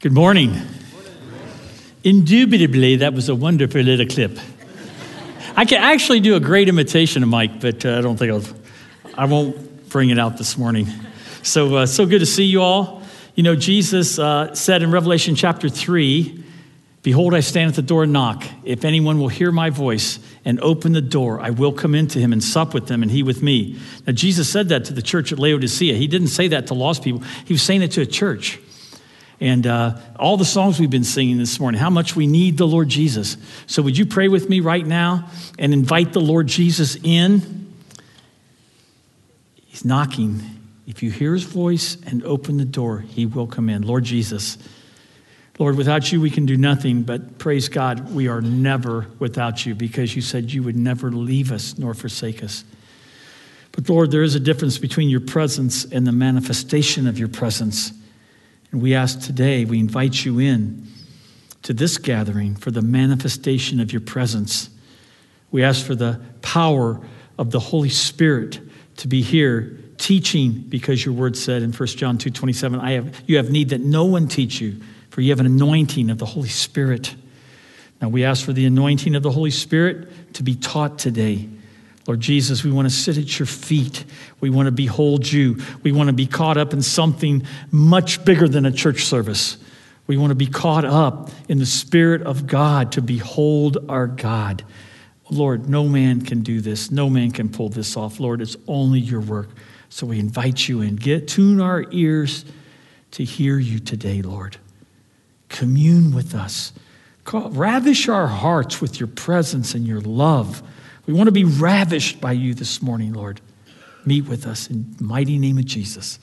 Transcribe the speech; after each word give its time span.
Good 0.00 0.12
morning. 0.12 0.54
Indubitably, 2.04 2.98
that 2.98 3.14
was 3.14 3.28
a 3.28 3.34
wonderful 3.34 3.80
little 3.80 4.06
clip. 4.06 4.38
I 5.56 5.64
can 5.64 5.82
actually 5.82 6.20
do 6.20 6.36
a 6.36 6.40
great 6.40 6.68
imitation 6.68 7.24
of 7.24 7.28
Mike, 7.28 7.60
but 7.60 7.84
uh, 7.84 7.98
I 7.98 8.00
don't 8.00 8.16
think 8.16 8.30
I'll, 8.30 8.44
I 9.16 9.24
won't 9.24 9.88
bring 9.88 10.10
it 10.10 10.18
out 10.20 10.38
this 10.38 10.56
morning. 10.56 10.86
So, 11.42 11.78
uh, 11.78 11.86
so 11.86 12.06
good 12.06 12.20
to 12.20 12.26
see 12.26 12.44
you 12.44 12.62
all. 12.62 13.02
You 13.34 13.42
know, 13.42 13.56
Jesus 13.56 14.20
uh, 14.20 14.54
said 14.54 14.84
in 14.84 14.92
Revelation 14.92 15.34
chapter 15.34 15.68
3 15.68 16.44
Behold, 17.02 17.34
I 17.34 17.40
stand 17.40 17.70
at 17.70 17.74
the 17.74 17.82
door 17.82 18.04
and 18.04 18.12
knock. 18.12 18.44
If 18.62 18.84
anyone 18.84 19.18
will 19.18 19.26
hear 19.26 19.50
my 19.50 19.70
voice 19.70 20.20
and 20.44 20.60
open 20.60 20.92
the 20.92 21.00
door, 21.00 21.40
I 21.40 21.50
will 21.50 21.72
come 21.72 21.96
into 21.96 22.20
him 22.20 22.32
and 22.32 22.42
sup 22.42 22.72
with 22.72 22.86
them 22.86 23.02
and 23.02 23.10
he 23.10 23.24
with 23.24 23.42
me. 23.42 23.80
Now, 24.06 24.12
Jesus 24.12 24.48
said 24.48 24.68
that 24.68 24.84
to 24.84 24.92
the 24.92 25.02
church 25.02 25.32
at 25.32 25.40
Laodicea. 25.40 25.94
He 25.94 26.06
didn't 26.06 26.28
say 26.28 26.46
that 26.48 26.68
to 26.68 26.74
lost 26.74 27.02
people, 27.02 27.22
he 27.44 27.52
was 27.52 27.62
saying 27.62 27.82
it 27.82 27.90
to 27.92 28.02
a 28.02 28.06
church. 28.06 28.60
And 29.40 29.66
uh, 29.66 29.98
all 30.16 30.36
the 30.36 30.44
songs 30.44 30.80
we've 30.80 30.90
been 30.90 31.04
singing 31.04 31.38
this 31.38 31.60
morning, 31.60 31.80
how 31.80 31.90
much 31.90 32.16
we 32.16 32.26
need 32.26 32.58
the 32.58 32.66
Lord 32.66 32.88
Jesus. 32.88 33.36
So, 33.66 33.82
would 33.82 33.96
you 33.96 34.04
pray 34.04 34.28
with 34.28 34.48
me 34.48 34.60
right 34.60 34.84
now 34.84 35.30
and 35.58 35.72
invite 35.72 36.12
the 36.12 36.20
Lord 36.20 36.48
Jesus 36.48 36.96
in? 37.02 37.72
He's 39.54 39.84
knocking. 39.84 40.42
If 40.88 41.02
you 41.02 41.10
hear 41.10 41.34
his 41.34 41.44
voice 41.44 41.96
and 42.06 42.24
open 42.24 42.56
the 42.56 42.64
door, 42.64 42.98
he 42.98 43.26
will 43.26 43.46
come 43.46 43.68
in. 43.68 43.82
Lord 43.82 44.04
Jesus, 44.04 44.58
Lord, 45.58 45.76
without 45.76 46.10
you, 46.12 46.20
we 46.20 46.30
can 46.30 46.46
do 46.46 46.56
nothing, 46.56 47.02
but 47.02 47.38
praise 47.38 47.68
God, 47.68 48.12
we 48.14 48.28
are 48.28 48.40
never 48.40 49.06
without 49.18 49.66
you 49.66 49.74
because 49.74 50.14
you 50.14 50.22
said 50.22 50.52
you 50.52 50.62
would 50.62 50.76
never 50.76 51.10
leave 51.10 51.50
us 51.50 51.76
nor 51.76 51.94
forsake 51.94 52.44
us. 52.44 52.64
But 53.72 53.88
Lord, 53.88 54.10
there 54.10 54.22
is 54.22 54.34
a 54.34 54.40
difference 54.40 54.78
between 54.78 55.08
your 55.08 55.20
presence 55.20 55.84
and 55.84 56.06
the 56.06 56.12
manifestation 56.12 57.06
of 57.06 57.18
your 57.18 57.28
presence. 57.28 57.92
And 58.70 58.82
we 58.82 58.94
ask 58.94 59.20
today, 59.20 59.64
we 59.64 59.78
invite 59.78 60.24
you 60.24 60.38
in 60.38 60.86
to 61.62 61.72
this 61.72 61.98
gathering 61.98 62.54
for 62.54 62.70
the 62.70 62.82
manifestation 62.82 63.80
of 63.80 63.92
your 63.92 64.00
presence. 64.00 64.70
We 65.50 65.62
ask 65.62 65.84
for 65.84 65.94
the 65.94 66.20
power 66.42 67.00
of 67.38 67.50
the 67.50 67.60
Holy 67.60 67.88
Spirit 67.88 68.60
to 68.98 69.08
be 69.08 69.22
here 69.22 69.78
teaching 69.96 70.52
because 70.68 71.04
your 71.04 71.14
word 71.14 71.36
said 71.36 71.62
in 71.62 71.72
1 71.72 71.86
John 71.88 72.18
2 72.18 72.30
27, 72.30 72.80
I 72.80 72.92
have, 72.92 73.22
you 73.26 73.36
have 73.36 73.50
need 73.50 73.70
that 73.70 73.80
no 73.80 74.04
one 74.04 74.28
teach 74.28 74.60
you, 74.60 74.80
for 75.10 75.20
you 75.20 75.30
have 75.30 75.40
an 75.40 75.46
anointing 75.46 76.10
of 76.10 76.18
the 76.18 76.26
Holy 76.26 76.48
Spirit. 76.48 77.14
Now 78.00 78.08
we 78.08 78.24
ask 78.24 78.44
for 78.44 78.52
the 78.52 78.66
anointing 78.66 79.14
of 79.14 79.22
the 79.22 79.32
Holy 79.32 79.50
Spirit 79.50 80.34
to 80.34 80.42
be 80.42 80.54
taught 80.54 80.98
today. 80.98 81.48
Lord 82.08 82.20
Jesus, 82.20 82.64
we 82.64 82.72
want 82.72 82.88
to 82.88 82.94
sit 82.94 83.18
at 83.18 83.38
your 83.38 83.44
feet. 83.44 84.06
We 84.40 84.48
want 84.48 84.64
to 84.64 84.72
behold 84.72 85.30
you. 85.30 85.58
We 85.82 85.92
want 85.92 86.06
to 86.06 86.14
be 86.14 86.26
caught 86.26 86.56
up 86.56 86.72
in 86.72 86.80
something 86.80 87.46
much 87.70 88.24
bigger 88.24 88.48
than 88.48 88.64
a 88.64 88.72
church 88.72 89.04
service. 89.04 89.58
We 90.06 90.16
want 90.16 90.30
to 90.30 90.34
be 90.34 90.46
caught 90.46 90.86
up 90.86 91.30
in 91.50 91.58
the 91.58 91.66
Spirit 91.66 92.22
of 92.22 92.46
God 92.46 92.92
to 92.92 93.02
behold 93.02 93.84
our 93.90 94.06
God. 94.06 94.64
Lord, 95.28 95.68
no 95.68 95.84
man 95.86 96.22
can 96.22 96.40
do 96.40 96.62
this. 96.62 96.90
No 96.90 97.10
man 97.10 97.30
can 97.30 97.50
pull 97.50 97.68
this 97.68 97.94
off. 97.94 98.18
Lord, 98.18 98.40
it's 98.40 98.56
only 98.66 99.00
your 99.00 99.20
work. 99.20 99.50
So 99.90 100.06
we 100.06 100.18
invite 100.18 100.66
you 100.66 100.80
in. 100.80 100.96
Get 100.96 101.28
tune 101.28 101.60
our 101.60 101.84
ears 101.90 102.46
to 103.10 103.24
hear 103.24 103.58
you 103.58 103.80
today, 103.80 104.22
Lord. 104.22 104.56
Commune 105.50 106.14
with 106.14 106.34
us. 106.34 106.72
Ravish 107.30 108.08
our 108.08 108.28
hearts 108.28 108.80
with 108.80 108.98
your 108.98 109.08
presence 109.08 109.74
and 109.74 109.86
your 109.86 110.00
love. 110.00 110.62
We 111.08 111.14
want 111.14 111.28
to 111.28 111.32
be 111.32 111.44
ravished 111.44 112.20
by 112.20 112.32
you 112.32 112.52
this 112.52 112.82
morning, 112.82 113.14
Lord. 113.14 113.40
Meet 114.04 114.28
with 114.28 114.46
us 114.46 114.68
in 114.68 114.94
mighty 115.00 115.38
name 115.38 115.56
of 115.56 115.64
Jesus. 115.64 116.18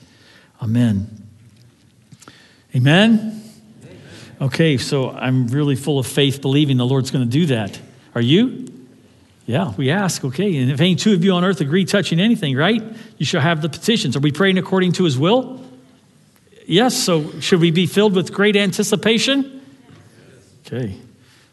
Amen. 0.62 1.26
Amen. 2.72 3.42
Okay, 4.40 4.76
so 4.78 5.10
I'm 5.10 5.48
really 5.48 5.74
full 5.74 5.98
of 5.98 6.06
faith, 6.06 6.40
believing 6.40 6.76
the 6.76 6.86
Lord's 6.86 7.10
going 7.10 7.24
to 7.24 7.30
do 7.30 7.46
that. 7.46 7.80
Are 8.14 8.20
you? 8.20 8.68
Yeah, 9.46 9.72
we 9.76 9.90
ask, 9.90 10.24
okay. 10.24 10.56
And 10.56 10.70
if 10.70 10.80
any 10.80 10.94
two 10.94 11.14
of 11.14 11.24
you 11.24 11.32
on 11.32 11.44
earth 11.44 11.60
agree 11.60 11.84
touching 11.84 12.20
anything, 12.20 12.56
right? 12.56 12.80
You 13.18 13.26
shall 13.26 13.40
have 13.40 13.62
the 13.62 13.68
petitions. 13.68 14.14
Are 14.16 14.20
we 14.20 14.30
praying 14.30 14.56
according 14.56 14.92
to 14.92 15.04
his 15.04 15.18
will? 15.18 15.64
Yes, 16.64 16.96
so 16.96 17.40
should 17.40 17.60
we 17.60 17.72
be 17.72 17.86
filled 17.86 18.14
with 18.14 18.32
great 18.32 18.54
anticipation? 18.54 19.66
Okay. 20.64 20.96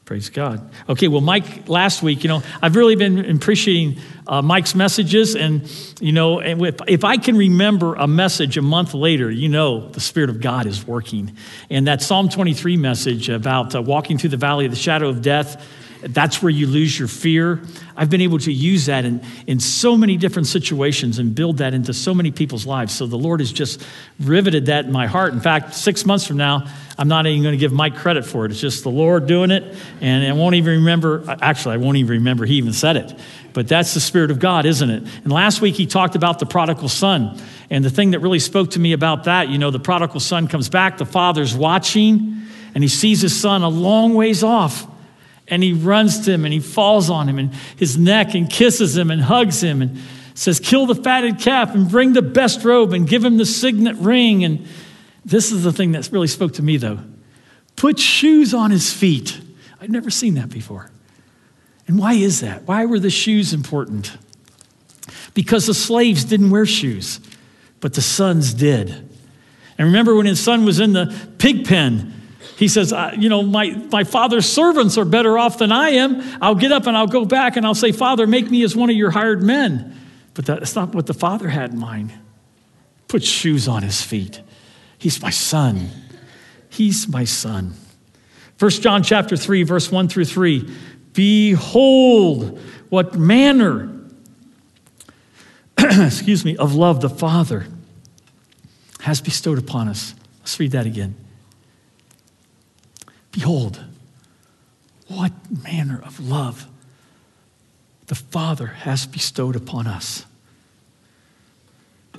Praise 0.06 0.30
God. 0.30 0.70
Okay, 0.90 1.08
well, 1.08 1.22
Mike, 1.22 1.70
last 1.70 2.04
week, 2.04 2.26
you 2.26 2.28
know, 2.28 2.44
I've 2.62 2.76
really 2.76 2.98
been 2.98 3.38
appreciating 3.38 4.02
uh, 4.28 4.42
Mike's 4.42 4.76
messages. 4.76 5.34
And, 5.34 5.64
you 6.02 6.12
know, 6.12 6.42
and 6.42 6.62
if, 6.66 6.76
if 6.90 7.04
I 7.06 7.16
can 7.16 7.38
remember 7.38 7.96
a 7.96 8.06
message 8.06 8.58
a 8.58 8.62
month 8.62 8.94
later, 8.94 9.32
you 9.32 9.48
know, 9.48 9.88
the 9.88 10.02
Spirit 10.02 10.30
of 10.30 10.42
God 10.42 10.66
is 10.66 10.86
working. 10.86 11.38
And 11.70 11.88
that 11.88 12.02
Psalm 12.02 12.28
23 12.28 12.76
message 12.76 13.30
about 13.30 13.76
uh, 13.76 13.82
walking 13.82 14.18
through 14.18 14.32
the 14.32 14.38
valley 14.38 14.66
of 14.66 14.72
the 14.72 14.78
shadow 14.78 15.08
of 15.08 15.22
death, 15.22 15.66
that's 16.10 16.42
where 16.42 16.50
you 16.50 16.68
lose 16.68 16.98
your 16.98 17.08
fear. 17.08 17.62
I've 17.96 18.10
been 18.10 18.22
able 18.22 18.40
to 18.40 18.52
use 18.52 18.88
that 18.88 19.06
in, 19.06 19.22
in 19.48 19.60
so 19.60 19.96
many 19.96 20.18
different 20.18 20.48
situations 20.48 21.20
and 21.20 21.34
build 21.34 21.58
that 21.58 21.74
into 21.74 21.94
so 21.94 22.14
many 22.14 22.32
people's 22.32 22.66
lives. 22.66 22.94
So 22.94 23.06
the 23.06 23.18
Lord 23.18 23.40
has 23.40 23.52
just 23.52 23.86
riveted 24.20 24.66
that 24.66 24.86
in 24.86 24.92
my 24.92 25.08
heart. 25.08 25.34
In 25.34 25.40
fact, 25.40 25.74
six 25.74 26.06
months 26.06 26.28
from 26.28 26.38
now, 26.38 26.68
I'm 26.98 27.08
not 27.08 27.26
even 27.26 27.42
going 27.42 27.54
to 27.54 27.60
give 27.60 27.72
Mike 27.72 27.96
credit 27.96 28.26
for 28.26 28.46
it. 28.46 28.52
It's 28.52 28.60
just 28.60 28.84
the 28.84 28.90
Lord 28.90 29.28
doing 29.28 29.52
it. 29.52 29.76
And 30.02 30.26
I 30.26 30.34
won't 30.34 30.56
even 30.56 30.80
remember, 30.80 31.24
actually, 31.42 31.76
I 31.76 31.78
won't 31.78 31.98
even 31.98 32.12
remember 32.12 32.46
he 32.46 32.56
even 32.56 32.74
said 32.74 32.98
it. 32.98 33.18
But 33.54 33.68
that's 33.68 33.94
the 33.94 34.00
Spirit 34.00 34.32
of 34.32 34.40
God, 34.40 34.66
isn't 34.66 34.90
it? 34.90 35.04
And 35.24 35.32
last 35.32 35.62
week 35.62 35.76
he 35.76 35.86
talked 35.86 36.16
about 36.16 36.40
the 36.40 36.46
prodigal 36.46 36.90
son. 36.90 37.40
And 37.70 37.86
the 37.86 37.90
thing 37.90 38.12
that 38.12 38.20
really 38.20 38.40
spoke 38.40 38.72
to 38.72 38.80
me 38.80 38.94
about 38.94 39.26
that, 39.26 39.50
you 39.50 39.58
know, 39.58 39.72
the 39.72 39.80
prodigal 39.80 40.20
son 40.20 40.48
comes 40.48 40.70
back, 40.70 40.98
the 40.98 41.06
father's 41.06 41.56
watching, 41.56 42.42
and 42.76 42.84
he 42.84 42.88
sees 42.88 43.22
his 43.22 43.40
son 43.40 43.62
a 43.62 43.70
long 43.70 44.16
ways 44.16 44.44
off. 44.44 44.88
And 45.54 45.62
he 45.62 45.72
runs 45.72 46.26
to 46.26 46.32
him 46.32 46.46
and 46.46 46.54
he 46.54 46.60
falls 46.60 47.12
on 47.12 47.30
him 47.30 47.38
and 47.38 47.54
his 47.78 47.96
neck 47.96 48.34
and 48.34 48.50
kisses 48.50 48.98
him 48.98 49.12
and 49.12 49.22
hugs 49.22 49.62
him 49.62 49.84
and 49.84 50.00
says, 50.34 50.60
Kill 50.60 50.88
the 50.88 50.96
fatted 50.96 51.38
calf 51.38 51.76
and 51.76 51.88
bring 51.88 52.14
the 52.14 52.24
best 52.24 52.66
robe 52.66 52.92
and 52.92 53.08
give 53.08 53.24
him 53.24 53.38
the 53.38 53.46
signet 53.46 53.96
ring. 53.98 54.44
And 54.44 54.66
this 55.24 55.52
is 55.52 55.64
the 55.64 55.72
thing 55.72 55.92
that 55.92 56.10
really 56.12 56.26
spoke 56.26 56.54
to 56.54 56.64
me, 56.64 56.78
though. 56.78 56.98
Put 57.76 58.00
shoes 58.00 58.56
on 58.56 58.72
his 58.72 58.92
feet. 58.92 59.40
I'd 59.80 59.92
never 59.92 60.10
seen 60.10 60.34
that 60.34 60.50
before. 60.50 60.90
And 61.88 62.00
why 62.00 62.14
is 62.14 62.40
that? 62.40 62.64
Why 62.64 62.86
were 62.86 62.98
the 62.98 63.12
shoes 63.12 63.54
important? 63.54 64.18
Because 65.36 65.68
the 65.68 65.76
slaves 65.76 66.24
didn't 66.26 66.50
wear 66.50 66.66
shoes, 66.66 67.20
but 67.80 67.94
the 67.94 68.02
sons 68.02 68.56
did. 68.56 68.90
And 68.90 69.86
remember 69.86 70.16
when 70.16 70.26
his 70.26 70.40
son 70.40 70.66
was 70.66 70.80
in 70.80 70.94
the 70.94 71.16
pig 71.38 71.68
pen, 71.68 72.23
he 72.64 72.70
says, 72.70 72.94
You 73.18 73.28
know, 73.28 73.44
my, 73.44 73.72
my 73.92 74.06
father's 74.06 74.46
servants 74.46 74.98
are 74.98 75.04
better 75.04 75.38
off 75.38 75.58
than 75.58 75.74
I 75.74 75.90
am. 75.90 76.22
I'll 76.42 76.56
get 76.56 76.72
up 76.72 76.88
and 76.88 76.96
I'll 76.96 77.08
go 77.08 77.26
back 77.26 77.58
and 77.58 77.66
I'll 77.66 77.76
say, 77.76 77.92
Father, 77.92 78.26
make 78.26 78.50
me 78.50 78.64
as 78.64 78.74
one 78.74 78.90
of 78.90 78.96
your 78.96 79.12
hired 79.12 79.44
men. 79.44 80.00
But 80.34 80.46
that's 80.46 80.74
not 80.74 80.96
what 80.96 81.06
the 81.06 81.14
father 81.14 81.50
had 81.50 81.74
in 81.74 81.78
mind. 81.78 82.14
Put 83.10 83.22
shoes 83.22 83.68
on 83.68 83.84
his 83.84 84.02
feet. 84.02 84.42
He's 84.98 85.22
my 85.22 85.30
son. 85.30 85.90
He's 86.70 87.06
my 87.06 87.26
son. 87.26 87.74
1 88.60 88.72
John 88.72 89.04
chapter 89.04 89.36
3, 89.36 89.64
verse 89.64 89.92
1 89.92 90.08
through 90.08 90.24
3. 90.24 90.74
Behold, 91.12 92.62
what 92.88 93.20
manner, 93.20 93.94
excuse 95.78 96.46
me, 96.46 96.56
of 96.56 96.76
love 96.76 97.02
the 97.02 97.10
Father 97.10 97.68
has 99.02 99.20
bestowed 99.20 99.60
upon 99.60 99.90
us. 99.90 100.16
Let's 100.40 100.58
read 100.62 100.72
that 100.72 100.86
again. 100.86 101.18
Behold, 103.34 103.84
what 105.08 105.34
manner 105.64 106.02
of 106.06 106.20
love 106.20 106.68
the 108.08 108.16
Father 108.16 108.68
has 108.68 109.06
bestowed 109.06 109.56
upon 109.56 109.88
us, 109.88 110.26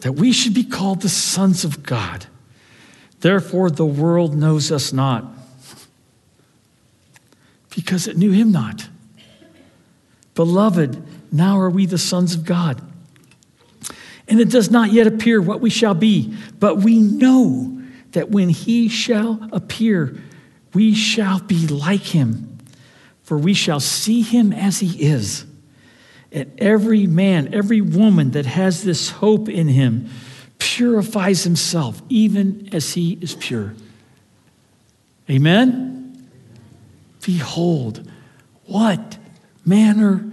that 0.01 0.13
we 0.13 0.33
should 0.33 0.53
be 0.53 0.65
called 0.65 1.03
the 1.03 1.09
sons 1.09 1.65
of 1.65 1.83
God. 1.83 2.27
Therefore, 3.21 3.71
the 3.71 3.87
world 3.87 4.35
knows 4.35 4.73
us 4.73 4.93
not, 4.93 5.25
because 7.75 8.06
it 8.09 8.17
knew 8.17 8.33
him 8.33 8.50
not. 8.50 8.88
Beloved, 10.35 11.03
now 11.33 11.59
are 11.59 11.71
we 11.71 11.87
the 11.87 11.97
sons 11.97 12.35
of 12.35 12.44
God. 12.44 12.83
And 14.27 14.41
it 14.41 14.50
does 14.50 14.71
not 14.71 14.93
yet 14.93 15.06
appear 15.06 15.41
what 15.41 15.61
we 15.61 15.71
shall 15.71 15.94
be, 15.94 16.37
but 16.59 16.79
we 16.79 16.99
know 16.99 17.83
that 18.12 18.31
when 18.31 18.49
he 18.49 18.88
shall 18.88 19.49
appear, 19.53 20.17
we 20.75 20.94
shall 20.94 21.41
be 21.41 21.67
like 21.67 22.03
him, 22.03 22.59
for 23.23 23.38
we 23.38 23.55
shall 23.55 23.81
see 23.81 24.21
him 24.21 24.53
as 24.53 24.81
he 24.81 25.03
is. 25.03 25.47
And 26.32 26.53
every 26.59 27.06
man, 27.06 27.55
every 27.55 27.81
woman 27.81 28.32
that 28.32 28.44
has 28.44 28.82
this 28.82 29.11
hope 29.11 29.49
in 29.49 29.69
him 29.69 30.11
purifies 30.59 31.44
himself, 31.44 32.03
even 32.09 32.69
as 32.73 32.94
he 32.94 33.19
is 33.21 33.35
pure. 33.35 33.75
Amen? 35.31 36.29
Behold, 37.25 38.11
what 38.67 39.17
manner 39.65 40.29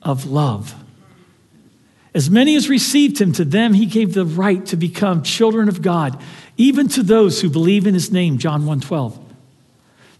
of 0.00 0.26
love. 0.26 0.74
As 2.14 2.28
many 2.28 2.56
as 2.56 2.68
received 2.68 3.20
him, 3.20 3.32
to 3.32 3.44
them 3.44 3.74
he 3.74 3.86
gave 3.86 4.14
the 4.14 4.24
right 4.24 4.64
to 4.66 4.76
become 4.76 5.22
children 5.22 5.68
of 5.68 5.80
God, 5.80 6.20
even 6.56 6.88
to 6.88 7.02
those 7.02 7.40
who 7.40 7.48
believe 7.48 7.86
in 7.86 7.94
his 7.94 8.12
name, 8.12 8.38
John 8.38 8.64
1:12. 8.64 9.18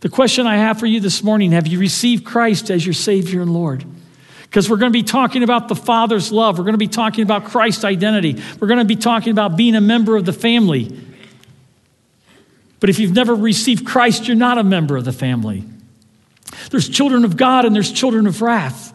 The 0.02 0.08
question 0.08 0.48
I 0.48 0.56
have 0.56 0.80
for 0.80 0.86
you 0.86 0.98
this 0.98 1.22
morning, 1.22 1.52
have 1.52 1.68
you 1.68 1.78
received 1.78 2.24
Christ 2.24 2.70
as 2.72 2.84
your 2.84 2.92
Savior 2.92 3.40
and 3.40 3.54
Lord? 3.54 3.84
Because 4.42 4.68
we're 4.68 4.76
going 4.76 4.92
to 4.92 4.98
be 4.98 5.04
talking 5.04 5.44
about 5.44 5.68
the 5.68 5.76
Father's 5.76 6.32
love. 6.32 6.58
We're 6.58 6.64
going 6.64 6.74
to 6.74 6.78
be 6.78 6.88
talking 6.88 7.22
about 7.22 7.44
Christ's 7.44 7.84
identity. 7.84 8.42
We're 8.58 8.66
going 8.66 8.80
to 8.80 8.84
be 8.84 8.96
talking 8.96 9.30
about 9.30 9.56
being 9.56 9.76
a 9.76 9.80
member 9.80 10.16
of 10.16 10.24
the 10.24 10.32
family. 10.32 11.06
But 12.80 12.90
if 12.90 12.98
you've 12.98 13.14
never 13.14 13.32
received 13.32 13.86
Christ, 13.86 14.26
you're 14.26 14.36
not 14.36 14.58
a 14.58 14.64
member 14.64 14.96
of 14.96 15.04
the 15.04 15.12
family. 15.12 15.64
There's 16.72 16.88
children 16.88 17.24
of 17.24 17.36
God 17.36 17.64
and 17.64 17.72
there's 17.72 17.92
children 17.92 18.26
of 18.26 18.42
wrath. 18.42 18.92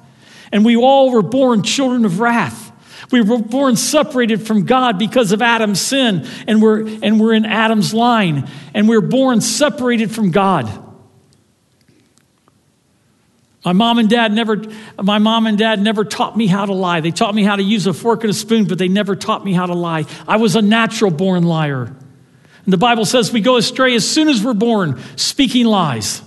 And 0.52 0.66
we 0.66 0.76
all 0.76 1.12
were 1.12 1.22
born 1.22 1.64
children 1.64 2.04
of 2.04 2.20
wrath. 2.20 2.70
We 3.12 3.22
were 3.22 3.38
born 3.38 3.78
separated 3.78 4.46
from 4.46 4.66
God 4.66 5.00
because 5.00 5.32
of 5.32 5.42
Adam's 5.42 5.80
sin, 5.80 6.28
and 6.48 6.62
we're, 6.62 6.86
and 7.02 7.18
we're 7.18 7.34
in 7.34 7.46
Adam's 7.46 7.94
line, 7.94 8.50
and 8.74 8.90
we're 8.90 9.00
born 9.00 9.40
separated 9.40 10.12
from 10.12 10.32
God. 10.32 10.84
My 13.68 13.74
mom 13.74 13.98
and 14.00 14.10
dad 14.10 14.32
never, 14.32 14.62
my 14.98 15.18
mom 15.18 15.46
and 15.46 15.58
dad 15.58 15.82
never 15.82 16.06
taught 16.06 16.38
me 16.38 16.48
how 16.48 16.66
to 16.66 16.72
lie. 16.72 17.02
They 17.02 17.12
taught 17.12 17.36
me 17.36 17.44
how 17.44 17.58
to 17.58 17.62
use 17.62 17.86
a 17.86 17.94
fork 17.94 18.24
and 18.24 18.32
a 18.32 18.34
spoon, 18.34 18.64
but 18.64 18.78
they 18.78 18.88
never 18.88 19.14
taught 19.14 19.44
me 19.44 19.52
how 19.52 19.66
to 19.66 19.74
lie. 19.74 20.06
I 20.26 20.38
was 20.38 20.56
a 20.56 20.62
natural 20.62 21.12
born 21.12 21.44
liar. 21.44 21.82
And 22.64 22.74
the 22.74 22.78
Bible 22.78 23.04
says 23.04 23.34
we 23.34 23.42
go 23.42 23.58
astray 23.58 23.94
as 23.94 24.10
soon 24.10 24.30
as 24.30 24.42
we're 24.42 24.54
born, 24.54 25.02
speaking 25.18 25.66
lies. 25.66 26.22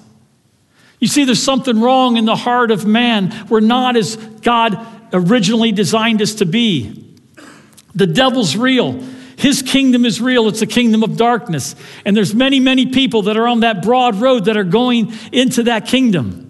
You 0.99 1.09
see, 1.09 1.25
there's 1.25 1.43
something 1.43 1.81
wrong 1.81 2.19
in 2.19 2.27
the 2.27 2.37
heart 2.37 2.71
of 2.71 2.85
man. 2.85 3.47
We're 3.49 3.61
not 3.61 3.97
as 3.97 4.17
God 4.17 4.87
originally 5.11 5.73
designed 5.73 6.21
us 6.21 6.35
to 6.35 6.45
be. 6.45 7.17
The 7.95 8.07
devil's 8.07 8.55
real. 8.55 9.03
His 9.39 9.63
kingdom 9.63 10.05
is 10.05 10.21
real. 10.21 10.47
It's 10.49 10.61
a 10.61 10.67
kingdom 10.67 11.03
of 11.03 11.17
darkness. 11.17 11.75
And 12.05 12.15
there's 12.15 12.35
many, 12.35 12.61
many 12.61 12.85
people 12.85 13.23
that 13.23 13.39
are 13.39 13.49
on 13.49 13.61
that 13.61 13.81
broad 13.81 14.17
road 14.17 14.45
that 14.45 14.59
are 14.59 14.63
going 14.63 15.15
into 15.33 15.63
that 15.63 15.87
kingdom. 15.87 16.49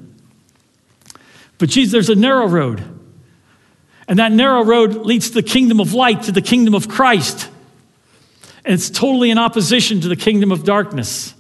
But 1.61 1.69
Jesus, 1.69 1.93
there's 1.93 2.09
a 2.09 2.17
narrow 2.17 2.49
road. 2.49 2.83
And 4.09 4.19
that 4.19 4.33
narrow 4.33 4.65
road 4.65 4.95
leads 4.95 5.29
to 5.29 5.35
the 5.35 5.43
kingdom 5.43 5.79
of 5.79 5.93
light, 5.93 6.23
to 6.25 6.33
the 6.33 6.43
kingdom 6.43 6.75
of 6.75 6.89
Christ. 6.89 7.49
And 8.65 8.75
it's 8.75 8.91
totally 8.91 9.31
in 9.31 9.39
opposition 9.39 10.01
to 10.01 10.09
the 10.09 10.17
kingdom 10.17 10.51
of 10.51 10.65
darkness. 10.65 11.35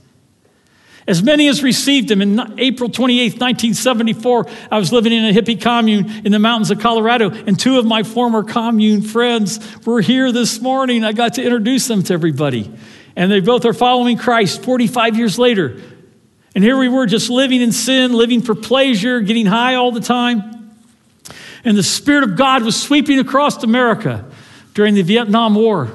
As 1.08 1.22
many 1.22 1.48
as 1.48 1.62
received 1.62 2.10
him. 2.10 2.20
In 2.20 2.38
April 2.60 2.90
28, 2.90 3.40
1974, 3.40 4.46
I 4.70 4.78
was 4.78 4.92
living 4.92 5.12
in 5.12 5.24
a 5.24 5.32
hippie 5.32 5.60
commune 5.60 6.08
in 6.24 6.32
the 6.32 6.38
mountains 6.38 6.70
of 6.70 6.78
Colorado, 6.78 7.30
and 7.30 7.58
two 7.58 7.78
of 7.78 7.86
my 7.86 8.02
former 8.02 8.44
commune 8.44 9.00
friends 9.00 9.58
were 9.86 10.02
here 10.02 10.30
this 10.32 10.60
morning. 10.60 11.02
I 11.02 11.12
got 11.12 11.34
to 11.34 11.42
introduce 11.42 11.88
them 11.88 12.02
to 12.04 12.12
everybody. 12.12 12.70
And 13.16 13.32
they 13.32 13.40
both 13.40 13.64
are 13.64 13.72
following 13.72 14.18
Christ 14.18 14.62
45 14.62 15.16
years 15.16 15.38
later. 15.38 15.80
And 16.54 16.64
here 16.64 16.76
we 16.76 16.88
were 16.88 17.06
just 17.06 17.30
living 17.30 17.60
in 17.60 17.72
sin, 17.72 18.12
living 18.12 18.42
for 18.42 18.54
pleasure, 18.54 19.20
getting 19.20 19.46
high 19.46 19.76
all 19.76 19.92
the 19.92 20.00
time. 20.00 20.72
And 21.64 21.76
the 21.76 21.82
Spirit 21.82 22.24
of 22.24 22.36
God 22.36 22.62
was 22.62 22.80
sweeping 22.80 23.18
across 23.18 23.62
America 23.62 24.24
during 24.74 24.94
the 24.94 25.02
Vietnam 25.02 25.54
War. 25.54 25.90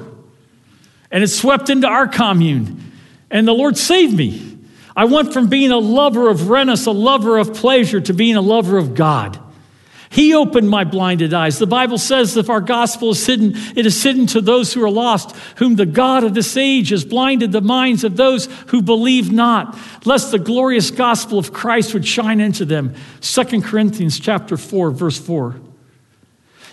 And 1.10 1.22
it 1.22 1.28
swept 1.28 1.70
into 1.70 1.86
our 1.86 2.06
commune. 2.08 2.92
And 3.30 3.46
the 3.46 3.52
Lord 3.52 3.76
saved 3.76 4.16
me. 4.16 4.58
I 4.94 5.04
went 5.04 5.32
from 5.32 5.48
being 5.48 5.72
a 5.72 5.78
lover 5.78 6.30
of 6.30 6.48
Renus, 6.48 6.86
a 6.86 6.90
lover 6.90 7.36
of 7.36 7.54
pleasure, 7.54 8.00
to 8.00 8.14
being 8.14 8.36
a 8.36 8.40
lover 8.40 8.78
of 8.78 8.94
God. 8.94 9.38
He 10.16 10.32
opened 10.32 10.70
my 10.70 10.84
blinded 10.84 11.34
eyes. 11.34 11.58
The 11.58 11.66
Bible 11.66 11.98
says 11.98 12.38
if 12.38 12.48
our 12.48 12.62
gospel 12.62 13.10
is 13.10 13.26
hidden, 13.26 13.52
it 13.76 13.84
is 13.84 14.02
hidden 14.02 14.26
to 14.28 14.40
those 14.40 14.72
who 14.72 14.82
are 14.82 14.90
lost, 14.90 15.36
whom 15.56 15.76
the 15.76 15.84
God 15.84 16.24
of 16.24 16.32
this 16.32 16.56
age 16.56 16.88
has 16.88 17.04
blinded 17.04 17.52
the 17.52 17.60
minds 17.60 18.02
of 18.02 18.16
those 18.16 18.46
who 18.68 18.80
believe 18.80 19.30
not, 19.30 19.78
lest 20.06 20.30
the 20.30 20.38
glorious 20.38 20.90
gospel 20.90 21.38
of 21.38 21.52
Christ 21.52 21.92
would 21.92 22.06
shine 22.06 22.40
into 22.40 22.64
them. 22.64 22.94
2 23.20 23.60
Corinthians 23.60 24.18
chapter 24.18 24.56
4, 24.56 24.90
verse 24.90 25.18
4. 25.18 25.56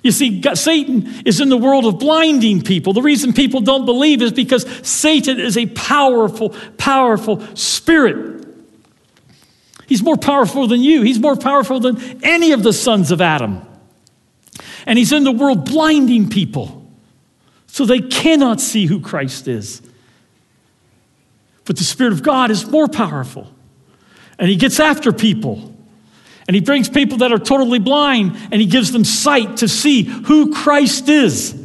You 0.03 0.13
see, 0.13 0.41
Satan 0.53 1.23
is 1.25 1.41
in 1.41 1.49
the 1.49 1.57
world 1.57 1.83
of 1.83 1.99
blinding 1.99 2.61
people. 2.61 2.93
The 2.93 3.01
reason 3.01 3.33
people 3.33 3.59
don't 3.59 3.85
believe 3.85 4.21
is 4.21 4.31
because 4.31 4.65
Satan 4.87 5.41
is 5.41 5.57
a 5.57 5.65
powerful, 5.65 6.51
powerful 6.77 7.45
spirit. 7.57 8.32
He's 9.87 10.01
more 10.01 10.17
powerful 10.17 10.67
than 10.67 10.81
you, 10.81 11.01
he's 11.01 11.19
more 11.19 11.35
powerful 11.35 11.79
than 11.79 12.23
any 12.23 12.51
of 12.51 12.63
the 12.63 12.73
sons 12.73 13.11
of 13.11 13.21
Adam. 13.21 13.61
And 14.85 14.97
he's 14.97 15.11
in 15.11 15.23
the 15.23 15.31
world 15.31 15.65
blinding 15.65 16.29
people 16.29 16.83
so 17.67 17.85
they 17.85 18.01
cannot 18.01 18.61
see 18.61 18.85
who 18.85 18.99
Christ 18.99 19.47
is. 19.47 19.81
But 21.65 21.77
the 21.77 21.83
Spirit 21.83 22.13
of 22.13 22.21
God 22.21 22.51
is 22.51 22.69
more 22.69 22.87
powerful, 22.87 23.51
and 24.37 24.49
he 24.49 24.55
gets 24.55 24.79
after 24.79 25.11
people. 25.11 25.73
And 26.47 26.55
he 26.55 26.61
brings 26.61 26.89
people 26.89 27.19
that 27.19 27.31
are 27.31 27.39
totally 27.39 27.79
blind 27.79 28.35
and 28.51 28.59
he 28.59 28.67
gives 28.67 28.91
them 28.91 29.05
sight 29.05 29.57
to 29.57 29.67
see 29.69 30.03
who 30.03 30.53
Christ 30.53 31.07
is. 31.07 31.57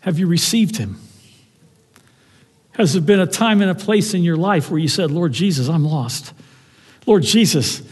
Have 0.00 0.20
you 0.20 0.28
received 0.28 0.76
him? 0.76 1.00
Has 2.78 2.92
there 2.92 3.02
been 3.02 3.18
a 3.18 3.26
time 3.26 3.60
and 3.60 3.70
a 3.70 3.74
place 3.74 4.14
in 4.14 4.22
your 4.22 4.36
life 4.36 4.70
where 4.70 4.78
you 4.78 4.86
said, 4.86 5.10
Lord 5.10 5.32
Jesus, 5.32 5.68
I'm 5.68 5.84
lost? 5.84 6.32
Lord 7.06 7.24
Jesus, 7.24 7.82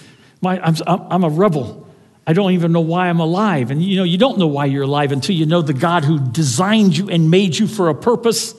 my, 0.40 0.60
I'm, 0.60 0.76
I'm 0.86 1.24
a 1.24 1.28
rebel. 1.28 1.88
I 2.24 2.32
don't 2.32 2.52
even 2.52 2.70
know 2.70 2.80
why 2.82 3.08
I'm 3.08 3.18
alive. 3.18 3.72
And 3.72 3.82
you 3.82 3.96
know, 3.96 4.04
you 4.04 4.16
don't 4.16 4.38
know 4.38 4.46
why 4.46 4.66
you're 4.66 4.84
alive 4.84 5.10
until 5.10 5.34
you 5.34 5.44
know 5.44 5.60
the 5.60 5.74
God 5.74 6.04
who 6.04 6.20
designed 6.20 6.96
you 6.96 7.10
and 7.10 7.32
made 7.32 7.58
you 7.58 7.66
for 7.66 7.88
a 7.88 7.94
purpose. 7.96 8.54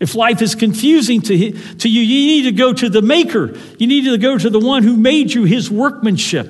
If 0.00 0.14
life 0.14 0.40
is 0.40 0.54
confusing 0.54 1.20
to, 1.22 1.52
to 1.52 1.88
you, 1.88 2.00
you 2.00 2.26
need 2.26 2.42
to 2.44 2.52
go 2.52 2.72
to 2.72 2.88
the 2.88 3.02
Maker. 3.02 3.58
You 3.78 3.86
need 3.86 4.04
to 4.04 4.16
go 4.16 4.38
to 4.38 4.48
the 4.48 4.58
one 4.58 4.82
who 4.82 4.96
made 4.96 5.32
you, 5.32 5.44
his 5.44 5.70
workmanship, 5.70 6.46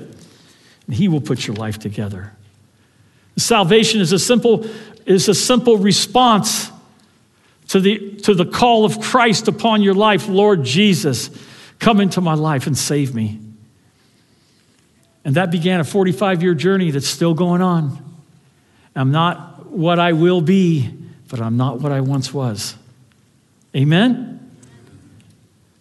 and 0.86 0.94
he 0.94 1.08
will 1.08 1.20
put 1.20 1.48
your 1.48 1.56
life 1.56 1.80
together. 1.80 2.32
Salvation 3.36 4.00
is 4.00 4.12
a 4.12 4.20
simple, 4.20 4.66
is 5.04 5.28
a 5.28 5.34
simple 5.34 5.78
response 5.78 6.70
to 7.68 7.80
the, 7.80 8.16
to 8.22 8.34
the 8.34 8.44
call 8.44 8.84
of 8.84 9.00
Christ 9.00 9.48
upon 9.48 9.82
your 9.82 9.94
life 9.94 10.28
Lord 10.28 10.64
Jesus, 10.64 11.30
come 11.78 12.00
into 12.00 12.20
my 12.20 12.34
life 12.34 12.66
and 12.66 12.76
save 12.76 13.14
me. 13.14 13.40
And 15.24 15.36
that 15.36 15.50
began 15.50 15.80
a 15.80 15.84
45 15.84 16.42
year 16.42 16.54
journey 16.54 16.90
that's 16.90 17.08
still 17.08 17.34
going 17.34 17.62
on. 17.62 17.98
I'm 18.94 19.10
not 19.10 19.66
what 19.66 19.98
I 19.98 20.12
will 20.12 20.40
be, 20.40 20.90
but 21.28 21.40
I'm 21.40 21.56
not 21.56 21.80
what 21.80 21.90
I 21.90 22.00
once 22.00 22.32
was. 22.32 22.76
Amen? 23.74 24.34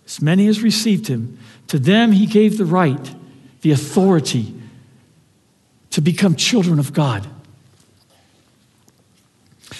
As 0.05 0.21
many 0.21 0.47
as 0.47 0.61
received 0.61 1.07
him, 1.07 1.37
to 1.67 1.77
them 1.77 2.11
he 2.11 2.25
gave 2.25 2.57
the 2.57 2.65
right, 2.65 3.13
the 3.61 3.71
authority 3.71 4.53
to 5.91 6.01
become 6.01 6.35
children 6.35 6.79
of 6.79 6.93
God. 6.93 7.27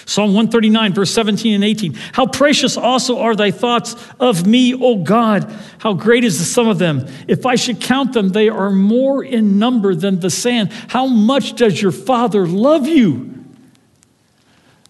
Psalm 0.06 0.34
139, 0.34 0.92
verse 0.92 1.10
17 1.12 1.54
and 1.54 1.64
18. 1.64 1.94
How 2.12 2.26
precious 2.26 2.76
also 2.76 3.20
are 3.20 3.34
thy 3.34 3.50
thoughts 3.50 3.96
of 4.20 4.46
me, 4.46 4.74
O 4.74 4.96
God. 4.96 5.50
How 5.78 5.94
great 5.94 6.24
is 6.24 6.38
the 6.38 6.44
sum 6.44 6.68
of 6.68 6.78
them. 6.78 7.06
If 7.26 7.46
I 7.46 7.54
should 7.54 7.80
count 7.80 8.12
them, 8.12 8.28
they 8.28 8.48
are 8.48 8.70
more 8.70 9.24
in 9.24 9.58
number 9.58 9.94
than 9.94 10.20
the 10.20 10.30
sand. 10.30 10.72
How 10.88 11.06
much 11.06 11.54
does 11.54 11.80
your 11.80 11.92
Father 11.92 12.46
love 12.46 12.86
you? 12.86 13.32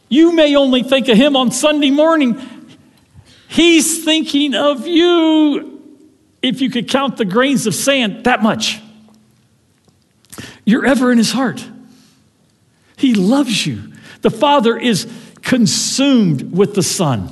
You 0.08 0.32
may 0.32 0.56
only 0.56 0.82
think 0.82 1.08
of 1.08 1.16
him 1.16 1.36
on 1.36 1.50
Sunday 1.50 1.90
morning. 1.90 2.40
He's 3.48 4.04
thinking 4.04 4.54
of 4.54 4.86
you. 4.86 5.80
If 6.42 6.60
you 6.60 6.70
could 6.70 6.88
count 6.88 7.16
the 7.16 7.24
grains 7.24 7.66
of 7.66 7.74
sand, 7.74 8.24
that 8.24 8.42
much. 8.42 8.80
You're 10.64 10.84
ever 10.84 11.12
in 11.12 11.18
his 11.18 11.32
heart. 11.32 11.66
He 12.96 13.14
loves 13.14 13.66
you. 13.66 13.93
The 14.24 14.30
Father 14.30 14.74
is 14.78 15.06
consumed 15.42 16.56
with 16.56 16.74
the 16.74 16.82
Son. 16.82 17.28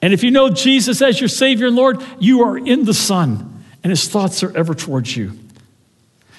And 0.00 0.14
if 0.14 0.24
you 0.24 0.30
know 0.30 0.48
Jesus 0.48 1.02
as 1.02 1.20
your 1.20 1.28
Savior 1.28 1.66
and 1.66 1.76
Lord, 1.76 2.02
you 2.18 2.44
are 2.44 2.56
in 2.56 2.86
the 2.86 2.94
Son, 2.94 3.62
and 3.84 3.90
his 3.90 4.08
thoughts 4.08 4.42
are 4.42 4.56
ever 4.56 4.74
towards 4.74 5.14
you. 5.14 5.38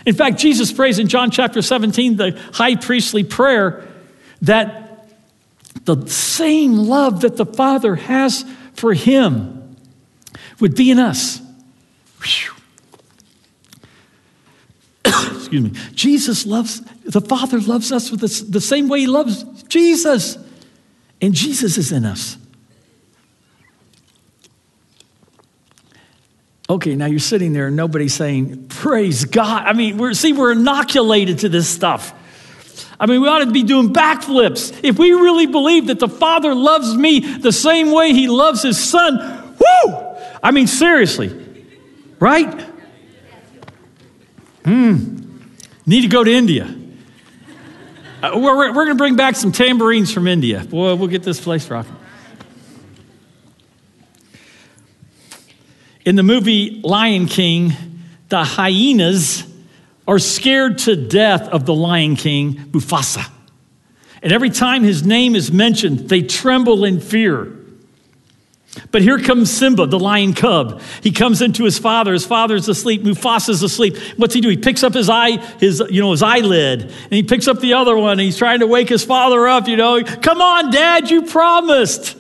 In 0.08 0.16
fact, 0.16 0.40
Jesus 0.40 0.74
prays 0.74 0.98
in 0.98 1.08
John 1.08 1.30
chapter 1.30 1.62
17, 1.62 2.16
the 2.16 2.32
high 2.52 2.78
priestly 2.78 3.24
prayer, 3.24 3.88
that 4.42 5.08
the 5.86 6.08
same 6.08 6.74
love 6.74 7.22
that 7.22 7.38
the 7.38 7.46
Father 7.46 7.94
has 7.94 8.44
for 8.74 8.96
him 8.96 9.76
would 10.60 10.74
be 10.74 10.90
in 10.90 10.98
us. 10.98 11.40
Excuse 15.36 15.64
me. 15.64 15.80
Jesus 15.94 16.46
loves, 16.46 16.82
the 17.04 17.22
Father 17.22 17.60
loves 17.60 17.92
us 17.92 18.12
with 18.12 18.22
the, 18.22 18.52
the 18.52 18.62
same 18.62 18.90
way 18.90 19.02
he 19.02 19.08
loves 19.08 19.44
Jesus. 19.64 20.38
And 21.22 21.34
Jesus 21.34 21.78
is 21.78 21.92
in 21.92 22.06
us. 22.06 22.38
Okay, 26.70 26.96
now 26.96 27.06
you're 27.06 27.20
sitting 27.20 27.54
there 27.54 27.68
and 27.68 27.76
nobody's 27.76 28.14
saying, 28.14 28.68
Praise 28.68 29.24
God. 29.24 29.64
I 29.66 29.74
mean, 29.74 29.98
we're, 29.98 30.14
see, 30.14 30.34
we're 30.34 30.52
inoculated 30.52 31.40
to 31.40 31.50
this 31.50 31.70
stuff. 31.70 32.14
I 33.00 33.06
mean, 33.06 33.22
we 33.22 33.28
ought 33.28 33.40
to 33.40 33.52
be 33.52 33.64
doing 33.64 33.94
backflips. 33.94 34.78
If 34.84 35.00
we 35.00 35.14
really 35.14 35.46
believe 35.46 35.88
that 35.88 36.00
the 36.00 36.10
Father 36.10 36.54
loves 36.54 36.96
me 36.96 37.20
the 37.20 37.52
same 37.52 37.92
way 37.92 38.12
He 38.12 38.28
loves 38.28 38.64
His 38.64 38.84
Son, 38.84 39.56
whoo! 39.58 40.16
I 40.44 40.52
mean, 40.52 40.68
seriously, 40.68 41.66
right? 42.20 42.67
Hmm. 44.68 45.22
Need 45.86 46.02
to 46.02 46.10
go 46.10 46.26
to 46.26 46.30
India. 46.30 46.66
Uh, 48.22 48.32
we're 48.36 48.58
we're 48.58 48.74
going 48.74 48.90
to 48.90 48.96
bring 48.96 49.16
back 49.16 49.38
some 49.38 49.54
tambourines 49.54 50.12
from 50.12 50.28
India. 50.28 50.60
Boy, 50.66 50.94
we'll 50.96 51.08
get 51.08 51.24
this 51.24 51.40
place 51.40 51.70
rocking. 51.70 51.96
In 56.04 56.18
the 56.18 56.24
movie 56.24 56.82
Lion 56.84 57.28
King, 57.28 57.72
the 58.28 58.44
hyenas 58.44 59.46
are 60.06 60.20
scared 60.20 60.80
to 60.80 60.98
death 60.98 61.44
of 61.44 61.66
the 61.66 61.74
Lion 61.74 62.18
King, 62.18 62.56
Mufasa. 62.72 63.26
And 64.22 64.34
every 64.34 64.50
time 64.50 64.84
his 64.84 65.06
name 65.06 65.34
is 65.34 65.50
mentioned, 65.50 66.10
they 66.10 66.24
tremble 66.24 66.84
in 66.84 67.00
fear. 67.00 67.57
But 68.92 69.02
here 69.02 69.20
comes 69.20 69.52
Simba, 69.52 69.86
the 69.88 70.00
lion 70.00 70.34
cub. 70.34 70.82
He 71.02 71.12
comes 71.12 71.42
into 71.42 71.64
his 71.64 71.80
father. 71.80 72.14
His 72.14 72.26
father's 72.26 72.68
asleep. 72.68 73.04
Mufasa's 73.04 73.64
asleep. 73.64 73.98
What's 74.18 74.34
he 74.34 74.42
do? 74.42 74.50
He 74.50 74.58
picks 74.58 74.84
up 74.84 74.94
his 74.94 75.10
eye, 75.10 75.38
his, 75.60 75.82
you 75.90 76.02
know, 76.02 76.12
his 76.12 76.24
eyelid, 76.24 76.82
and 76.84 77.12
he 77.12 77.24
picks 77.24 77.48
up 77.48 77.60
the 77.60 77.74
other 77.74 77.98
one, 77.98 78.14
and 78.14 78.22
he's 78.22 78.38
trying 78.38 78.60
to 78.60 78.68
wake 78.68 78.90
his 78.90 79.04
father 79.04 79.48
up, 79.48 79.68
you 79.68 79.76
know. 79.76 80.04
Come 80.04 80.42
on, 80.42 80.72
Dad, 80.72 81.10
you 81.10 81.24
promised. 81.24 82.18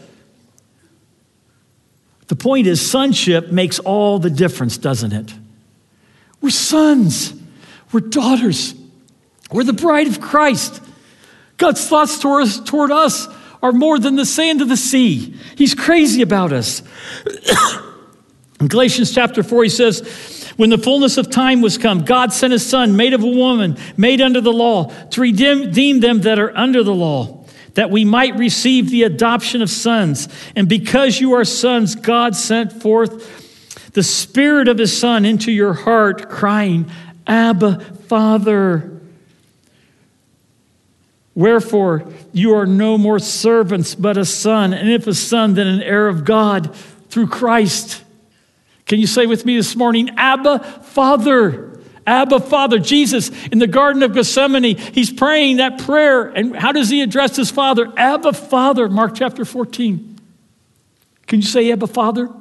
The 2.28 2.36
point 2.36 2.68
is, 2.68 2.90
sonship 2.90 3.52
makes 3.52 3.80
all 3.80 4.20
the 4.20 4.30
difference, 4.30 4.78
doesn't 4.78 5.14
it? 5.14 5.34
We're 6.42 6.50
sons, 6.50 7.34
we're 7.92 8.02
daughters, 8.02 8.74
we're 9.52 9.64
the 9.64 9.74
bride 9.74 10.08
of 10.08 10.20
Christ. 10.22 10.82
God's 11.58 11.88
thoughts 11.88 12.20
toward 12.20 12.44
us, 12.44 12.60
toward 12.60 12.92
us 12.92 13.28
are 13.62 13.72
more 13.72 14.00
than 14.00 14.16
the 14.16 14.26
sand 14.26 14.62
of 14.62 14.70
the 14.70 14.78
sea. 14.78 15.36
He's 15.56 15.74
crazy 15.74 16.22
about 16.22 16.54
us. 16.54 16.82
In 18.60 18.68
Galatians 18.68 19.14
chapter 19.14 19.44
4, 19.44 19.64
he 19.64 19.70
says, 19.70 20.52
When 20.58 20.70
the 20.70 20.78
fullness 20.78 21.18
of 21.18 21.30
time 21.30 21.62
was 21.62 21.78
come, 21.78 22.06
God 22.06 22.34
sent 22.34 22.54
his 22.54 22.66
son, 22.66 22.96
made 22.96 23.14
of 23.14 23.24
a 23.24 23.28
woman, 23.28 23.78
made 23.98 24.20
under 24.20 24.42
the 24.42 24.54
law, 24.54 24.86
to 25.12 25.22
redeem 25.22 26.00
them 26.00 26.22
that 26.22 26.40
are 26.40 26.56
under 26.58 26.84
the 26.84 26.94
law 26.94 27.38
that 27.78 27.92
we 27.92 28.04
might 28.04 28.36
receive 28.40 28.90
the 28.90 29.04
adoption 29.04 29.62
of 29.62 29.70
sons. 29.70 30.28
And 30.56 30.68
because 30.68 31.22
you 31.22 31.34
are 31.34 31.46
sons, 31.46 31.94
God 31.94 32.36
sent 32.36 32.74
forth 32.74 33.94
the 33.94 34.02
Spirit 34.02 34.68
of 34.68 34.80
His 34.80 35.00
Son 35.00 35.26
into 35.26 35.52
your 35.52 35.74
heart, 35.74 36.28
crying, 36.28 36.90
Abba, 37.28 37.80
Father. 38.08 38.97
Wherefore, 41.38 42.12
you 42.34 42.56
are 42.56 42.66
no 42.66 42.98
more 42.98 43.20
servants, 43.20 43.94
but 43.94 44.18
a 44.18 44.26
son, 44.26 44.74
and 44.74 44.90
if 44.90 45.06
a 45.06 45.14
son, 45.14 45.54
then 45.54 45.68
an 45.68 45.84
heir 45.84 46.08
of 46.08 46.26
God 46.26 46.76
through 47.10 47.28
Christ. 47.28 48.04
Can 48.88 49.00
you 49.00 49.06
say 49.06 49.28
with 49.28 49.46
me 49.46 49.56
this 49.56 49.76
morning, 49.76 50.10
Abba, 50.18 50.58
Father? 50.82 51.80
Abba, 52.08 52.40
Father. 52.40 52.80
Jesus 52.80 53.30
in 53.52 53.60
the 53.60 53.68
Garden 53.68 54.02
of 54.02 54.16
Gethsemane, 54.16 54.78
he's 54.78 55.14
praying 55.14 55.58
that 55.58 55.78
prayer. 55.78 56.24
And 56.24 56.56
how 56.56 56.72
does 56.72 56.90
he 56.90 57.04
address 57.04 57.36
his 57.36 57.52
Father? 57.52 57.94
Abba, 57.96 58.34
Father, 58.34 58.90
Mark 58.90 59.14
chapter 59.14 59.46
14. 59.46 60.20
Can 61.28 61.42
you 61.42 61.46
say 61.46 61.72
Abba, 61.72 61.86
Father? 61.86 62.32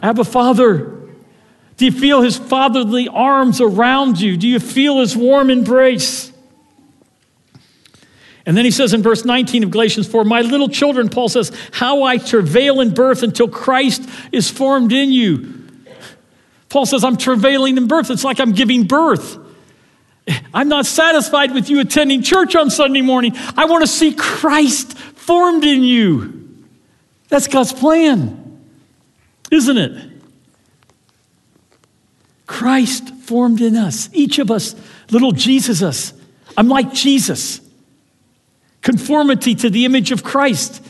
Abba, 0.00 0.22
Father. 0.22 1.00
Do 1.78 1.84
you 1.84 1.90
feel 1.90 2.22
his 2.22 2.38
fatherly 2.38 3.08
arms 3.08 3.60
around 3.60 4.20
you? 4.20 4.36
Do 4.36 4.46
you 4.46 4.60
feel 4.60 5.00
his 5.00 5.16
warm 5.16 5.50
embrace? 5.50 6.30
And 8.46 8.56
then 8.56 8.64
he 8.64 8.70
says 8.70 8.92
in 8.92 9.02
verse 9.02 9.24
19 9.24 9.64
of 9.64 9.70
Galatians 9.70 10.06
4, 10.06 10.24
My 10.24 10.42
little 10.42 10.68
children, 10.68 11.08
Paul 11.08 11.28
says, 11.28 11.50
How 11.72 12.02
I 12.02 12.18
travail 12.18 12.80
in 12.80 12.92
birth 12.92 13.22
until 13.22 13.48
Christ 13.48 14.08
is 14.32 14.50
formed 14.50 14.92
in 14.92 15.12
you. 15.12 15.62
Paul 16.68 16.86
says, 16.86 17.04
I'm 17.04 17.16
travailing 17.16 17.76
in 17.76 17.86
birth. 17.86 18.10
It's 18.10 18.24
like 18.24 18.40
I'm 18.40 18.52
giving 18.52 18.86
birth. 18.86 19.38
I'm 20.52 20.68
not 20.68 20.86
satisfied 20.86 21.52
with 21.52 21.70
you 21.70 21.80
attending 21.80 22.22
church 22.22 22.56
on 22.56 22.70
Sunday 22.70 23.02
morning. 23.02 23.32
I 23.56 23.66
want 23.66 23.82
to 23.82 23.86
see 23.86 24.12
Christ 24.12 24.96
formed 24.98 25.64
in 25.64 25.82
you. 25.82 26.64
That's 27.28 27.48
God's 27.48 27.72
plan, 27.72 28.60
isn't 29.50 29.78
it? 29.78 30.10
Christ 32.46 33.08
formed 33.22 33.60
in 33.60 33.76
us, 33.76 34.10
each 34.12 34.38
of 34.38 34.50
us, 34.50 34.74
little 35.10 35.32
Jesus 35.32 35.82
us. 35.82 36.12
I'm 36.56 36.68
like 36.68 36.92
Jesus. 36.92 37.60
Conformity 38.84 39.54
to 39.54 39.70
the 39.70 39.86
image 39.86 40.12
of 40.12 40.22
Christ. 40.22 40.86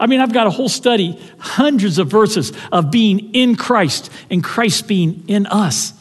I 0.00 0.06
mean, 0.06 0.20
I've 0.20 0.32
got 0.32 0.46
a 0.46 0.50
whole 0.50 0.70
study, 0.70 1.20
hundreds 1.38 1.98
of 1.98 2.08
verses 2.08 2.50
of 2.72 2.90
being 2.90 3.34
in 3.34 3.56
Christ 3.56 4.10
and 4.30 4.42
Christ 4.42 4.88
being 4.88 5.22
in 5.28 5.46
us. 5.46 5.92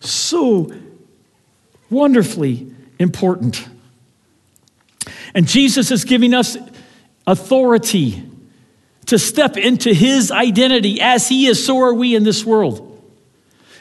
So 0.00 0.72
wonderfully 1.90 2.72
important. 2.98 3.68
And 5.32 5.46
Jesus 5.46 5.92
is 5.92 6.04
giving 6.04 6.34
us 6.34 6.56
authority 7.24 8.28
to 9.06 9.16
step 9.16 9.56
into 9.56 9.94
his 9.94 10.32
identity 10.32 11.00
as 11.00 11.28
he 11.28 11.46
is, 11.46 11.64
so 11.64 11.80
are 11.82 11.94
we 11.94 12.16
in 12.16 12.24
this 12.24 12.44
world. 12.44 12.88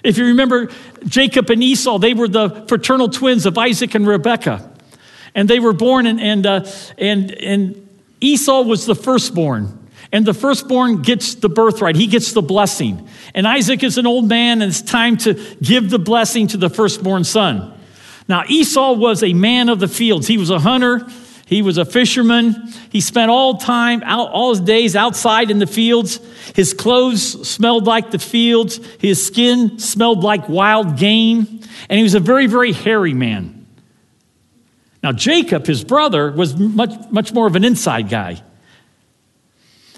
If 0.04 0.20
you 0.20 0.28
remember 0.28 0.70
Jacob 1.06 1.50
and 1.50 1.64
Esau, 1.64 1.98
they 1.98 2.14
were 2.14 2.28
the 2.28 2.66
fraternal 2.68 3.10
twins 3.10 3.48
of 3.48 3.58
Isaac 3.58 3.96
and 3.96 4.06
Rebekah. 4.06 4.71
And 5.34 5.50
they 5.50 5.60
were 5.60 5.74
born, 5.74 6.08
and, 6.08 6.20
and, 6.20 6.46
uh, 6.46 6.66
and, 6.98 7.32
and 7.32 7.90
Esau 8.20 8.62
was 8.62 8.86
the 8.86 8.96
firstborn. 8.96 9.80
And 10.12 10.26
the 10.26 10.34
firstborn 10.34 11.02
gets 11.02 11.36
the 11.36 11.50
birthright, 11.50 11.96
he 11.96 12.08
gets 12.08 12.34
the 12.34 12.42
blessing. 12.42 13.08
And 13.34 13.48
Isaac 13.48 13.82
is 13.84 13.98
an 13.98 14.06
old 14.06 14.28
man, 14.28 14.62
and 14.62 14.70
it's 14.70 14.82
time 14.82 15.18
to 15.18 15.34
give 15.62 15.90
the 15.90 16.00
blessing 16.00 16.48
to 16.48 16.58
the 16.58 16.70
firstborn 16.70 17.24
son. 17.24 17.78
Now, 18.28 18.44
Esau 18.48 18.94
was 18.94 19.24
a 19.24 19.34
man 19.34 19.70
of 19.70 19.80
the 19.80 19.88
fields. 19.88 20.28
He 20.28 20.38
was 20.38 20.50
a 20.50 20.60
hunter, 20.60 21.08
he 21.46 21.62
was 21.62 21.78
a 21.78 21.84
fisherman. 21.84 22.72
He 22.92 23.02
spent 23.02 23.30
all 23.30 23.58
time, 23.58 24.04
out, 24.04 24.32
all 24.32 24.52
his 24.52 24.62
days 24.62 24.96
outside 24.96 25.52
in 25.52 25.60
the 25.60 25.68
fields. 25.68 26.22
His 26.56 26.74
clothes 26.74 27.46
smelled 27.48 27.86
like 27.86 28.12
the 28.12 28.20
fields, 28.20 28.80
his 29.00 29.26
skin 29.26 29.78
smelled 29.78 30.24
like 30.24 30.48
wild 30.48 30.98
game, 30.98 31.62
and 31.90 31.98
he 31.98 32.04
was 32.04 32.16
a 32.16 32.22
very, 32.22 32.48
very 32.48 32.72
hairy 32.72 33.14
man. 33.14 33.61
Now, 35.04 35.12
Jacob, 35.12 35.66
his 35.66 35.84
brother, 35.84 36.32
was 36.32 36.56
much, 36.56 36.92
much 37.10 37.34
more 37.34 37.48
of 37.48 37.56
an 37.56 37.64
inside 37.64 38.10
guy. 38.10 38.42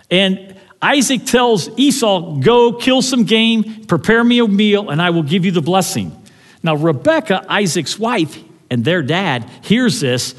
And 0.10 0.56
Isaac 0.82 1.26
tells 1.26 1.70
Esau, 1.78 2.38
Go 2.40 2.74
kill 2.74 3.02
some 3.02 3.24
game, 3.24 3.86
prepare 3.86 4.24
me 4.24 4.40
a 4.40 4.48
meal, 4.48 4.90
and 4.90 5.02
I 5.02 5.10
will 5.10 5.24
give 5.24 5.46
you 5.46 5.52
the 5.52 5.62
blessing. 5.62 6.18
Now, 6.62 6.76
Rebecca, 6.76 7.46
Isaac's 7.50 8.00
wife, 8.00 8.38
and 8.70 8.86
their 8.86 9.02
dad, 9.02 9.50
hears 9.62 10.00
this, 10.00 10.36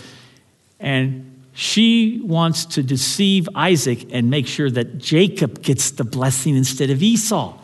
and 0.81 1.31
she 1.55 2.21
wants 2.25 2.67
to 2.67 2.83
deceive 2.83 3.49
Isaac 3.55 4.13
and 4.13 4.29
make 4.29 4.47
sure 4.47 4.71
that 4.71 4.99
Jacob 4.99 5.63
gets 5.63 5.93
the 5.93 6.05
blessing 6.05 6.57
instead 6.57 6.91
of 6.91 7.03
Esau. 7.03 7.57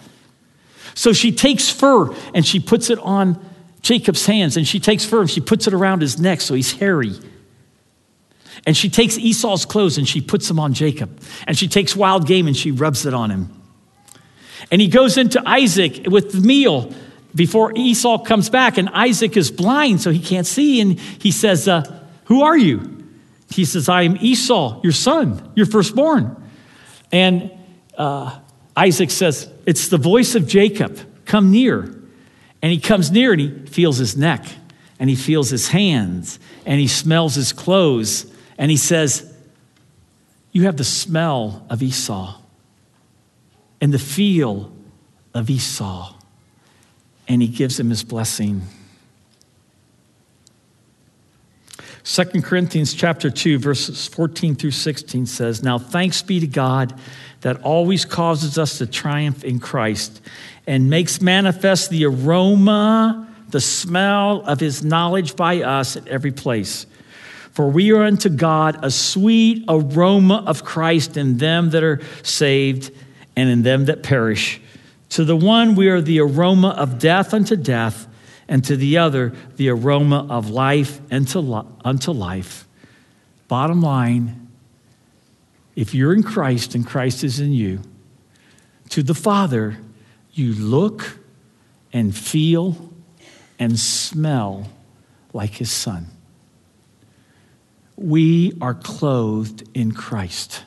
So 0.95 1.12
she 1.12 1.33
takes 1.33 1.71
fur 1.71 2.14
and 2.35 2.47
she 2.47 2.61
puts 2.61 2.88
it 2.88 2.99
on 3.00 3.45
Jacob's 3.82 4.26
hands 4.26 4.56
and 4.56 4.66
she 4.66 4.80
takes 4.80 5.04
fur 5.04 5.22
and 5.22 5.30
she 5.30 5.40
puts 5.40 5.66
it 5.66 5.75
around 5.75 6.02
his 6.02 6.20
neck 6.20 6.40
so 6.40 6.54
he's 6.54 6.72
hairy. 6.72 7.12
And 8.66 8.76
she 8.76 8.90
takes 8.90 9.16
Esau's 9.16 9.64
clothes 9.64 9.96
and 9.96 10.08
she 10.08 10.20
puts 10.20 10.49
them 10.49 10.58
on 10.58 10.75
Jacob. 10.75 11.18
And 11.46 11.56
she 11.56 11.68
takes 11.68 11.96
wild 11.96 12.26
game 12.26 12.46
and 12.46 12.56
she 12.56 12.70
rubs 12.70 13.06
it 13.06 13.14
on 13.14 13.30
him. 13.30 13.50
And 14.70 14.80
he 14.80 14.88
goes 14.88 15.16
into 15.16 15.42
Isaac 15.46 16.06
with 16.06 16.32
the 16.32 16.40
meal 16.40 16.92
before 17.34 17.72
Esau 17.75 18.18
comes 18.18 18.50
back. 18.50 18.76
And 18.76 18.88
Isaac 18.90 19.37
is 19.37 19.50
blind, 19.50 20.02
so 20.02 20.10
he 20.10 20.20
can't 20.20 20.46
see. 20.46 20.80
And 20.80 20.99
he 21.00 21.30
says, 21.30 21.68
uh, 21.68 22.00
Who 22.25 22.42
are 22.42 22.56
you? 22.56 22.99
He 23.50 23.64
says, 23.64 23.88
I 23.88 24.02
am 24.02 24.16
Esau, 24.20 24.80
your 24.82 24.92
son, 24.92 25.52
your 25.56 25.66
firstborn. 25.66 26.37
And 27.10 27.50
uh, 27.96 28.38
Isaac 28.76 29.10
says, 29.10 29.50
It's 29.66 29.88
the 29.88 29.99
voice 29.99 30.34
of 30.34 30.46
Jacob. 30.46 30.99
Come 31.25 31.50
near. 31.50 32.00
And 32.62 32.72
he 32.72 32.78
comes 32.78 33.10
near 33.10 33.32
and 33.32 33.40
he 33.40 33.66
feels 33.66 33.98
his 33.98 34.16
neck 34.16 34.44
and 34.98 35.08
he 35.08 35.16
feels 35.16 35.50
his 35.50 35.68
hands 35.68 36.38
and 36.66 36.78
he 36.78 36.88
smells 36.88 37.34
his 37.34 37.52
clothes 37.52 38.30
and 38.58 38.70
he 38.70 38.76
says, 38.76 39.32
You 40.52 40.64
have 40.64 40.76
the 40.76 40.84
smell 40.84 41.64
of 41.70 41.82
Esau 41.82 42.38
and 43.80 43.92
the 43.94 43.98
feel 43.98 44.72
of 45.32 45.48
Esau. 45.48 46.14
And 47.28 47.40
he 47.40 47.48
gives 47.48 47.78
him 47.78 47.90
his 47.90 48.04
blessing. 48.04 48.62
2 52.04 52.24
Corinthians 52.42 52.92
chapter 52.92 53.30
2 53.30 53.58
verses 53.58 54.08
14 54.08 54.56
through 54.56 54.72
16 54.72 55.26
says, 55.26 55.62
"Now 55.62 55.78
thanks 55.78 56.22
be 56.22 56.40
to 56.40 56.46
God 56.46 56.98
that 57.42 57.60
always 57.62 58.04
causes 58.04 58.58
us 58.58 58.78
to 58.78 58.86
triumph 58.86 59.44
in 59.44 59.60
Christ 59.60 60.20
and 60.70 60.88
makes 60.88 61.20
manifest 61.20 61.90
the 61.90 62.06
aroma, 62.06 63.28
the 63.48 63.60
smell 63.60 64.40
of 64.42 64.60
his 64.60 64.84
knowledge 64.84 65.34
by 65.34 65.62
us 65.62 65.96
at 65.96 66.06
every 66.06 66.30
place. 66.30 66.86
For 67.50 67.68
we 67.68 67.90
are 67.90 68.04
unto 68.04 68.28
God 68.28 68.78
a 68.84 68.90
sweet 68.92 69.64
aroma 69.68 70.44
of 70.46 70.64
Christ 70.64 71.16
in 71.16 71.38
them 71.38 71.70
that 71.70 71.82
are 71.82 72.00
saved 72.22 72.92
and 73.34 73.50
in 73.50 73.62
them 73.62 73.86
that 73.86 74.04
perish. 74.04 74.60
To 75.08 75.24
the 75.24 75.34
one 75.34 75.74
we 75.74 75.88
are 75.88 76.00
the 76.00 76.20
aroma 76.20 76.68
of 76.68 77.00
death 77.00 77.34
unto 77.34 77.56
death, 77.56 78.06
and 78.46 78.64
to 78.66 78.76
the 78.76 78.98
other 78.98 79.32
the 79.56 79.70
aroma 79.70 80.24
of 80.30 80.50
life 80.50 81.00
unto, 81.10 81.64
unto 81.84 82.12
life. 82.12 82.68
Bottom 83.48 83.82
line, 83.82 84.46
if 85.74 85.96
you're 85.96 86.14
in 86.14 86.22
Christ 86.22 86.76
and 86.76 86.86
Christ 86.86 87.24
is 87.24 87.40
in 87.40 87.52
you, 87.52 87.80
to 88.90 89.02
the 89.02 89.14
Father, 89.14 89.76
you 90.40 90.54
look 90.54 91.18
and 91.92 92.16
feel 92.16 92.90
and 93.59 93.78
smell 93.78 94.66
like 95.32 95.50
his 95.50 95.70
Son. 95.70 96.06
We 97.97 98.56
are 98.61 98.75
clothed 98.75 99.68
in 99.75 99.92
Christ. 99.92 100.64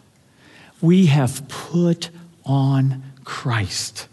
We 0.80 1.08
have 1.08 1.48
put 1.48 2.12
on 2.46 3.03
Christ. 3.24 4.08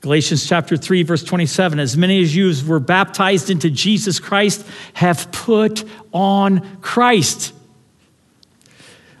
Galatians 0.00 0.48
chapter 0.48 0.76
3, 0.76 1.04
verse 1.04 1.22
27 1.22 1.78
As 1.78 1.96
many 1.96 2.20
as 2.20 2.34
you 2.34 2.52
were 2.66 2.80
baptized 2.80 3.50
into 3.50 3.70
Jesus 3.70 4.18
Christ 4.18 4.66
have 4.94 5.30
put 5.30 5.84
on 6.12 6.80
Christ. 6.80 7.54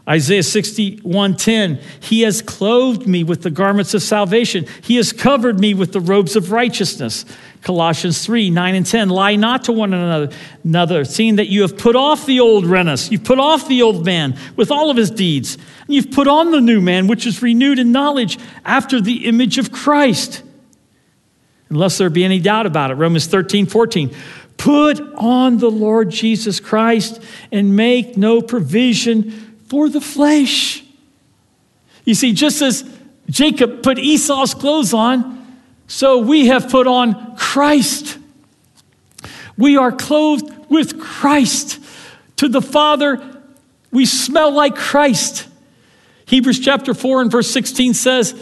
Isaiah 0.08 0.42
61:10 0.42 1.80
He 2.00 2.22
has 2.22 2.40
clothed 2.40 3.06
me 3.06 3.24
with 3.24 3.42
the 3.42 3.50
garments 3.50 3.92
of 3.92 4.02
salvation. 4.02 4.66
He 4.82 4.96
has 4.96 5.12
covered 5.12 5.60
me 5.60 5.74
with 5.74 5.92
the 5.92 6.00
robes 6.00 6.34
of 6.34 6.50
righteousness. 6.50 7.26
Colossians 7.62 8.24
3, 8.24 8.50
9 8.50 8.74
and 8.74 8.86
10. 8.86 9.08
Lie 9.10 9.36
not 9.36 9.64
to 9.64 9.72
one 9.72 9.92
another, 9.92 10.34
another, 10.64 11.04
seeing 11.04 11.36
that 11.36 11.48
you 11.48 11.62
have 11.62 11.76
put 11.76 11.96
off 11.96 12.24
the 12.24 12.40
old 12.40 12.64
Renus. 12.64 13.10
You've 13.10 13.24
put 13.24 13.38
off 13.38 13.68
the 13.68 13.82
old 13.82 14.06
man 14.06 14.38
with 14.56 14.70
all 14.70 14.90
of 14.90 14.96
his 14.96 15.10
deeds. 15.10 15.56
And 15.56 15.94
you've 15.94 16.10
put 16.10 16.28
on 16.28 16.52
the 16.52 16.60
new 16.60 16.80
man, 16.80 17.08
which 17.08 17.26
is 17.26 17.42
renewed 17.42 17.78
in 17.78 17.92
knowledge 17.92 18.38
after 18.64 19.00
the 19.00 19.26
image 19.26 19.58
of 19.58 19.72
Christ. 19.72 20.42
Unless 21.68 21.98
there 21.98 22.08
be 22.10 22.24
any 22.24 22.38
doubt 22.38 22.64
about 22.64 22.90
it. 22.90 22.94
Romans 22.94 23.26
13, 23.26 23.66
14. 23.66 24.14
Put 24.56 25.00
on 25.16 25.58
the 25.58 25.70
Lord 25.70 26.10
Jesus 26.10 26.60
Christ 26.60 27.22
and 27.52 27.76
make 27.76 28.16
no 28.16 28.40
provision 28.40 29.47
for 29.68 29.88
the 29.88 30.00
flesh. 30.00 30.84
You 32.04 32.14
see, 32.14 32.32
just 32.32 32.62
as 32.62 32.88
Jacob 33.28 33.82
put 33.82 33.98
Esau's 33.98 34.54
clothes 34.54 34.94
on, 34.94 35.38
so 35.86 36.18
we 36.18 36.46
have 36.46 36.70
put 36.70 36.86
on 36.86 37.36
Christ. 37.36 38.18
We 39.56 39.76
are 39.76 39.92
clothed 39.92 40.70
with 40.70 41.00
Christ. 41.00 41.80
To 42.36 42.48
the 42.48 42.62
Father, 42.62 43.42
we 43.90 44.06
smell 44.06 44.52
like 44.52 44.76
Christ. 44.76 45.48
Hebrews 46.26 46.60
chapter 46.60 46.94
4 46.94 47.22
and 47.22 47.30
verse 47.30 47.50
16 47.50 47.94
says, 47.94 48.34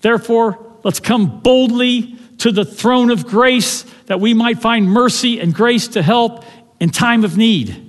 Therefore, 0.00 0.58
let's 0.84 1.00
come 1.00 1.40
boldly 1.40 2.16
to 2.38 2.52
the 2.52 2.64
throne 2.64 3.10
of 3.10 3.26
grace 3.26 3.82
that 4.06 4.20
we 4.20 4.32
might 4.32 4.60
find 4.60 4.88
mercy 4.88 5.40
and 5.40 5.52
grace 5.52 5.88
to 5.88 6.02
help 6.02 6.44
in 6.80 6.90
time 6.90 7.24
of 7.24 7.36
need. 7.36 7.87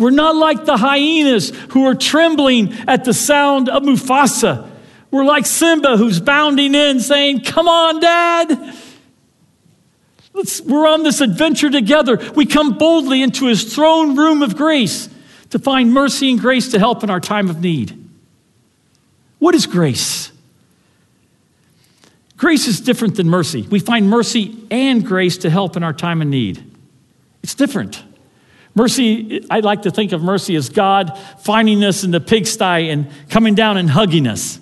We're 0.00 0.10
not 0.10 0.34
like 0.34 0.64
the 0.64 0.78
hyenas 0.78 1.50
who 1.70 1.86
are 1.86 1.94
trembling 1.94 2.72
at 2.88 3.04
the 3.04 3.12
sound 3.12 3.68
of 3.68 3.82
Mufasa. 3.82 4.68
We're 5.10 5.24
like 5.24 5.44
Simba 5.44 5.98
who's 5.98 6.20
bounding 6.20 6.74
in 6.74 7.00
saying, 7.00 7.42
Come 7.42 7.68
on, 7.68 8.00
Dad. 8.00 8.76
Let's, 10.32 10.62
we're 10.62 10.88
on 10.88 11.02
this 11.02 11.20
adventure 11.20 11.68
together. 11.68 12.18
We 12.34 12.46
come 12.46 12.78
boldly 12.78 13.20
into 13.20 13.46
his 13.46 13.74
throne 13.74 14.16
room 14.16 14.42
of 14.42 14.56
grace 14.56 15.10
to 15.50 15.58
find 15.58 15.92
mercy 15.92 16.30
and 16.30 16.40
grace 16.40 16.70
to 16.70 16.78
help 16.78 17.04
in 17.04 17.10
our 17.10 17.20
time 17.20 17.50
of 17.50 17.60
need. 17.60 17.96
What 19.38 19.54
is 19.54 19.66
grace? 19.66 20.32
Grace 22.38 22.66
is 22.66 22.80
different 22.80 23.16
than 23.16 23.28
mercy. 23.28 23.62
We 23.62 23.80
find 23.80 24.08
mercy 24.08 24.56
and 24.70 25.04
grace 25.04 25.36
to 25.38 25.50
help 25.50 25.76
in 25.76 25.82
our 25.82 25.92
time 25.92 26.22
of 26.22 26.28
need. 26.28 26.64
It's 27.42 27.54
different. 27.54 28.02
Mercy, 28.74 29.44
I 29.50 29.60
like 29.60 29.82
to 29.82 29.90
think 29.90 30.12
of 30.12 30.22
mercy 30.22 30.54
as 30.54 30.68
God 30.68 31.18
finding 31.40 31.82
us 31.84 32.04
in 32.04 32.12
the 32.12 32.20
pigsty 32.20 32.88
and 32.90 33.10
coming 33.28 33.54
down 33.54 33.76
and 33.76 33.90
hugging 33.90 34.26
us. 34.26 34.60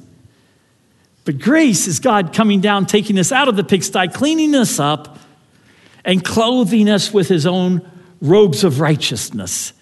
But 1.24 1.38
grace 1.38 1.86
is 1.86 2.00
God 2.00 2.32
coming 2.32 2.60
down, 2.60 2.86
taking 2.86 3.18
us 3.18 3.32
out 3.32 3.48
of 3.48 3.56
the 3.56 3.64
pigsty, 3.64 4.08
cleaning 4.08 4.54
us 4.54 4.80
up, 4.80 5.18
and 6.04 6.24
clothing 6.24 6.88
us 6.88 7.12
with 7.12 7.28
his 7.28 7.46
own 7.46 7.88
robes 8.22 8.64
of 8.64 8.80
righteousness. 8.80 9.74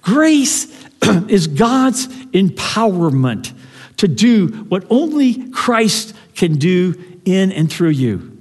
Grace 0.00 0.66
is 1.28 1.46
God's 1.46 2.08
empowerment 2.32 3.52
to 3.98 4.08
do 4.08 4.48
what 4.68 4.84
only 4.90 5.50
Christ 5.50 6.16
can 6.34 6.56
do 6.56 6.94
in 7.24 7.52
and 7.52 7.72
through 7.72 7.90
you. 7.90 8.31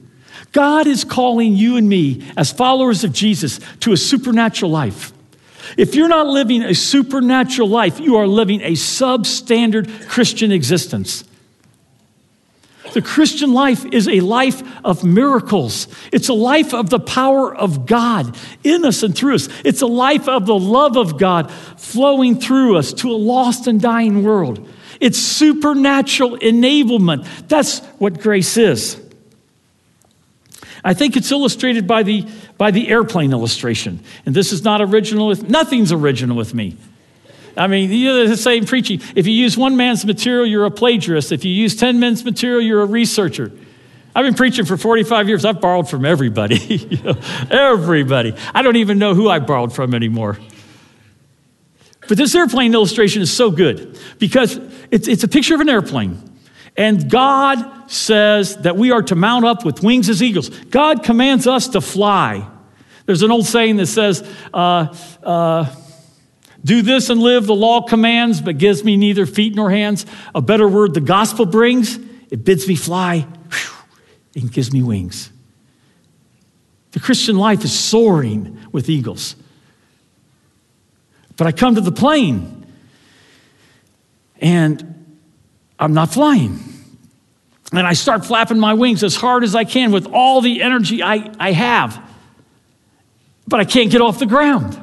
God 0.51 0.87
is 0.87 1.03
calling 1.03 1.55
you 1.55 1.77
and 1.77 1.87
me 1.87 2.27
as 2.35 2.51
followers 2.51 3.03
of 3.03 3.13
Jesus 3.13 3.59
to 3.81 3.93
a 3.93 3.97
supernatural 3.97 4.71
life. 4.71 5.13
If 5.77 5.95
you're 5.95 6.09
not 6.09 6.27
living 6.27 6.63
a 6.63 6.75
supernatural 6.75 7.69
life, 7.69 7.99
you 7.99 8.17
are 8.17 8.27
living 8.27 8.61
a 8.61 8.71
substandard 8.71 10.07
Christian 10.07 10.51
existence. 10.51 11.23
The 12.93 13.01
Christian 13.01 13.53
life 13.53 13.85
is 13.85 14.09
a 14.09 14.19
life 14.19 14.61
of 14.83 15.03
miracles. 15.03 15.87
It's 16.11 16.27
a 16.27 16.33
life 16.33 16.73
of 16.73 16.89
the 16.89 16.99
power 16.99 17.55
of 17.55 17.85
God 17.85 18.35
in 18.65 18.83
us 18.83 19.03
and 19.03 19.15
through 19.15 19.35
us. 19.35 19.47
It's 19.63 19.81
a 19.81 19.87
life 19.87 20.27
of 20.27 20.45
the 20.45 20.57
love 20.57 20.97
of 20.97 21.17
God 21.17 21.51
flowing 21.51 22.39
through 22.39 22.77
us 22.77 22.91
to 22.93 23.11
a 23.11 23.15
lost 23.15 23.67
and 23.67 23.79
dying 23.79 24.23
world. 24.23 24.67
It's 24.99 25.19
supernatural 25.19 26.37
enablement. 26.39 27.47
That's 27.47 27.79
what 27.97 28.19
grace 28.19 28.57
is. 28.57 29.00
I 30.83 30.93
think 30.93 31.15
it's 31.15 31.31
illustrated 31.31 31.87
by 31.87 32.03
the, 32.03 32.27
by 32.57 32.71
the 32.71 32.87
airplane 32.89 33.31
illustration. 33.31 33.99
And 34.25 34.35
this 34.35 34.51
is 34.51 34.63
not 34.63 34.81
original 34.81 35.27
with, 35.27 35.47
nothing's 35.47 35.91
original 35.91 36.35
with 36.35 36.53
me. 36.53 36.77
I 37.55 37.67
mean, 37.67 37.91
you 37.91 38.27
the 38.27 38.37
same 38.37 38.65
preaching. 38.65 39.01
If 39.15 39.27
you 39.27 39.33
use 39.33 39.57
one 39.57 39.75
man's 39.75 40.05
material, 40.05 40.45
you're 40.45 40.65
a 40.65 40.71
plagiarist. 40.71 41.31
If 41.31 41.43
you 41.43 41.51
use 41.51 41.75
10 41.75 41.99
men's 41.99 42.23
material, 42.23 42.61
you're 42.61 42.81
a 42.81 42.85
researcher. 42.85 43.51
I've 44.15 44.25
been 44.25 44.33
preaching 44.33 44.65
for 44.65 44.77
45 44.77 45.27
years. 45.27 45.45
I've 45.45 45.61
borrowed 45.61 45.89
from 45.89 46.05
everybody. 46.05 46.89
everybody. 47.51 48.35
I 48.53 48.61
don't 48.61 48.77
even 48.77 48.99
know 48.99 49.13
who 49.13 49.29
I 49.29 49.39
borrowed 49.39 49.73
from 49.73 49.93
anymore. 49.93 50.37
But 52.07 52.17
this 52.17 52.35
airplane 52.35 52.73
illustration 52.73 53.21
is 53.21 53.31
so 53.31 53.51
good 53.51 53.97
because 54.19 54.59
it's, 54.89 55.07
it's 55.07 55.23
a 55.23 55.27
picture 55.27 55.55
of 55.55 55.61
an 55.61 55.69
airplane. 55.69 56.30
And 56.77 57.09
God 57.09 57.91
says 57.91 58.57
that 58.57 58.77
we 58.77 58.91
are 58.91 59.01
to 59.03 59.15
mount 59.15 59.45
up 59.45 59.65
with 59.65 59.83
wings 59.83 60.09
as 60.09 60.23
eagles. 60.23 60.49
God 60.49 61.03
commands 61.03 61.47
us 61.47 61.67
to 61.69 61.81
fly. 61.81 62.47
There's 63.05 63.23
an 63.23 63.31
old 63.31 63.45
saying 63.45 63.77
that 63.77 63.87
says, 63.87 64.27
uh, 64.53 64.95
uh, 65.21 65.75
do 66.63 66.81
this 66.81 67.09
and 67.09 67.19
live, 67.19 67.47
the 67.47 67.55
law 67.55 67.81
commands, 67.81 68.39
but 68.39 68.57
gives 68.57 68.83
me 68.83 68.95
neither 68.95 69.25
feet 69.25 69.55
nor 69.55 69.71
hands. 69.71 70.05
A 70.33 70.41
better 70.41 70.67
word 70.67 70.93
the 70.93 71.01
gospel 71.01 71.45
brings, 71.45 71.97
it 72.29 72.45
bids 72.45 72.67
me 72.67 72.75
fly 72.75 73.27
whew, 73.49 74.41
and 74.41 74.51
gives 74.51 74.71
me 74.71 74.81
wings. 74.81 75.31
The 76.91 76.99
Christian 76.99 77.37
life 77.37 77.63
is 77.63 77.77
soaring 77.77 78.59
with 78.71 78.89
eagles. 78.89 79.35
But 81.37 81.47
I 81.47 81.51
come 81.51 81.75
to 81.75 81.81
the 81.81 81.91
plane 81.91 82.65
and 84.39 85.00
I'm 85.81 85.95
not 85.95 86.13
flying. 86.13 86.59
And 87.73 87.87
I 87.87 87.93
start 87.93 88.23
flapping 88.23 88.59
my 88.59 88.75
wings 88.75 89.03
as 89.03 89.15
hard 89.15 89.43
as 89.43 89.55
I 89.55 89.63
can 89.63 89.91
with 89.91 90.07
all 90.13 90.41
the 90.41 90.61
energy 90.61 91.01
I, 91.01 91.33
I 91.39 91.51
have. 91.53 91.99
But 93.47 93.59
I 93.61 93.65
can't 93.65 93.89
get 93.89 93.99
off 93.99 94.19
the 94.19 94.27
ground. 94.27 94.77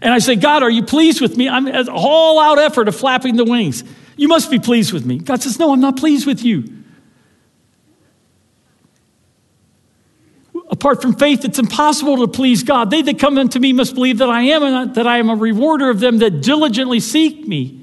And 0.00 0.12
I 0.12 0.18
say, 0.18 0.34
God, 0.34 0.62
are 0.62 0.70
you 0.70 0.82
pleased 0.82 1.20
with 1.20 1.36
me? 1.36 1.48
I'm 1.48 1.66
an 1.66 1.88
all 1.90 2.40
out 2.40 2.58
effort 2.58 2.88
of 2.88 2.96
flapping 2.96 3.36
the 3.36 3.44
wings. 3.44 3.84
You 4.16 4.28
must 4.28 4.50
be 4.50 4.58
pleased 4.58 4.92
with 4.92 5.04
me. 5.04 5.18
God 5.18 5.42
says, 5.42 5.58
No, 5.58 5.72
I'm 5.72 5.80
not 5.80 5.96
pleased 5.96 6.26
with 6.26 6.42
you. 6.42 6.64
Apart 10.70 11.02
from 11.02 11.14
faith, 11.14 11.44
it's 11.44 11.58
impossible 11.58 12.16
to 12.18 12.28
please 12.28 12.62
God. 12.62 12.90
They 12.90 13.02
that 13.02 13.18
come 13.18 13.36
unto 13.36 13.58
me 13.58 13.72
must 13.72 13.94
believe 13.94 14.18
that 14.18 14.30
I 14.30 14.42
am 14.42 14.62
and 14.62 14.94
that 14.94 15.06
I 15.06 15.18
am 15.18 15.28
a 15.28 15.36
rewarder 15.36 15.90
of 15.90 16.00
them 16.00 16.18
that 16.18 16.40
diligently 16.40 16.98
seek 16.98 17.46
me. 17.46 17.81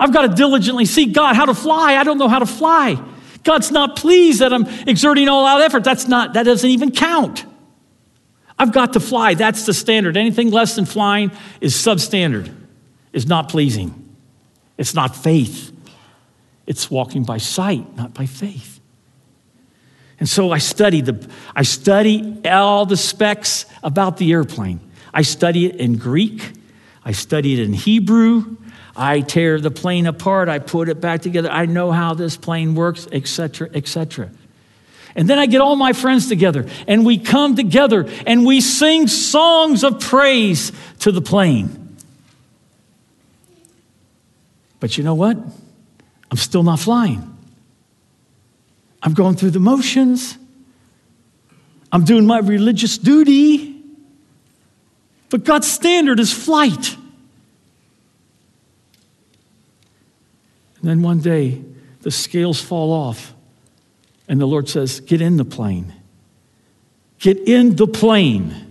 I've 0.00 0.12
got 0.14 0.22
to 0.22 0.28
diligently 0.28 0.86
seek 0.86 1.12
God 1.12 1.36
how 1.36 1.44
to 1.44 1.54
fly. 1.54 1.94
I 1.96 2.04
don't 2.04 2.16
know 2.16 2.28
how 2.28 2.38
to 2.38 2.46
fly. 2.46 3.00
God's 3.44 3.70
not 3.70 3.96
pleased 3.96 4.40
that 4.40 4.52
I'm 4.52 4.66
exerting 4.88 5.28
all 5.28 5.46
out 5.46 5.60
effort. 5.60 5.84
That's 5.84 6.08
not, 6.08 6.32
that 6.32 6.44
doesn't 6.44 6.68
even 6.68 6.90
count. 6.90 7.44
I've 8.58 8.72
got 8.72 8.94
to 8.94 9.00
fly. 9.00 9.34
That's 9.34 9.66
the 9.66 9.74
standard. 9.74 10.16
Anything 10.16 10.50
less 10.50 10.74
than 10.74 10.86
flying 10.86 11.30
is 11.60 11.74
substandard, 11.74 12.52
is 13.12 13.26
not 13.26 13.50
pleasing. 13.50 13.96
It's 14.78 14.94
not 14.94 15.14
faith, 15.14 15.72
it's 16.66 16.90
walking 16.90 17.24
by 17.24 17.36
sight, 17.36 17.94
not 17.96 18.14
by 18.14 18.24
faith. 18.24 18.80
And 20.18 20.26
so 20.26 20.52
I 20.52 20.58
study 20.58 21.02
the 21.02 21.28
I 21.54 21.62
study 21.62 22.40
all 22.46 22.86
the 22.86 22.96
specs 22.96 23.66
about 23.82 24.16
the 24.16 24.32
airplane. 24.32 24.80
I 25.12 25.22
study 25.22 25.66
it 25.66 25.76
in 25.76 25.98
Greek, 25.98 26.52
I 27.04 27.12
study 27.12 27.52
it 27.54 27.60
in 27.60 27.74
Hebrew, 27.74 28.56
I 28.96 29.20
tear 29.20 29.60
the 29.60 29.70
plane 29.70 30.06
apart, 30.06 30.48
I 30.48 30.58
put 30.58 30.88
it 30.88 31.00
back 31.00 31.22
together. 31.22 31.50
I 31.50 31.66
know 31.66 31.92
how 31.92 32.14
this 32.14 32.36
plane 32.36 32.74
works, 32.74 33.06
etc., 33.12 33.70
etc. 33.74 34.30
And 35.14 35.28
then 35.28 35.38
I 35.38 35.46
get 35.46 35.60
all 35.60 35.76
my 35.76 35.92
friends 35.92 36.28
together 36.28 36.68
and 36.86 37.04
we 37.04 37.18
come 37.18 37.56
together 37.56 38.08
and 38.26 38.46
we 38.46 38.60
sing 38.60 39.08
songs 39.08 39.82
of 39.82 40.00
praise 40.00 40.72
to 41.00 41.12
the 41.12 41.20
plane. 41.20 41.96
But 44.78 44.96
you 44.96 45.04
know 45.04 45.14
what? 45.14 45.36
I'm 46.30 46.36
still 46.36 46.62
not 46.62 46.78
flying. 46.78 47.26
I'm 49.02 49.14
going 49.14 49.36
through 49.36 49.50
the 49.50 49.60
motions. 49.60 50.36
I'm 51.92 52.04
doing 52.04 52.26
my 52.26 52.38
religious 52.38 52.96
duty. 52.96 53.82
But 55.28 55.44
God's 55.44 55.70
standard 55.70 56.20
is 56.20 56.32
flight. 56.32 56.96
And 60.80 60.90
then 60.90 61.02
one 61.02 61.20
day, 61.20 61.62
the 62.02 62.10
scales 62.10 62.60
fall 62.60 62.92
off, 62.92 63.34
and 64.28 64.40
the 64.40 64.46
Lord 64.46 64.68
says, 64.68 65.00
Get 65.00 65.20
in 65.20 65.36
the 65.36 65.44
plane. 65.44 65.94
Get 67.18 67.38
in 67.48 67.76
the 67.76 67.86
plane. 67.86 68.68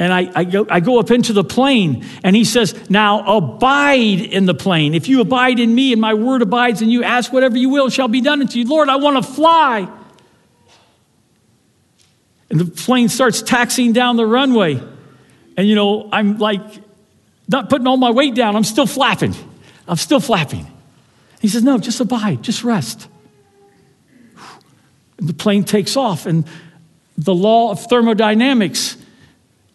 And 0.00 0.12
I, 0.12 0.30
I, 0.34 0.44
go, 0.44 0.66
I 0.68 0.80
go 0.80 0.98
up 0.98 1.10
into 1.10 1.32
the 1.32 1.44
plane, 1.44 2.06
and 2.24 2.34
he 2.34 2.44
says, 2.44 2.90
Now 2.90 3.36
abide 3.36 4.20
in 4.20 4.46
the 4.46 4.54
plane. 4.54 4.94
If 4.94 5.08
you 5.08 5.20
abide 5.20 5.60
in 5.60 5.72
me, 5.72 5.92
and 5.92 6.00
my 6.00 6.14
word 6.14 6.42
abides 6.42 6.82
in 6.82 6.90
you, 6.90 7.04
ask 7.04 7.32
whatever 7.32 7.56
you 7.56 7.68
will, 7.68 7.90
shall 7.90 8.08
be 8.08 8.20
done 8.20 8.40
unto 8.40 8.58
you. 8.58 8.66
Lord, 8.66 8.88
I 8.88 8.96
want 8.96 9.24
to 9.24 9.32
fly. 9.32 9.88
And 12.48 12.58
the 12.58 12.64
plane 12.64 13.08
starts 13.08 13.42
taxiing 13.42 13.92
down 13.92 14.16
the 14.16 14.26
runway. 14.26 14.82
And, 15.56 15.68
you 15.68 15.76
know, 15.76 16.08
I'm 16.10 16.38
like, 16.38 16.62
not 17.46 17.68
putting 17.68 17.86
all 17.86 17.96
my 17.96 18.10
weight 18.10 18.34
down, 18.34 18.56
I'm 18.56 18.64
still 18.64 18.86
flapping. 18.86 19.34
I'm 19.86 19.96
still 19.96 20.20
flapping. 20.20 20.66
He 21.40 21.48
says, 21.48 21.64
No, 21.64 21.78
just 21.78 22.00
abide, 22.00 22.42
just 22.42 22.62
rest. 22.62 23.08
And 25.18 25.28
the 25.28 25.34
plane 25.34 25.64
takes 25.64 25.96
off, 25.96 26.26
and 26.26 26.46
the 27.18 27.34
law 27.34 27.72
of 27.72 27.84
thermodynamics 27.86 28.96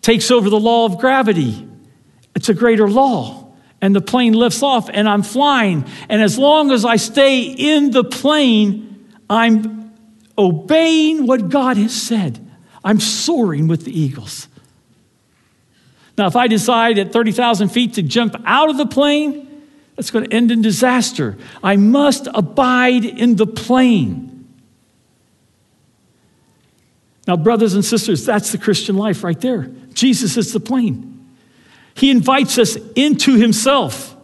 takes 0.02 0.32
over 0.32 0.50
the 0.50 0.60
law 0.60 0.86
of 0.86 1.00
gravity. 1.00 1.68
It's 2.36 2.50
a 2.50 2.54
greater 2.54 2.88
law. 2.88 3.42
And 3.82 3.96
the 3.96 4.02
plane 4.02 4.34
lifts 4.34 4.64
off, 4.64 4.90
and 4.92 5.08
I'm 5.08 5.22
flying. 5.22 5.86
And 6.10 6.22
as 6.22 6.40
long 6.40 6.72
as 6.72 6.86
I 6.86 6.96
stay 6.96 7.44
in 7.44 7.92
the 7.92 8.04
plane, 8.04 9.10
I'm 9.30 9.94
obeying 10.38 11.28
what 11.28 11.50
God 11.50 11.78
has 11.78 11.94
said. 11.94 12.40
I'm 12.84 13.00
soaring 13.00 13.68
with 13.68 13.86
the 13.86 14.00
eagles. 14.00 14.48
Now, 16.18 16.28
if 16.28 16.36
I 16.36 16.48
decide 16.48 16.98
at 16.98 17.12
30,000 17.12 17.70
feet 17.70 17.96
to 17.96 18.02
jump 18.02 18.36
out 18.46 18.70
of 18.70 18.78
the 18.78 18.86
plane, 18.86 19.55
that's 19.96 20.12
going 20.12 20.26
to 20.26 20.34
end 20.34 20.52
in 20.52 20.62
disaster. 20.62 21.38
I 21.64 21.78
must 21.78 22.28
abide 22.34 23.06
in 23.06 23.36
the 23.36 23.48
plane. 23.48 24.32
Now, 27.28 27.38
brothers 27.38 27.74
and 27.74 27.84
sisters, 27.84 28.26
that's 28.26 28.52
the 28.52 28.58
Christian 28.58 28.98
life 28.98 29.24
right 29.24 29.40
there. 29.40 29.70
Jesus 29.94 30.38
is 30.38 30.54
the 30.54 30.60
plane. 30.60 31.12
He 31.96 32.12
invites 32.12 32.58
us 32.58 32.78
into 32.96 33.36
himself. 33.36 34.15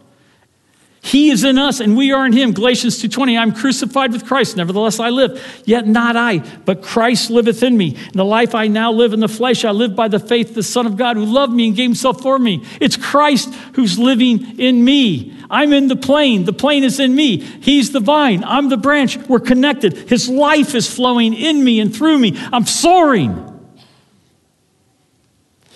He 1.04 1.30
is 1.30 1.42
in 1.42 1.58
us 1.58 1.80
and 1.80 1.96
we 1.96 2.12
are 2.12 2.24
in 2.24 2.32
him. 2.32 2.52
Galatians 2.52 3.02
2:20, 3.02 3.36
I'm 3.36 3.52
crucified 3.52 4.12
with 4.12 4.24
Christ, 4.24 4.56
nevertheless 4.56 5.00
I 5.00 5.10
live, 5.10 5.62
yet 5.64 5.86
not 5.86 6.16
I, 6.16 6.38
but 6.64 6.80
Christ 6.80 7.28
liveth 7.28 7.64
in 7.64 7.76
me. 7.76 7.96
And 8.06 8.14
the 8.14 8.24
life 8.24 8.54
I 8.54 8.68
now 8.68 8.92
live 8.92 9.12
in 9.12 9.18
the 9.18 9.28
flesh, 9.28 9.64
I 9.64 9.72
live 9.72 9.96
by 9.96 10.06
the 10.06 10.20
faith 10.20 10.50
of 10.50 10.54
the 10.54 10.62
Son 10.62 10.86
of 10.86 10.96
God 10.96 11.16
who 11.16 11.24
loved 11.24 11.52
me 11.52 11.66
and 11.66 11.76
gave 11.76 11.90
himself 11.90 12.22
for 12.22 12.38
me. 12.38 12.62
It's 12.80 12.96
Christ 12.96 13.52
who's 13.72 13.98
living 13.98 14.60
in 14.60 14.84
me. 14.84 15.34
I'm 15.50 15.72
in 15.72 15.88
the 15.88 15.96
plane. 15.96 16.44
The 16.44 16.52
plane 16.52 16.84
is 16.84 17.00
in 17.00 17.16
me. 17.16 17.38
He's 17.38 17.90
the 17.90 18.00
vine. 18.00 18.44
I'm 18.44 18.68
the 18.68 18.76
branch. 18.76 19.18
We're 19.28 19.40
connected. 19.40 20.08
His 20.08 20.28
life 20.28 20.74
is 20.76 20.88
flowing 20.88 21.34
in 21.34 21.64
me 21.64 21.80
and 21.80 21.94
through 21.94 22.20
me. 22.20 22.38
I'm 22.52 22.64
soaring. 22.64 23.51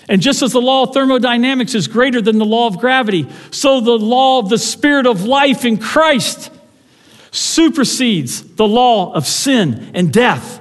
And 0.09 0.23
just 0.23 0.42
as 0.42 0.53
the 0.53 0.61
law 0.61 0.85
of 0.85 0.95
thermodynamics 0.95 1.75
is 1.75 1.88
greater 1.88 2.21
than 2.21 2.38
the 2.38 2.45
law 2.45 2.69
of 2.69 2.79
gravity, 2.79 3.29
so 3.51 3.81
the 3.81 3.99
law 3.99 4.38
of 4.38 4.49
the 4.49 4.59
spirit 4.59 5.07
of 5.07 5.25
life 5.25 5.64
in 5.64 5.79
Christ 5.79 6.51
supersedes 7.33 8.42
the 8.55 8.66
law 8.66 9.12
of 9.12 9.27
sin 9.27 9.90
and 9.95 10.12
death. 10.12 10.61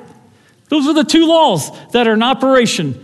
Those 0.69 0.87
are 0.87 0.93
the 0.93 1.03
two 1.03 1.27
laws 1.27 1.69
that 1.91 2.07
are 2.07 2.13
in 2.13 2.23
operation 2.23 3.01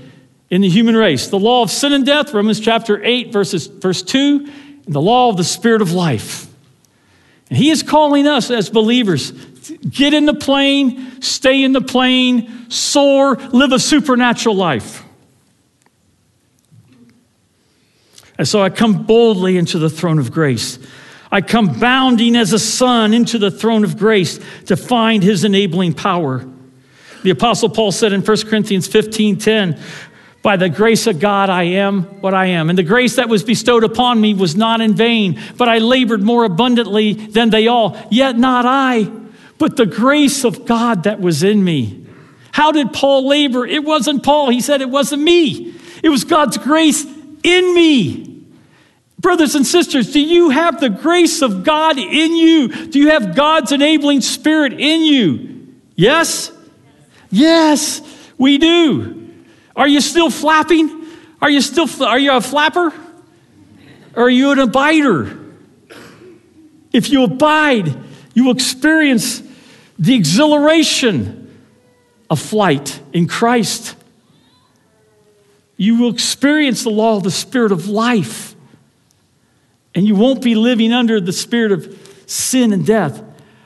in 0.49 0.61
the 0.61 0.69
human 0.69 0.97
race 0.97 1.27
the 1.27 1.39
law 1.39 1.63
of 1.63 1.71
sin 1.71 1.93
and 1.93 2.05
death, 2.05 2.33
Romans 2.33 2.59
chapter 2.59 3.03
8, 3.03 3.31
verses, 3.31 3.67
verse 3.67 4.01
2, 4.01 4.51
and 4.85 4.95
the 4.95 5.01
law 5.01 5.29
of 5.29 5.37
the 5.37 5.43
spirit 5.43 5.81
of 5.81 5.93
life. 5.93 6.47
And 7.49 7.57
he 7.57 7.69
is 7.69 7.83
calling 7.83 8.27
us 8.27 8.49
as 8.49 8.69
believers 8.69 9.31
get 9.31 10.13
in 10.13 10.25
the 10.25 10.33
plane, 10.33 11.21
stay 11.21 11.63
in 11.63 11.71
the 11.71 11.81
plane, 11.81 12.69
soar, 12.69 13.35
live 13.35 13.71
a 13.71 13.79
supernatural 13.79 14.55
life. 14.55 15.03
And 18.41 18.47
so 18.47 18.59
I 18.59 18.71
come 18.71 19.03
boldly 19.03 19.55
into 19.55 19.77
the 19.77 19.87
throne 19.87 20.17
of 20.17 20.31
grace. 20.31 20.79
I 21.31 21.41
come 21.41 21.79
bounding 21.79 22.35
as 22.35 22.53
a 22.53 22.57
son 22.57 23.13
into 23.13 23.37
the 23.37 23.51
throne 23.51 23.83
of 23.83 23.99
grace 23.99 24.39
to 24.65 24.75
find 24.75 25.21
his 25.21 25.43
enabling 25.43 25.93
power. 25.93 26.43
The 27.21 27.29
apostle 27.29 27.69
Paul 27.69 27.91
said 27.91 28.13
in 28.13 28.21
1 28.21 28.37
Corinthians 28.47 28.87
15 28.87 29.37
10, 29.37 29.79
by 30.41 30.57
the 30.57 30.69
grace 30.69 31.05
of 31.05 31.19
God, 31.19 31.51
I 31.51 31.65
am 31.65 32.01
what 32.21 32.33
I 32.33 32.47
am. 32.47 32.71
And 32.71 32.79
the 32.79 32.83
grace 32.83 33.17
that 33.17 33.29
was 33.29 33.43
bestowed 33.43 33.83
upon 33.83 34.19
me 34.19 34.33
was 34.33 34.55
not 34.55 34.81
in 34.81 34.95
vain, 34.95 35.39
but 35.55 35.69
I 35.69 35.77
labored 35.77 36.23
more 36.23 36.43
abundantly 36.43 37.13
than 37.13 37.51
they 37.51 37.67
all. 37.67 37.95
Yet 38.09 38.39
not 38.39 38.65
I, 38.65 39.03
but 39.59 39.77
the 39.77 39.85
grace 39.85 40.43
of 40.43 40.65
God 40.65 41.03
that 41.03 41.21
was 41.21 41.43
in 41.43 41.63
me. 41.63 42.07
How 42.53 42.71
did 42.71 42.91
Paul 42.91 43.27
labor? 43.27 43.67
It 43.67 43.83
wasn't 43.83 44.23
Paul. 44.23 44.49
He 44.49 44.61
said 44.61 44.81
it 44.81 44.89
wasn't 44.89 45.21
me. 45.21 45.75
It 46.01 46.09
was 46.09 46.23
God's 46.23 46.57
grace 46.57 47.05
in 47.43 47.73
me. 47.75 48.30
Brothers 49.21 49.53
and 49.53 49.67
sisters, 49.67 50.11
do 50.11 50.19
you 50.19 50.49
have 50.49 50.79
the 50.79 50.89
grace 50.89 51.43
of 51.43 51.63
God 51.63 51.99
in 51.99 52.35
you? 52.35 52.87
Do 52.87 52.97
you 52.97 53.11
have 53.11 53.35
God's 53.35 53.71
enabling 53.71 54.21
spirit 54.21 54.73
in 54.73 55.03
you? 55.03 55.75
Yes? 55.95 56.51
Yes, 57.29 58.01
we 58.39 58.57
do. 58.57 59.29
Are 59.75 59.87
you 59.87 60.01
still 60.01 60.31
flapping? 60.31 61.05
Are 61.39 61.51
you 61.51 61.61
still 61.61 61.87
are 62.03 62.17
you 62.17 62.31
a 62.31 62.41
flapper? 62.41 62.91
Or 64.15 64.23
are 64.23 64.29
you 64.29 64.51
an 64.51 64.57
abider? 64.57 65.53
If 66.91 67.11
you 67.11 67.23
abide, 67.23 67.95
you 68.33 68.45
will 68.45 68.53
experience 68.53 69.43
the 69.99 70.15
exhilaration 70.15 71.61
of 72.27 72.39
flight 72.39 72.99
in 73.13 73.27
Christ. 73.27 73.95
You 75.77 75.99
will 75.99 76.11
experience 76.11 76.83
the 76.83 76.89
law 76.89 77.17
of 77.17 77.23
the 77.23 77.31
spirit 77.31 77.71
of 77.71 77.87
life. 77.87 78.50
And 79.93 80.05
you 80.05 80.15
won't 80.15 80.41
be 80.41 80.55
living 80.55 80.93
under 80.93 81.19
the 81.19 81.33
spirit 81.33 81.71
of 81.71 82.23
sin 82.25 82.71
and 82.73 82.85
death. 82.85 83.21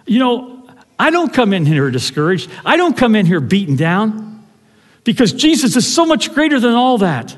You 0.05 0.19
know, 0.19 0.67
I 0.97 1.11
don't 1.11 1.33
come 1.33 1.53
in 1.53 1.65
here 1.65 1.91
discouraged. 1.91 2.49
I 2.65 2.77
don't 2.77 2.97
come 2.97 3.15
in 3.15 3.25
here 3.25 3.39
beaten 3.39 3.75
down 3.75 4.43
because 5.03 5.33
Jesus 5.33 5.75
is 5.75 5.91
so 5.91 6.05
much 6.05 6.33
greater 6.33 6.59
than 6.59 6.73
all 6.73 6.99
that. 6.99 7.37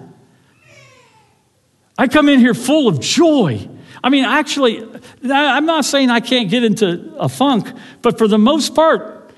I 1.98 2.08
come 2.08 2.30
in 2.30 2.40
here 2.40 2.54
full 2.54 2.88
of 2.88 3.00
joy. 3.00 3.68
I 4.04 4.10
mean, 4.10 4.24
actually, 4.24 4.88
I'm 5.30 5.66
not 5.66 5.84
saying 5.84 6.10
I 6.12 6.20
can't 6.20 6.50
get 6.50 6.64
into 6.64 7.16
a 7.18 7.28
funk, 7.28 7.68
but 8.02 8.18
for 8.18 8.28
the 8.28 8.38
most 8.38 8.76
part, 8.76 9.32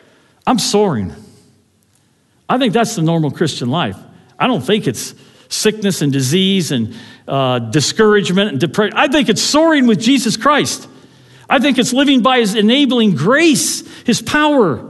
I'm 0.45 0.59
soaring. 0.59 1.13
I 2.47 2.57
think 2.57 2.73
that's 2.73 2.95
the 2.95 3.01
normal 3.01 3.31
Christian 3.31 3.69
life. 3.69 3.97
I 4.37 4.47
don't 4.47 4.61
think 4.61 4.87
it's 4.87 5.15
sickness 5.47 6.01
and 6.01 6.11
disease 6.11 6.71
and 6.71 6.95
uh, 7.29 7.59
discouragement 7.59 8.51
and 8.51 8.59
depression. 8.59 8.97
I 8.97 9.07
think 9.07 9.29
it's 9.29 9.41
soaring 9.41 9.87
with 9.87 9.99
Jesus 9.99 10.35
Christ. 10.35 10.87
I 11.49 11.59
think 11.59 11.77
it's 11.77 11.93
living 11.93 12.21
by 12.21 12.39
his 12.39 12.55
enabling 12.55 13.15
grace, 13.15 13.87
his 14.03 14.21
power. 14.21 14.85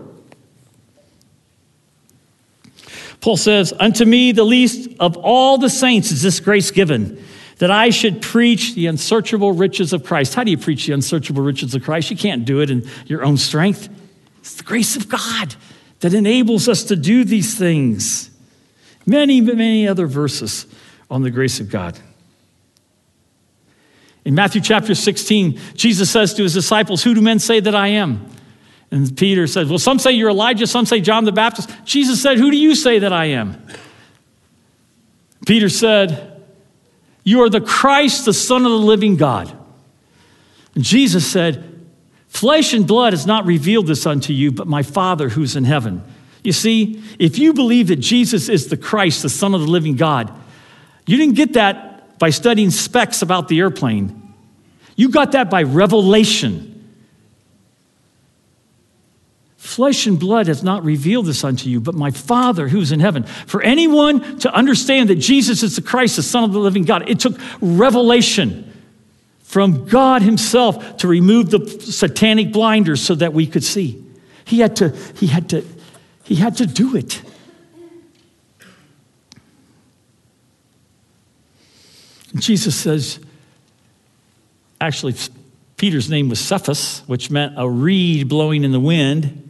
Paul 3.21 3.37
says, 3.37 3.73
Unto 3.77 4.05
me, 4.05 4.31
the 4.31 4.43
least 4.43 4.89
of 4.99 5.17
all 5.17 5.57
the 5.57 5.69
saints, 5.69 6.11
is 6.11 6.21
this 6.21 6.39
grace 6.39 6.71
given, 6.71 7.23
that 7.57 7.71
I 7.71 7.89
should 7.89 8.21
preach 8.21 8.73
the 8.73 8.87
unsearchable 8.87 9.51
riches 9.51 9.91
of 9.91 10.03
Christ. 10.05 10.33
How 10.33 10.45
do 10.45 10.51
you 10.51 10.57
preach 10.57 10.87
the 10.87 10.93
unsearchable 10.93 11.43
riches 11.43 11.75
of 11.75 11.83
Christ? 11.83 12.09
You 12.09 12.17
can't 12.17 12.45
do 12.45 12.61
it 12.61 12.69
in 12.69 12.89
your 13.05 13.23
own 13.23 13.35
strength. 13.35 13.89
It's 14.39 14.55
the 14.55 14.63
grace 14.63 14.95
of 14.95 15.09
God 15.09 15.55
that 15.99 16.13
enables 16.13 16.69
us 16.69 16.83
to 16.85 16.95
do 16.95 17.25
these 17.25 17.57
things. 17.57 18.29
Many, 19.05 19.41
many 19.41 19.87
other 19.87 20.07
verses 20.07 20.65
on 21.09 21.23
the 21.23 21.31
grace 21.31 21.59
of 21.59 21.69
God. 21.69 21.99
In 24.29 24.35
Matthew 24.35 24.61
chapter 24.61 24.93
16, 24.93 25.59
Jesus 25.73 26.11
says 26.11 26.35
to 26.35 26.43
his 26.43 26.53
disciples, 26.53 27.01
Who 27.01 27.15
do 27.15 27.21
men 27.21 27.39
say 27.39 27.61
that 27.61 27.73
I 27.73 27.87
am? 27.87 28.29
And 28.91 29.17
Peter 29.17 29.47
says, 29.47 29.67
Well, 29.67 29.79
some 29.79 29.97
say 29.97 30.11
you're 30.11 30.29
Elijah, 30.29 30.67
some 30.67 30.85
say 30.85 31.01
John 31.01 31.25
the 31.25 31.31
Baptist. 31.31 31.71
Jesus 31.83 32.21
said, 32.21 32.37
Who 32.37 32.51
do 32.51 32.57
you 32.57 32.75
say 32.75 32.99
that 32.99 33.11
I 33.11 33.25
am? 33.25 33.59
Peter 35.47 35.67
said, 35.67 36.43
You 37.23 37.41
are 37.41 37.49
the 37.49 37.59
Christ, 37.59 38.25
the 38.25 38.33
Son 38.33 38.65
of 38.65 38.71
the 38.71 38.77
living 38.77 39.15
God. 39.15 39.51
And 40.75 40.83
Jesus 40.83 41.25
said, 41.25 41.87
Flesh 42.27 42.71
and 42.75 42.85
blood 42.85 43.13
has 43.13 43.25
not 43.25 43.47
revealed 43.47 43.87
this 43.87 44.05
unto 44.05 44.31
you, 44.31 44.51
but 44.51 44.67
my 44.67 44.83
Father 44.83 45.29
who's 45.29 45.55
in 45.55 45.63
heaven. 45.63 46.03
You 46.43 46.51
see, 46.51 47.01
if 47.17 47.39
you 47.39 47.51
believe 47.51 47.87
that 47.87 47.95
Jesus 47.95 48.47
is 48.47 48.67
the 48.67 48.77
Christ, 48.77 49.23
the 49.23 49.29
Son 49.29 49.55
of 49.55 49.61
the 49.61 49.67
living 49.67 49.95
God, 49.95 50.31
you 51.07 51.17
didn't 51.17 51.33
get 51.33 51.53
that 51.53 52.19
by 52.19 52.29
studying 52.29 52.69
specs 52.69 53.23
about 53.23 53.47
the 53.47 53.59
airplane. 53.59 54.18
You 54.99 55.07
got 55.07 55.31
that 55.31 55.49
by 55.49 55.63
revelation. 55.63 56.93
Flesh 59.55 60.05
and 60.07 60.19
blood 60.19 60.47
has 60.47 60.61
not 60.61 60.83
revealed 60.83 61.25
this 61.25 61.45
unto 61.45 61.69
you, 61.69 61.79
but 61.79 61.95
my 61.95 62.11
Father 62.11 62.67
who's 62.67 62.91
in 62.91 62.99
heaven. 62.99 63.23
For 63.23 63.61
anyone 63.61 64.39
to 64.39 64.53
understand 64.53 65.09
that 65.09 65.15
Jesus 65.15 65.63
is 65.63 65.77
the 65.77 65.81
Christ, 65.81 66.17
the 66.17 66.21
Son 66.21 66.43
of 66.43 66.51
the 66.51 66.59
living 66.59 66.83
God, 66.83 67.09
it 67.09 67.21
took 67.21 67.39
revelation 67.61 68.73
from 69.39 69.85
God 69.87 70.21
Himself 70.21 70.97
to 70.97 71.07
remove 71.07 71.49
the 71.49 71.65
satanic 71.79 72.51
blinders 72.51 73.01
so 73.01 73.15
that 73.15 73.31
we 73.31 73.47
could 73.47 73.63
see. 73.63 74.03
He 74.43 74.59
had 74.59 74.75
to, 74.75 74.89
he 75.15 75.27
had 75.27 75.47
to, 75.51 75.65
he 76.25 76.35
had 76.35 76.57
to 76.57 76.65
do 76.65 76.97
it. 76.97 77.21
Jesus 82.35 82.75
says, 82.75 83.21
actually, 84.79 85.15
Peter's 85.77 86.09
name 86.09 86.29
was 86.29 86.39
Cephas, 86.39 87.03
which 87.07 87.31
meant 87.31 87.53
a 87.57 87.69
reed 87.69 88.27
blowing 88.27 88.63
in 88.63 88.71
the 88.71 88.79
wind. 88.79 89.45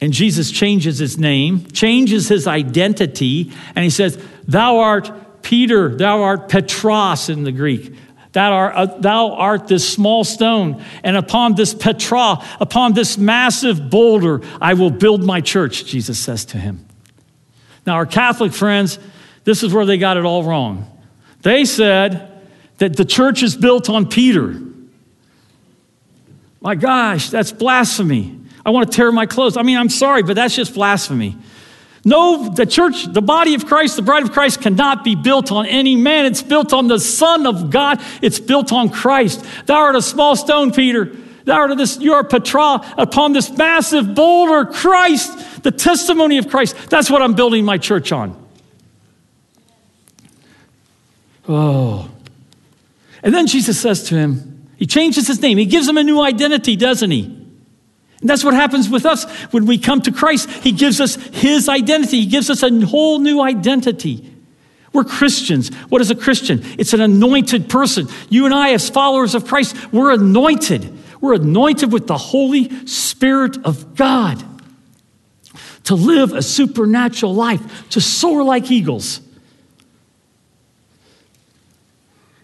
And 0.00 0.12
Jesus 0.12 0.50
changes 0.50 0.98
his 0.98 1.16
name, 1.16 1.66
changes 1.70 2.28
his 2.28 2.46
identity, 2.46 3.52
and 3.74 3.82
he 3.82 3.90
says, 3.90 4.22
Thou 4.46 4.78
art 4.78 5.42
Peter, 5.42 5.96
thou 5.96 6.22
art 6.22 6.48
Petros 6.48 7.28
in 7.28 7.44
the 7.44 7.52
Greek. 7.52 7.94
Thou 8.32 8.52
art, 8.52 8.74
uh, 8.74 8.86
thou 8.98 9.32
art 9.32 9.68
this 9.68 9.88
small 9.88 10.22
stone, 10.24 10.84
and 11.02 11.16
upon 11.16 11.54
this 11.54 11.72
Petra, 11.72 12.44
upon 12.60 12.92
this 12.92 13.16
massive 13.16 13.88
boulder, 13.88 14.42
I 14.60 14.74
will 14.74 14.90
build 14.90 15.24
my 15.24 15.40
church, 15.40 15.86
Jesus 15.86 16.18
says 16.18 16.44
to 16.46 16.58
him. 16.58 16.84
Now, 17.86 17.94
our 17.94 18.04
Catholic 18.04 18.52
friends, 18.52 18.98
this 19.44 19.62
is 19.62 19.72
where 19.72 19.86
they 19.86 19.96
got 19.96 20.18
it 20.18 20.24
all 20.24 20.42
wrong. 20.42 20.90
They 21.42 21.64
said 21.64 22.35
that 22.78 22.96
the 22.96 23.04
church 23.04 23.42
is 23.42 23.56
built 23.56 23.88
on 23.88 24.08
Peter. 24.08 24.60
My 26.60 26.74
gosh, 26.74 27.30
that's 27.30 27.52
blasphemy. 27.52 28.38
I 28.64 28.70
want 28.70 28.90
to 28.90 28.96
tear 28.96 29.12
my 29.12 29.26
clothes. 29.26 29.56
I 29.56 29.62
mean, 29.62 29.78
I'm 29.78 29.88
sorry, 29.88 30.22
but 30.22 30.34
that's 30.34 30.56
just 30.56 30.74
blasphemy. 30.74 31.36
No, 32.04 32.50
the 32.50 32.66
church, 32.66 33.04
the 33.12 33.22
body 33.22 33.54
of 33.54 33.66
Christ, 33.66 33.96
the 33.96 34.02
bride 34.02 34.22
of 34.22 34.32
Christ 34.32 34.60
cannot 34.60 35.02
be 35.02 35.14
built 35.14 35.50
on 35.50 35.66
any 35.66 35.96
man. 35.96 36.26
It's 36.26 36.42
built 36.42 36.72
on 36.72 36.86
the 36.86 37.00
Son 37.00 37.46
of 37.46 37.70
God. 37.70 38.00
It's 38.22 38.38
built 38.38 38.72
on 38.72 38.90
Christ. 38.90 39.44
Thou 39.66 39.76
art 39.76 39.96
a 39.96 40.02
small 40.02 40.36
stone, 40.36 40.72
Peter. 40.72 41.16
Thou 41.44 41.54
art 41.56 41.76
this, 41.78 41.98
you 41.98 42.14
are 42.14 42.24
Petra 42.24 42.94
upon 42.98 43.32
this 43.32 43.50
massive 43.56 44.14
boulder, 44.14 44.70
Christ, 44.70 45.62
the 45.62 45.70
testimony 45.70 46.38
of 46.38 46.48
Christ. 46.48 46.76
That's 46.90 47.08
what 47.08 47.22
I'm 47.22 47.34
building 47.34 47.64
my 47.64 47.78
church 47.78 48.10
on. 48.10 48.40
Oh. 51.48 52.10
And 53.22 53.34
then 53.34 53.46
Jesus 53.46 53.80
says 53.80 54.04
to 54.04 54.14
him, 54.16 54.68
He 54.76 54.86
changes 54.86 55.26
his 55.26 55.40
name. 55.40 55.58
He 55.58 55.66
gives 55.66 55.88
him 55.88 55.96
a 55.96 56.04
new 56.04 56.20
identity, 56.20 56.76
doesn't 56.76 57.10
he? 57.10 57.46
And 58.20 58.30
that's 58.30 58.44
what 58.44 58.54
happens 58.54 58.88
with 58.88 59.04
us 59.04 59.24
when 59.52 59.66
we 59.66 59.78
come 59.78 60.00
to 60.02 60.12
Christ. 60.12 60.50
He 60.50 60.72
gives 60.72 61.00
us 61.00 61.16
His 61.16 61.68
identity, 61.68 62.20
He 62.20 62.26
gives 62.26 62.50
us 62.50 62.62
a 62.62 62.86
whole 62.86 63.18
new 63.18 63.42
identity. 63.42 64.32
We're 64.92 65.04
Christians. 65.04 65.74
What 65.90 66.00
is 66.00 66.10
a 66.10 66.14
Christian? 66.14 66.62
It's 66.78 66.94
an 66.94 67.02
anointed 67.02 67.68
person. 67.68 68.08
You 68.30 68.46
and 68.46 68.54
I, 68.54 68.72
as 68.72 68.88
followers 68.88 69.34
of 69.34 69.46
Christ, 69.46 69.92
we're 69.92 70.12
anointed. 70.12 70.90
We're 71.20 71.34
anointed 71.34 71.92
with 71.92 72.06
the 72.06 72.16
Holy 72.16 72.86
Spirit 72.86 73.58
of 73.66 73.94
God 73.94 74.42
to 75.84 75.94
live 75.94 76.32
a 76.32 76.40
supernatural 76.40 77.34
life, 77.34 77.90
to 77.90 78.00
soar 78.00 78.42
like 78.42 78.70
eagles. 78.70 79.20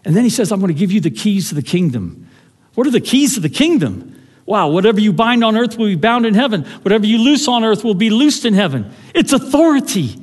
And 0.05 0.15
then 0.15 0.23
he 0.23 0.29
says, 0.29 0.51
I'm 0.51 0.59
going 0.59 0.73
to 0.73 0.77
give 0.77 0.91
you 0.91 0.99
the 0.99 1.11
keys 1.11 1.49
to 1.49 1.55
the 1.55 1.61
kingdom. 1.61 2.27
What 2.75 2.87
are 2.87 2.91
the 2.91 3.01
keys 3.01 3.35
to 3.35 3.39
the 3.39 3.49
kingdom? 3.49 4.19
Wow, 4.45 4.69
whatever 4.69 4.99
you 4.99 5.13
bind 5.13 5.43
on 5.43 5.55
earth 5.55 5.77
will 5.77 5.87
be 5.87 5.95
bound 5.95 6.25
in 6.25 6.33
heaven. 6.33 6.63
Whatever 6.81 7.05
you 7.05 7.17
loose 7.17 7.47
on 7.47 7.63
earth 7.63 7.83
will 7.83 7.93
be 7.93 8.09
loosed 8.09 8.45
in 8.45 8.53
heaven. 8.53 8.91
It's 9.13 9.31
authority. 9.31 10.19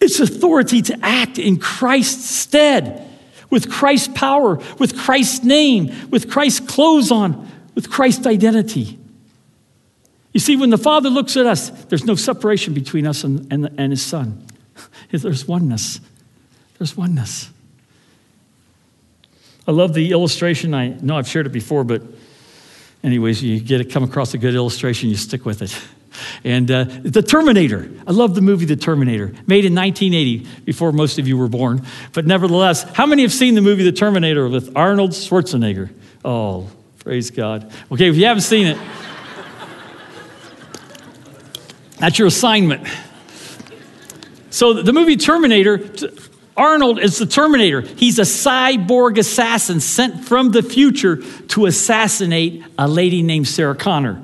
It's 0.00 0.18
authority 0.18 0.82
to 0.82 0.98
act 1.02 1.38
in 1.38 1.58
Christ's 1.58 2.28
stead, 2.28 3.08
with 3.48 3.70
Christ's 3.70 4.08
power, 4.14 4.56
with 4.78 4.98
Christ's 4.98 5.44
name, 5.44 6.10
with 6.10 6.28
Christ's 6.28 6.60
clothes 6.68 7.12
on, 7.12 7.48
with 7.74 7.88
Christ's 7.88 8.26
identity. 8.26 8.98
You 10.32 10.40
see, 10.40 10.56
when 10.56 10.70
the 10.70 10.78
Father 10.78 11.08
looks 11.08 11.36
at 11.36 11.46
us, 11.46 11.70
there's 11.84 12.04
no 12.04 12.14
separation 12.14 12.74
between 12.74 13.06
us 13.06 13.24
and, 13.24 13.50
and, 13.52 13.70
and 13.78 13.92
His 13.92 14.02
Son. 14.02 14.44
There's 15.10 15.48
oneness. 15.48 15.98
There's 16.76 16.94
oneness. 16.94 17.48
I 19.66 19.72
love 19.72 19.94
the 19.94 20.12
illustration. 20.12 20.74
I 20.74 20.88
know 20.88 21.16
I've 21.16 21.26
shared 21.26 21.46
it 21.46 21.52
before, 21.52 21.82
but 21.82 22.02
anyways, 23.02 23.42
you 23.42 23.58
get 23.58 23.78
to 23.78 23.84
come 23.84 24.04
across 24.04 24.34
a 24.34 24.38
good 24.38 24.54
illustration, 24.54 25.08
you 25.08 25.16
stick 25.16 25.44
with 25.44 25.62
it. 25.62 25.76
And 26.44 26.70
uh, 26.70 26.84
The 26.84 27.20
Terminator. 27.20 27.90
I 28.06 28.12
love 28.12 28.34
the 28.34 28.40
movie 28.40 28.64
The 28.64 28.74
Terminator, 28.74 29.34
made 29.46 29.66
in 29.66 29.74
1980, 29.74 30.46
before 30.64 30.90
most 30.90 31.18
of 31.18 31.28
you 31.28 31.36
were 31.36 31.48
born. 31.48 31.84
But 32.14 32.24
nevertheless, 32.24 32.84
how 32.84 33.04
many 33.04 33.20
have 33.20 33.34
seen 33.34 33.54
the 33.54 33.60
movie 33.60 33.84
The 33.84 33.92
Terminator 33.92 34.48
with 34.48 34.74
Arnold 34.74 35.10
Schwarzenegger? 35.10 35.90
Oh, 36.24 36.70
praise 37.00 37.30
God. 37.30 37.70
Okay, 37.92 38.08
if 38.08 38.16
you 38.16 38.24
haven't 38.24 38.44
seen 38.44 38.66
it, 38.66 38.78
that's 41.98 42.18
your 42.18 42.28
assignment. 42.28 42.88
So 44.48 44.72
the 44.72 44.94
movie 44.94 45.16
Terminator 45.16 45.76
Arnold 46.56 46.98
is 46.98 47.18
the 47.18 47.26
Terminator. 47.26 47.82
He's 47.82 48.18
a 48.18 48.22
cyborg 48.22 49.18
assassin 49.18 49.80
sent 49.80 50.24
from 50.24 50.52
the 50.52 50.62
future 50.62 51.16
to 51.48 51.66
assassinate 51.66 52.64
a 52.78 52.88
lady 52.88 53.22
named 53.22 53.46
Sarah 53.46 53.74
Connor. 53.74 54.22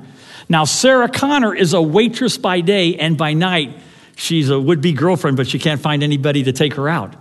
Now, 0.49 0.65
Sarah 0.65 1.09
Connor 1.09 1.53
is 1.55 1.73
a 1.73 1.81
waitress 1.81 2.37
by 2.37 2.61
day, 2.61 2.95
and 2.95 3.17
by 3.17 3.33
night, 3.33 3.77
she's 4.15 4.49
a 4.49 4.59
would 4.59 4.81
be 4.81 4.93
girlfriend, 4.93 5.37
but 5.37 5.47
she 5.47 5.59
can't 5.59 5.79
find 5.79 6.03
anybody 6.03 6.43
to 6.43 6.51
take 6.51 6.73
her 6.73 6.89
out. 6.89 7.15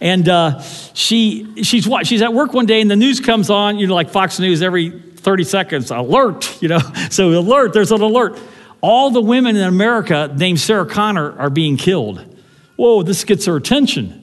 And 0.00 0.28
uh, 0.28 0.60
she, 0.92 1.62
she's, 1.62 1.88
she's 2.04 2.22
at 2.22 2.34
work 2.34 2.52
one 2.52 2.66
day, 2.66 2.80
and 2.80 2.90
the 2.90 2.96
news 2.96 3.20
comes 3.20 3.48
on, 3.48 3.78
you 3.78 3.86
know, 3.86 3.94
like 3.94 4.10
Fox 4.10 4.38
News 4.38 4.60
every 4.60 4.90
30 4.90 5.44
seconds 5.44 5.90
alert, 5.90 6.60
you 6.62 6.68
know. 6.68 6.80
So, 7.10 7.30
alert, 7.30 7.72
there's 7.72 7.92
an 7.92 8.00
alert. 8.00 8.38
All 8.80 9.10
the 9.10 9.22
women 9.22 9.56
in 9.56 9.62
America 9.62 10.32
named 10.36 10.60
Sarah 10.60 10.86
Connor 10.86 11.38
are 11.38 11.50
being 11.50 11.76
killed. 11.76 12.35
Whoa, 12.76 13.02
this 13.02 13.24
gets 13.24 13.46
her 13.46 13.56
attention. 13.56 14.22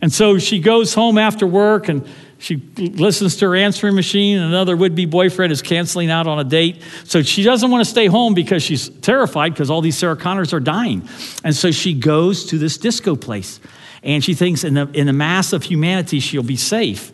And 0.00 0.12
so 0.12 0.38
she 0.38 0.60
goes 0.60 0.94
home 0.94 1.18
after 1.18 1.46
work 1.46 1.88
and 1.88 2.06
she 2.38 2.56
listens 2.76 3.36
to 3.38 3.46
her 3.46 3.56
answering 3.56 3.96
machine. 3.96 4.38
Another 4.38 4.76
would 4.76 4.94
be 4.94 5.06
boyfriend 5.06 5.52
is 5.52 5.60
canceling 5.60 6.08
out 6.08 6.28
on 6.28 6.38
a 6.38 6.44
date. 6.44 6.82
So 7.04 7.22
she 7.22 7.42
doesn't 7.42 7.68
want 7.68 7.84
to 7.84 7.90
stay 7.90 8.06
home 8.06 8.34
because 8.34 8.62
she's 8.62 8.88
terrified 8.88 9.54
because 9.54 9.70
all 9.70 9.80
these 9.80 9.98
Sarah 9.98 10.16
Connors 10.16 10.52
are 10.52 10.60
dying. 10.60 11.08
And 11.42 11.54
so 11.54 11.72
she 11.72 11.94
goes 11.94 12.46
to 12.46 12.58
this 12.58 12.78
disco 12.78 13.16
place. 13.16 13.58
And 14.04 14.22
she 14.22 14.34
thinks 14.34 14.62
in 14.62 14.74
the, 14.74 14.88
in 14.92 15.06
the 15.08 15.12
mass 15.12 15.52
of 15.52 15.64
humanity, 15.64 16.20
she'll 16.20 16.44
be 16.44 16.56
safe. 16.56 17.10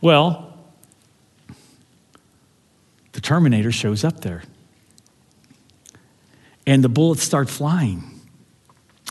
Well, 0.00 0.56
the 3.12 3.20
Terminator 3.20 3.72
shows 3.72 4.04
up 4.04 4.20
there. 4.20 4.44
And 6.64 6.84
the 6.84 6.88
bullets 6.88 7.24
start 7.24 7.50
flying 7.50 8.09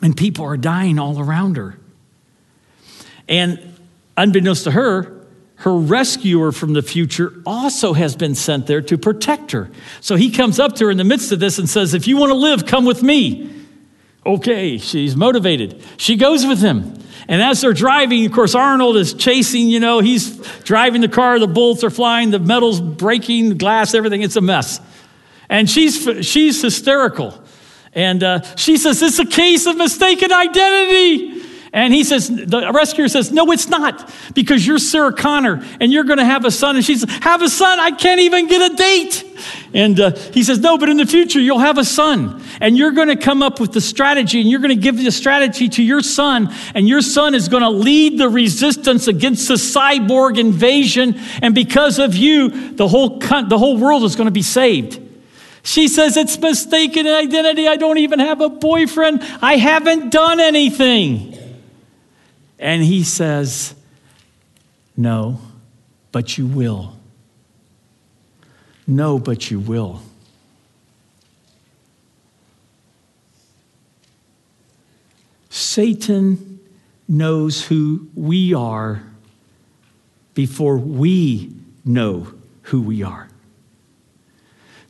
and 0.01 0.15
people 0.15 0.45
are 0.45 0.57
dying 0.57 0.99
all 0.99 1.19
around 1.19 1.57
her. 1.57 1.77
And 3.27 3.75
unbeknownst 4.17 4.63
to 4.65 4.71
her, 4.71 5.19
her 5.57 5.75
rescuer 5.75 6.51
from 6.51 6.73
the 6.73 6.81
future 6.81 7.33
also 7.45 7.93
has 7.93 8.15
been 8.15 8.33
sent 8.33 8.65
there 8.65 8.81
to 8.81 8.97
protect 8.97 9.51
her. 9.51 9.69
So 9.99 10.15
he 10.15 10.31
comes 10.31 10.57
up 10.57 10.75
to 10.75 10.85
her 10.85 10.91
in 10.91 10.97
the 10.97 11.03
midst 11.03 11.31
of 11.31 11.39
this 11.39 11.59
and 11.59 11.69
says, 11.69 11.93
If 11.93 12.07
you 12.07 12.15
want 12.15 12.29
to 12.29 12.35
live, 12.35 12.65
come 12.65 12.85
with 12.85 13.03
me. 13.03 13.53
Okay, 14.25 14.77
she's 14.77 15.15
motivated. 15.15 15.83
She 15.97 16.15
goes 16.15 16.45
with 16.45 16.59
him. 16.59 16.95
And 17.27 17.41
as 17.41 17.61
they're 17.61 17.73
driving, 17.73 18.25
of 18.25 18.31
course, 18.31 18.55
Arnold 18.55 18.97
is 18.97 19.13
chasing, 19.13 19.69
you 19.69 19.79
know, 19.79 19.99
he's 19.99 20.37
driving 20.63 21.01
the 21.01 21.07
car, 21.07 21.39
the 21.39 21.47
bullets 21.47 21.83
are 21.83 21.89
flying, 21.89 22.31
the 22.31 22.39
metal's 22.39 22.81
breaking, 22.81 23.57
glass, 23.57 23.93
everything, 23.93 24.21
it's 24.21 24.35
a 24.35 24.41
mess. 24.41 24.79
And 25.47 25.69
she's, 25.69 26.25
she's 26.25 26.61
hysterical. 26.61 27.39
And 27.93 28.23
uh, 28.23 28.41
she 28.55 28.77
says, 28.77 29.01
It's 29.01 29.19
a 29.19 29.25
case 29.25 29.65
of 29.65 29.77
mistaken 29.77 30.31
identity. 30.31 31.39
And 31.71 31.93
he 31.93 32.03
says, 32.03 32.29
the 32.29 32.71
rescuer 32.73 33.07
says, 33.07 33.31
No, 33.31 33.51
it's 33.51 33.67
not, 33.67 34.11
because 34.33 34.65
you're 34.65 34.79
Sarah 34.79 35.13
Connor 35.13 35.63
and 35.79 35.91
you're 35.91 36.03
going 36.03 36.17
to 36.17 36.25
have 36.25 36.43
a 36.45 36.51
son. 36.51 36.75
And 36.75 36.83
she 36.83 36.95
says, 36.95 37.09
Have 37.21 37.43
a 37.43 37.49
son? 37.49 37.79
I 37.79 37.91
can't 37.91 38.21
even 38.21 38.47
get 38.47 38.71
a 38.71 38.75
date. 38.75 39.23
And 39.73 39.99
uh, 39.99 40.15
he 40.33 40.43
says, 40.43 40.59
No, 40.59 40.79
but 40.79 40.89
in 40.89 40.97
the 40.97 41.05
future, 41.05 41.39
you'll 41.39 41.59
have 41.59 41.77
a 41.77 41.85
son. 41.85 42.41
And 42.59 42.75
you're 42.75 42.91
going 42.91 43.09
to 43.09 43.15
come 43.15 43.43
up 43.43 43.59
with 43.59 43.71
the 43.71 43.81
strategy 43.81 44.41
and 44.41 44.49
you're 44.49 44.61
going 44.61 44.75
to 44.75 44.81
give 44.81 44.97
the 44.97 45.11
strategy 45.11 45.69
to 45.69 45.83
your 45.83 46.01
son. 46.01 46.51
And 46.73 46.87
your 46.87 47.01
son 47.01 47.35
is 47.35 47.47
going 47.47 47.63
to 47.63 47.69
lead 47.69 48.19
the 48.19 48.29
resistance 48.29 49.07
against 49.07 49.47
the 49.47 49.55
cyborg 49.55 50.39
invasion. 50.39 51.19
And 51.41 51.53
because 51.53 51.99
of 51.99 52.15
you, 52.15 52.71
the 52.71 52.87
whole, 52.87 53.19
the 53.19 53.57
whole 53.59 53.77
world 53.77 54.03
is 54.03 54.15
going 54.15 54.27
to 54.27 54.31
be 54.31 54.41
saved. 54.41 55.08
She 55.69 55.87
says, 55.87 56.17
It's 56.17 56.35
mistaken 56.39 57.05
identity. 57.05 57.67
I 57.67 57.75
don't 57.75 57.99
even 57.99 58.17
have 58.17 58.41
a 58.41 58.49
boyfriend. 58.49 59.21
I 59.39 59.57
haven't 59.57 60.09
done 60.09 60.39
anything. 60.39 61.37
And 62.57 62.81
he 62.81 63.03
says, 63.03 63.75
No, 64.97 65.39
but 66.11 66.39
you 66.39 66.47
will. 66.47 66.97
No, 68.87 69.19
but 69.19 69.51
you 69.51 69.59
will. 69.59 70.01
Satan 75.51 76.61
knows 77.07 77.63
who 77.63 78.07
we 78.15 78.55
are 78.55 79.03
before 80.33 80.77
we 80.77 81.53
know 81.85 82.33
who 82.63 82.81
we 82.81 83.03
are. 83.03 83.28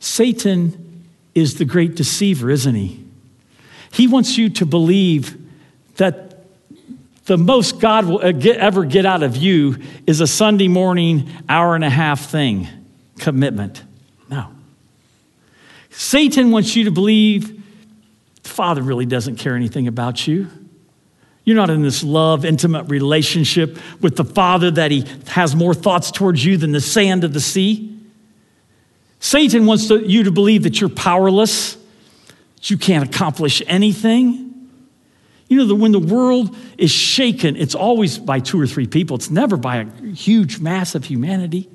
Satan 0.00 1.06
is 1.34 1.58
the 1.58 1.64
great 1.64 1.94
deceiver, 1.94 2.50
isn't 2.50 2.74
he? 2.74 3.04
He 3.92 4.06
wants 4.06 4.36
you 4.36 4.48
to 4.50 4.66
believe 4.66 5.36
that 5.96 6.30
the 7.26 7.36
most 7.36 7.78
God 7.78 8.06
will 8.06 8.18
uh, 8.18 8.32
ever 8.54 8.84
get 8.84 9.06
out 9.06 9.22
of 9.22 9.36
you 9.36 9.76
is 10.06 10.20
a 10.20 10.26
Sunday 10.26 10.68
morning, 10.68 11.30
hour 11.48 11.74
and 11.74 11.84
a 11.84 11.90
half 11.90 12.30
thing, 12.30 12.66
commitment. 13.18 13.84
No. 14.28 14.48
Satan 15.90 16.50
wants 16.50 16.74
you 16.74 16.84
to 16.84 16.90
believe 16.90 17.62
the 18.42 18.48
Father 18.48 18.82
really 18.82 19.06
doesn't 19.06 19.36
care 19.36 19.54
anything 19.54 19.86
about 19.86 20.26
you. 20.26 20.48
You're 21.44 21.56
not 21.56 21.70
in 21.70 21.82
this 21.82 22.02
love, 22.02 22.44
intimate 22.44 22.84
relationship 22.84 23.78
with 24.00 24.16
the 24.16 24.24
Father 24.24 24.70
that 24.72 24.90
He 24.90 25.04
has 25.28 25.54
more 25.54 25.74
thoughts 25.74 26.10
towards 26.10 26.44
you 26.44 26.56
than 26.56 26.72
the 26.72 26.80
sand 26.80 27.22
of 27.22 27.32
the 27.32 27.40
sea. 27.40 27.99
Satan 29.20 29.66
wants 29.66 29.88
to, 29.88 29.98
you 29.98 30.24
to 30.24 30.32
believe 30.32 30.64
that 30.64 30.80
you're 30.80 30.90
powerless, 30.90 31.76
that 32.56 32.70
you 32.70 32.78
can't 32.78 33.08
accomplish 33.08 33.62
anything. 33.66 34.68
You 35.48 35.58
know, 35.58 35.66
that 35.66 35.74
when 35.74 35.92
the 35.92 36.00
world 36.00 36.56
is 36.78 36.90
shaken, 36.90 37.56
it's 37.56 37.74
always 37.74 38.18
by 38.18 38.40
two 38.40 38.60
or 38.60 38.66
three 38.66 38.86
people, 38.86 39.16
it's 39.16 39.30
never 39.30 39.56
by 39.56 39.76
a 39.76 39.86
huge 40.14 40.58
mass 40.58 40.94
of 40.94 41.04
humanity. 41.04 41.68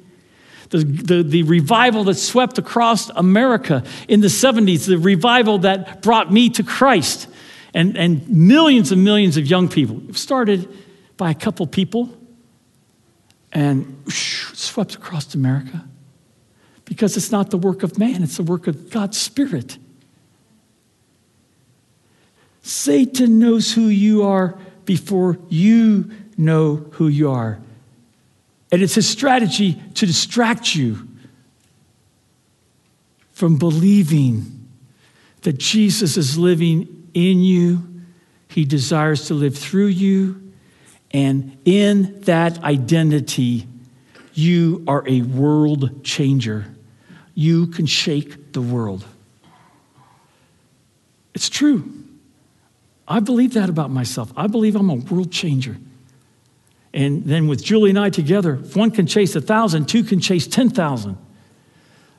The, 0.69 0.79
the, 0.79 1.23
the, 1.23 1.43
revival 1.43 2.05
that 2.05 2.15
swept 2.15 2.57
across 2.57 3.09
America 3.09 3.83
in 4.07 4.21
the 4.21 4.27
70s, 4.27 4.87
the 4.87 4.97
revival 4.97 5.59
that 5.59 6.01
brought 6.01 6.33
me 6.33 6.49
to 6.49 6.63
Christ, 6.63 7.27
and, 7.75 7.95
and 7.95 8.27
millions 8.27 8.91
and 8.91 9.03
millions 9.03 9.37
of 9.37 9.45
young 9.45 9.69
people. 9.69 10.01
started 10.15 10.67
by 11.17 11.29
a 11.29 11.35
couple 11.35 11.67
people 11.67 12.09
and 13.51 13.85
whoosh, 14.05 14.53
swept 14.53 14.95
across 14.95 15.35
America 15.35 15.85
because 16.85 17.17
it's 17.17 17.31
not 17.31 17.49
the 17.49 17.57
work 17.57 17.83
of 17.83 17.97
man, 17.97 18.23
it's 18.23 18.37
the 18.37 18.43
work 18.43 18.67
of 18.67 18.89
God's 18.89 19.17
Spirit. 19.17 19.77
Satan 22.61 23.37
knows 23.37 23.73
who 23.73 23.87
you 23.87 24.23
are 24.23 24.57
before 24.85 25.37
you 25.49 26.11
know 26.37 26.77
who 26.93 27.07
you 27.07 27.29
are. 27.29 27.59
And 28.71 28.81
it's 28.81 28.95
his 28.95 29.07
strategy 29.07 29.81
to 29.95 30.05
distract 30.05 30.75
you 30.75 31.07
from 33.33 33.57
believing 33.57 34.67
that 35.41 35.57
Jesus 35.59 36.17
is 36.17 36.37
living 36.37 37.09
in 37.13 37.41
you. 37.41 37.83
He 38.47 38.65
desires 38.65 39.27
to 39.27 39.33
live 39.33 39.57
through 39.57 39.87
you. 39.87 40.53
And 41.11 41.57
in 41.65 42.21
that 42.21 42.63
identity, 42.63 43.67
you 44.33 44.83
are 44.87 45.07
a 45.07 45.21
world 45.21 46.03
changer. 46.03 46.65
You 47.35 47.67
can 47.67 47.85
shake 47.85 48.53
the 48.53 48.61
world. 48.61 49.05
It's 51.35 51.49
true. 51.49 51.91
I 53.07 53.19
believe 53.19 53.53
that 53.53 53.69
about 53.69 53.91
myself. 53.91 54.31
I 54.35 54.47
believe 54.47 54.75
I'm 54.75 54.89
a 54.89 54.95
world 54.95 55.31
changer. 55.31 55.77
And 56.93 57.25
then 57.25 57.47
with 57.47 57.61
Julie 57.63 57.89
and 57.89 57.99
I 57.99 58.09
together, 58.09 58.55
if 58.63 58.75
one 58.75 58.89
can 58.89 59.05
chase 59.05 59.35
a 59.35 59.41
thousand, 59.41 59.87
two 59.87 60.03
can 60.03 60.21
chase 60.21 60.47
10,000. 60.47 61.17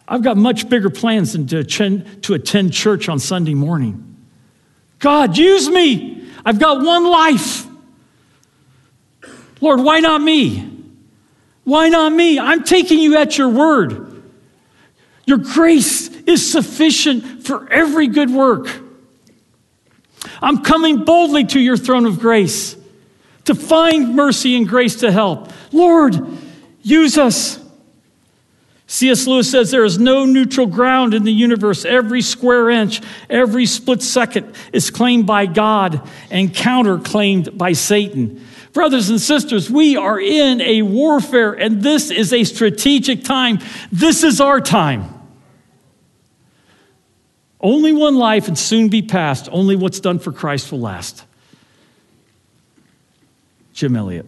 I've 0.06 0.22
got 0.22 0.36
much 0.36 0.68
bigger 0.68 0.90
plans 0.90 1.32
than 1.32 1.46
to 1.48 1.58
attend, 1.58 2.22
to 2.24 2.34
attend 2.34 2.74
church 2.74 3.08
on 3.08 3.18
Sunday 3.18 3.54
morning. 3.54 4.16
God, 4.98 5.36
use 5.36 5.68
me. 5.68 6.28
I've 6.44 6.58
got 6.58 6.84
one 6.84 7.10
life. 7.10 7.66
Lord, 9.60 9.80
why 9.80 10.00
not 10.00 10.20
me? 10.20 10.72
Why 11.64 11.88
not 11.88 12.12
me? 12.12 12.38
I'm 12.38 12.62
taking 12.62 12.98
you 12.98 13.16
at 13.16 13.36
your 13.36 13.48
word. 13.48 14.05
Your 15.26 15.38
grace 15.38 16.08
is 16.08 16.50
sufficient 16.50 17.46
for 17.46 17.70
every 17.70 18.06
good 18.06 18.30
work. 18.30 18.68
I'm 20.40 20.62
coming 20.62 21.04
boldly 21.04 21.44
to 21.46 21.60
your 21.60 21.76
throne 21.76 22.06
of 22.06 22.20
grace 22.20 22.76
to 23.44 23.54
find 23.54 24.14
mercy 24.14 24.56
and 24.56 24.68
grace 24.68 24.96
to 24.96 25.10
help. 25.10 25.52
Lord, 25.72 26.16
use 26.82 27.18
us. 27.18 27.60
C.S. 28.88 29.26
Lewis 29.26 29.50
says 29.50 29.72
there 29.72 29.84
is 29.84 29.98
no 29.98 30.24
neutral 30.24 30.66
ground 30.66 31.12
in 31.12 31.24
the 31.24 31.32
universe. 31.32 31.84
Every 31.84 32.22
square 32.22 32.70
inch, 32.70 33.00
every 33.28 33.66
split 33.66 34.02
second 34.02 34.54
is 34.72 34.90
claimed 34.90 35.26
by 35.26 35.46
God 35.46 36.08
and 36.30 36.50
counterclaimed 36.50 37.58
by 37.58 37.72
Satan. 37.72 38.44
Brothers 38.72 39.10
and 39.10 39.20
sisters, 39.20 39.68
we 39.68 39.96
are 39.96 40.20
in 40.20 40.60
a 40.60 40.82
warfare, 40.82 41.52
and 41.52 41.82
this 41.82 42.10
is 42.10 42.32
a 42.32 42.44
strategic 42.44 43.24
time. 43.24 43.58
This 43.90 44.22
is 44.22 44.40
our 44.40 44.60
time. 44.60 45.15
Only 47.66 47.92
one 47.92 48.14
life 48.14 48.46
and 48.46 48.56
soon 48.56 48.90
be 48.90 49.02
past. 49.02 49.48
Only 49.50 49.74
what's 49.74 49.98
done 49.98 50.20
for 50.20 50.30
Christ 50.30 50.70
will 50.70 50.78
last. 50.78 51.24
Jim 53.72 53.96
Elliot. 53.96 54.24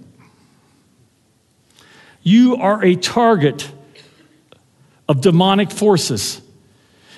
You 2.24 2.57
are 2.57 2.85
a 2.85 2.96
target 2.96 3.70
of 5.09 5.20
demonic 5.20 5.70
forces. 5.70 6.42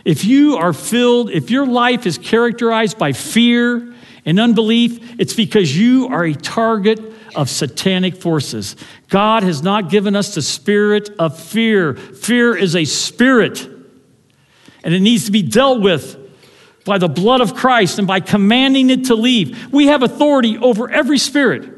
If 0.05 0.27
you 0.27 0.59
are 0.59 0.75
filled, 0.75 1.31
if 1.31 1.51
your 1.51 1.67
life 1.67 2.05
is 2.05 2.19
characterized 2.19 2.99
by 2.99 3.13
fear 3.15 3.95
and 4.27 4.39
unbelief, 4.39 5.19
it's 5.19 5.33
because 5.33 5.75
you 5.75 6.09
are 6.09 6.25
a 6.25 6.35
target 6.35 7.01
of 7.35 7.49
satanic 7.49 8.15
forces. 8.15 8.77
God 9.09 9.43
has 9.43 9.63
not 9.63 9.89
given 9.89 10.15
us 10.15 10.35
the 10.35 10.43
spirit 10.43 11.09
of 11.19 11.41
fear. 11.41 11.95
Fear 11.95 12.57
is 12.57 12.77
a 12.77 12.85
spirit 12.85 13.80
and 14.83 14.95
it 14.95 15.01
needs 15.01 15.27
to 15.27 15.33
be 15.33 15.43
dealt 15.43 15.81
with 15.81 16.17
by 16.85 16.99
the 16.99 17.09
blood 17.09 17.41
of 17.41 17.55
Christ 17.55 17.99
and 17.99 18.07
by 18.07 18.21
commanding 18.21 18.91
it 18.91 19.07
to 19.07 19.15
leave. 19.15 19.73
We 19.73 19.87
have 19.87 20.03
authority 20.03 20.59
over 20.59 20.91
every 20.91 21.19
spirit. 21.19 21.77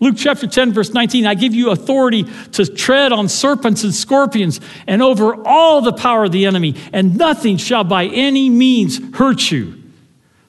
Luke 0.00 0.16
chapter 0.18 0.46
10, 0.46 0.72
verse 0.72 0.92
19 0.92 1.26
I 1.26 1.34
give 1.34 1.54
you 1.54 1.70
authority 1.70 2.24
to 2.52 2.66
tread 2.66 3.12
on 3.12 3.28
serpents 3.28 3.84
and 3.84 3.94
scorpions 3.94 4.60
and 4.86 5.02
over 5.02 5.46
all 5.46 5.80
the 5.80 5.92
power 5.92 6.24
of 6.24 6.32
the 6.32 6.46
enemy, 6.46 6.74
and 6.92 7.16
nothing 7.16 7.56
shall 7.56 7.84
by 7.84 8.06
any 8.06 8.50
means 8.50 9.00
hurt 9.16 9.50
you. 9.50 9.82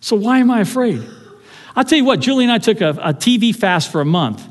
So, 0.01 0.15
why 0.15 0.39
am 0.39 0.51
I 0.51 0.61
afraid? 0.61 1.07
I'll 1.75 1.83
tell 1.83 1.97
you 1.97 2.05
what, 2.05 2.19
Julie 2.19 2.45
and 2.45 2.51
I 2.51 2.57
took 2.57 2.81
a, 2.81 2.89
a 2.89 3.13
TV 3.13 3.55
fast 3.55 3.91
for 3.91 4.01
a 4.01 4.05
month. 4.05 4.45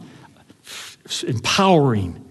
Empowering 1.27 2.24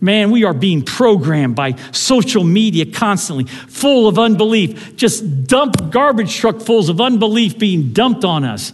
Man, 0.00 0.30
we 0.30 0.44
are 0.44 0.52
being 0.52 0.82
programmed 0.82 1.56
by 1.56 1.76
social 1.92 2.44
media 2.44 2.84
constantly, 2.84 3.44
full 3.44 4.08
of 4.08 4.18
unbelief, 4.18 4.96
just 4.96 5.46
dump 5.46 5.90
garbage 5.90 6.36
truck 6.36 6.60
fulls 6.60 6.88
of 6.88 7.00
unbelief 7.00 7.58
being 7.58 7.92
dumped 7.92 8.24
on 8.24 8.44
us. 8.44 8.72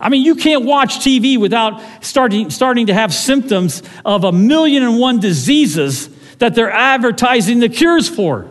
I 0.00 0.08
mean, 0.08 0.24
you 0.24 0.34
can't 0.34 0.64
watch 0.64 0.96
TV 0.96 1.38
without 1.38 1.82
starting, 2.02 2.50
starting 2.50 2.86
to 2.86 2.94
have 2.94 3.12
symptoms 3.12 3.82
of 4.04 4.24
a 4.24 4.32
million 4.32 4.82
and 4.82 4.98
one 4.98 5.20
diseases 5.20 6.08
that 6.38 6.54
they're 6.54 6.70
advertising 6.70 7.60
the 7.60 7.68
cures 7.68 8.08
for. 8.08 8.48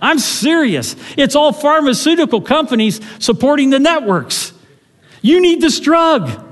I'm 0.00 0.18
serious. 0.18 0.96
It's 1.16 1.34
all 1.34 1.52
pharmaceutical 1.52 2.40
companies 2.40 3.00
supporting 3.18 3.70
the 3.70 3.78
networks. 3.78 4.52
You 5.22 5.40
need 5.40 5.60
this 5.60 5.80
drug. 5.80 6.45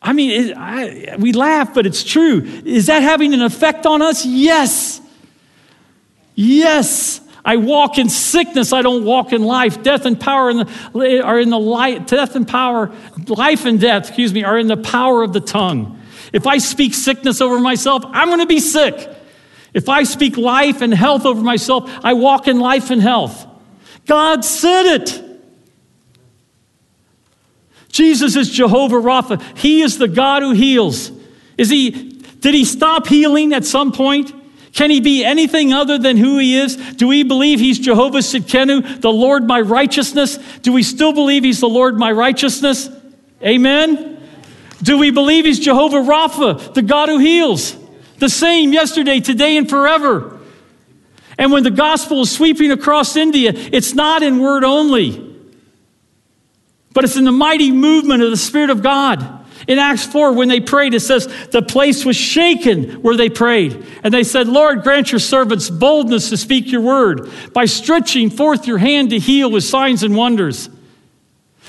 I 0.00 0.12
mean, 0.12 0.30
it, 0.30 0.56
I, 0.56 1.16
we 1.18 1.32
laugh, 1.32 1.74
but 1.74 1.86
it's 1.86 2.04
true. 2.04 2.42
Is 2.64 2.86
that 2.86 3.02
having 3.02 3.34
an 3.34 3.42
effect 3.42 3.84
on 3.84 4.00
us? 4.00 4.24
Yes. 4.24 5.00
Yes. 6.34 7.20
I 7.44 7.56
walk 7.56 7.98
in 7.98 8.08
sickness, 8.08 8.72
I 8.72 8.82
don't 8.82 9.04
walk 9.04 9.32
in 9.32 9.42
life. 9.42 9.82
Death 9.82 10.04
and 10.04 10.20
power 10.20 10.50
in 10.50 10.58
the, 10.58 11.22
are 11.24 11.40
in 11.40 11.50
the 11.50 11.58
light. 11.58 12.06
Death 12.06 12.36
and 12.36 12.46
power, 12.46 12.92
life 13.26 13.64
and 13.64 13.80
death, 13.80 14.08
excuse 14.08 14.34
me, 14.34 14.44
are 14.44 14.58
in 14.58 14.66
the 14.66 14.76
power 14.76 15.22
of 15.22 15.32
the 15.32 15.40
tongue. 15.40 15.98
If 16.32 16.46
I 16.46 16.58
speak 16.58 16.92
sickness 16.94 17.40
over 17.40 17.58
myself, 17.58 18.04
I'm 18.06 18.28
going 18.28 18.40
to 18.40 18.46
be 18.46 18.60
sick. 18.60 19.16
If 19.72 19.88
I 19.88 20.02
speak 20.02 20.36
life 20.36 20.82
and 20.82 20.92
health 20.92 21.24
over 21.24 21.40
myself, 21.40 21.90
I 22.04 22.12
walk 22.12 22.48
in 22.48 22.58
life 22.60 22.90
and 22.90 23.00
health. 23.00 23.46
God 24.06 24.44
said 24.44 25.00
it. 25.00 25.27
Jesus 27.88 28.36
is 28.36 28.50
Jehovah 28.50 28.96
Rapha. 28.96 29.42
He 29.56 29.82
is 29.82 29.98
the 29.98 30.08
God 30.08 30.42
who 30.42 30.52
heals. 30.52 31.10
Is 31.56 31.70
he 31.70 32.08
did 32.40 32.54
he 32.54 32.64
stop 32.64 33.06
healing 33.06 33.52
at 33.52 33.64
some 33.64 33.92
point? 33.92 34.32
Can 34.72 34.90
he 34.90 35.00
be 35.00 35.24
anything 35.24 35.72
other 35.72 35.98
than 35.98 36.16
who 36.16 36.38
he 36.38 36.56
is? 36.56 36.76
Do 36.76 37.08
we 37.08 37.24
believe 37.24 37.58
he's 37.58 37.78
Jehovah 37.78 38.18
Tsidkenu, 38.18 39.00
the 39.00 39.10
Lord 39.10 39.44
my 39.44 39.60
righteousness? 39.60 40.36
Do 40.62 40.72
we 40.72 40.82
still 40.82 41.12
believe 41.12 41.42
he's 41.42 41.60
the 41.60 41.68
Lord 41.68 41.98
my 41.98 42.12
righteousness? 42.12 42.88
Amen. 43.42 44.24
Do 44.82 44.98
we 44.98 45.10
believe 45.10 45.46
he's 45.46 45.58
Jehovah 45.58 45.96
Rapha, 45.96 46.74
the 46.74 46.82
God 46.82 47.08
who 47.08 47.18
heals? 47.18 47.76
The 48.18 48.28
same 48.28 48.72
yesterday, 48.72 49.20
today, 49.20 49.56
and 49.56 49.68
forever. 49.68 50.38
And 51.36 51.50
when 51.50 51.62
the 51.62 51.70
gospel 51.70 52.22
is 52.22 52.30
sweeping 52.30 52.70
across 52.70 53.16
India, 53.16 53.52
it's 53.54 53.94
not 53.94 54.22
in 54.22 54.38
word 54.38 54.64
only, 54.64 55.27
but 56.98 57.04
it's 57.04 57.16
in 57.16 57.22
the 57.22 57.30
mighty 57.30 57.70
movement 57.70 58.24
of 58.24 58.30
the 58.32 58.36
Spirit 58.36 58.70
of 58.70 58.82
God. 58.82 59.24
In 59.68 59.78
Acts 59.78 60.04
4, 60.04 60.32
when 60.32 60.48
they 60.48 60.58
prayed, 60.58 60.94
it 60.94 60.98
says 60.98 61.28
the 61.52 61.62
place 61.62 62.04
was 62.04 62.16
shaken 62.16 63.02
where 63.02 63.16
they 63.16 63.28
prayed. 63.28 63.86
And 64.02 64.12
they 64.12 64.24
said, 64.24 64.48
Lord, 64.48 64.82
grant 64.82 65.12
your 65.12 65.20
servants 65.20 65.70
boldness 65.70 66.30
to 66.30 66.36
speak 66.36 66.72
your 66.72 66.80
word 66.80 67.30
by 67.52 67.66
stretching 67.66 68.30
forth 68.30 68.66
your 68.66 68.78
hand 68.78 69.10
to 69.10 69.20
heal 69.20 69.48
with 69.48 69.62
signs 69.62 70.02
and 70.02 70.16
wonders. 70.16 70.68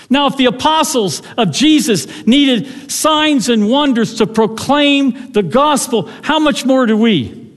Now, 0.10 0.26
if 0.26 0.36
the 0.36 0.48
apostles 0.48 1.22
of 1.38 1.52
Jesus 1.52 2.26
needed 2.26 2.90
signs 2.90 3.50
and 3.50 3.70
wonders 3.70 4.16
to 4.16 4.26
proclaim 4.26 5.32
the 5.34 5.44
gospel, 5.44 6.10
how 6.24 6.40
much 6.40 6.66
more 6.66 6.88
do 6.88 6.98
we? 6.98 7.54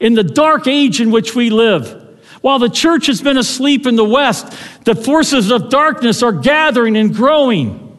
In 0.00 0.14
the 0.14 0.24
dark 0.24 0.66
age 0.66 0.98
in 0.98 1.10
which 1.10 1.34
we 1.34 1.50
live, 1.50 2.01
while 2.42 2.58
the 2.58 2.68
church 2.68 3.06
has 3.06 3.22
been 3.22 3.38
asleep 3.38 3.86
in 3.86 3.96
the 3.96 4.04
West, 4.04 4.52
the 4.84 4.94
forces 4.94 5.50
of 5.50 5.70
darkness 5.70 6.22
are 6.22 6.32
gathering 6.32 6.96
and 6.96 7.14
growing. 7.14 7.96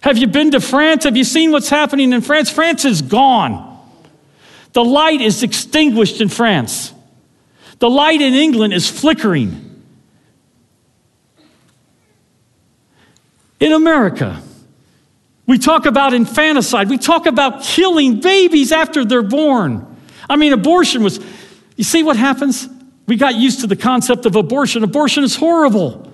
Have 0.00 0.18
you 0.18 0.26
been 0.26 0.50
to 0.50 0.60
France? 0.60 1.04
Have 1.04 1.16
you 1.16 1.24
seen 1.24 1.52
what's 1.52 1.68
happening 1.68 2.12
in 2.12 2.20
France? 2.20 2.50
France 2.50 2.84
is 2.84 3.00
gone. 3.00 3.70
The 4.72 4.84
light 4.84 5.20
is 5.20 5.42
extinguished 5.42 6.20
in 6.20 6.28
France. 6.28 6.92
The 7.78 7.88
light 7.88 8.20
in 8.20 8.34
England 8.34 8.72
is 8.72 8.90
flickering. 8.90 9.64
in 13.64 13.72
America. 13.72 14.42
We 15.46 15.58
talk 15.58 15.86
about 15.86 16.12
infanticide. 16.12 16.90
We 16.90 16.98
talk 16.98 17.24
about 17.24 17.62
killing 17.62 18.20
babies 18.20 18.72
after 18.72 19.06
they're 19.06 19.22
born. 19.22 19.86
I 20.28 20.36
mean, 20.36 20.52
abortion 20.52 21.02
was, 21.02 21.18
you 21.76 21.84
see 21.84 22.02
what 22.02 22.16
happens? 22.16 22.68
We 23.06 23.16
got 23.16 23.34
used 23.34 23.60
to 23.60 23.66
the 23.66 23.76
concept 23.76 24.26
of 24.26 24.36
abortion. 24.36 24.82
Abortion 24.82 25.24
is 25.24 25.36
horrible. 25.36 26.12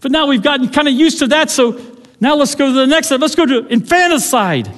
But 0.00 0.10
now 0.10 0.26
we've 0.26 0.42
gotten 0.42 0.68
kind 0.68 0.88
of 0.88 0.94
used 0.94 1.18
to 1.20 1.26
that, 1.28 1.50
so 1.50 1.80
now 2.20 2.36
let's 2.36 2.54
go 2.54 2.66
to 2.66 2.72
the 2.72 2.86
next 2.86 3.08
step. 3.08 3.20
Let's 3.20 3.34
go 3.34 3.46
to 3.46 3.66
infanticide. 3.66 4.70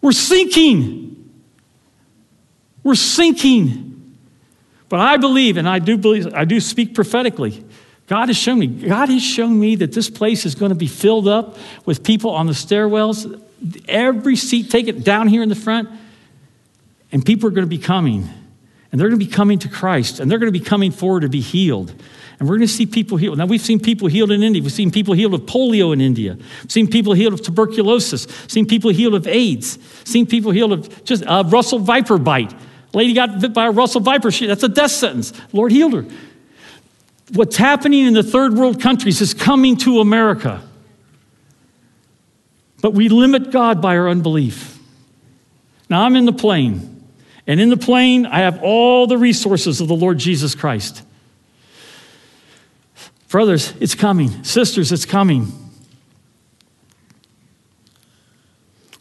We're 0.00 0.12
sinking. 0.12 1.32
We're 2.82 2.94
sinking. 2.94 4.16
But 4.88 5.00
I 5.00 5.16
believe, 5.16 5.56
and 5.56 5.68
I 5.68 5.78
do 5.78 5.96
believe, 5.96 6.32
I 6.34 6.44
do 6.44 6.60
speak 6.60 6.94
prophetically. 6.94 7.64
God 8.06 8.28
has 8.28 8.36
shown 8.36 8.58
me. 8.58 8.66
God 8.66 9.08
has 9.08 9.22
shown 9.22 9.58
me 9.58 9.76
that 9.76 9.92
this 9.92 10.10
place 10.10 10.44
is 10.44 10.54
going 10.54 10.68
to 10.68 10.76
be 10.76 10.86
filled 10.86 11.26
up 11.26 11.56
with 11.86 12.04
people 12.04 12.30
on 12.30 12.46
the 12.46 12.52
stairwells. 12.52 13.40
Every 13.88 14.36
seat, 14.36 14.70
take 14.70 14.88
it 14.88 15.02
down 15.02 15.26
here 15.26 15.42
in 15.42 15.48
the 15.48 15.54
front, 15.54 15.88
and 17.10 17.24
people 17.24 17.48
are 17.48 17.52
going 17.52 17.64
to 17.64 17.70
be 17.70 17.78
coming. 17.78 18.28
And 18.94 19.00
they're 19.00 19.08
going 19.08 19.18
to 19.18 19.26
be 19.26 19.30
coming 19.30 19.58
to 19.58 19.68
Christ, 19.68 20.20
and 20.20 20.30
they're 20.30 20.38
going 20.38 20.52
to 20.52 20.56
be 20.56 20.64
coming 20.64 20.92
forward 20.92 21.22
to 21.22 21.28
be 21.28 21.40
healed. 21.40 21.90
And 22.38 22.48
we're 22.48 22.58
going 22.58 22.68
to 22.68 22.72
see 22.72 22.86
people 22.86 23.16
healed. 23.16 23.38
Now, 23.38 23.46
we've 23.46 23.60
seen 23.60 23.80
people 23.80 24.06
healed 24.06 24.30
in 24.30 24.44
India. 24.44 24.62
We've 24.62 24.70
seen 24.70 24.92
people 24.92 25.14
healed 25.14 25.34
of 25.34 25.40
polio 25.42 25.92
in 25.92 26.00
India. 26.00 26.36
We've 26.36 26.70
seen 26.70 26.88
people 26.88 27.12
healed 27.12 27.32
of 27.32 27.42
tuberculosis. 27.42 28.28
We've 28.28 28.50
seen 28.52 28.66
people 28.66 28.90
healed 28.90 29.16
of 29.16 29.26
AIDS. 29.26 29.78
We've 29.78 30.06
seen 30.06 30.26
people 30.26 30.52
healed 30.52 30.72
of 30.72 31.04
just 31.04 31.24
a 31.26 31.42
Russell 31.42 31.80
viper 31.80 32.18
bite. 32.18 32.52
A 32.52 32.96
lady 32.96 33.14
got 33.14 33.40
bit 33.40 33.52
by 33.52 33.66
a 33.66 33.72
Russell 33.72 34.00
viper. 34.00 34.30
She, 34.30 34.46
that's 34.46 34.62
a 34.62 34.68
death 34.68 34.92
sentence. 34.92 35.32
Lord 35.52 35.72
healed 35.72 35.94
her 35.94 36.06
what's 37.32 37.56
happening 37.56 38.06
in 38.06 38.14
the 38.14 38.22
third 38.22 38.54
world 38.54 38.80
countries 38.80 39.20
is 39.20 39.34
coming 39.34 39.76
to 39.78 40.00
America. 40.00 40.62
But 42.80 42.92
we 42.92 43.08
limit 43.08 43.50
God 43.50 43.80
by 43.80 43.96
our 43.96 44.08
unbelief. 44.08 44.78
Now, 45.88 46.02
I'm 46.02 46.16
in 46.16 46.26
the 46.26 46.32
plane, 46.32 46.93
and 47.46 47.60
in 47.60 47.68
the 47.68 47.76
plane, 47.76 48.26
I 48.26 48.40
have 48.40 48.62
all 48.62 49.06
the 49.06 49.18
resources 49.18 49.80
of 49.80 49.88
the 49.88 49.94
Lord 49.94 50.18
Jesus 50.18 50.54
Christ. 50.54 51.02
Brothers, 53.28 53.74
it's 53.80 53.94
coming. 53.94 54.44
Sisters, 54.44 54.92
it's 54.92 55.04
coming. 55.04 55.52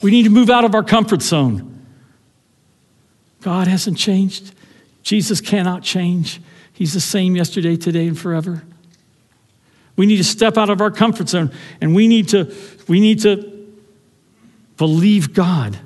We 0.02 0.12
need 0.12 0.24
to 0.24 0.30
move 0.30 0.50
out 0.50 0.66
of 0.66 0.76
our 0.76 0.84
comfort 0.84 1.22
zone. 1.22 1.86
God 3.42 3.68
hasn't 3.68 3.98
changed. 3.98 4.54
Jesus 5.04 5.40
cannot 5.40 5.84
change. 5.84 6.42
He's 6.74 6.94
the 6.94 7.00
same 7.00 7.36
yesterday, 7.36 7.78
today, 7.78 8.08
and 8.08 8.20
forever. 8.20 8.64
We 9.96 10.06
need 10.06 10.18
to 10.18 10.24
step 10.24 10.58
out 10.58 10.70
of 10.70 10.82
our 10.82 10.92
comfort 10.92 11.30
zone 11.30 11.52
and 11.80 11.94
we 11.94 12.08
need 12.08 12.30
to, 12.30 12.54
we 12.88 13.00
need 13.00 13.22
to 13.22 13.72
believe 14.78 15.34
God. 15.34 15.78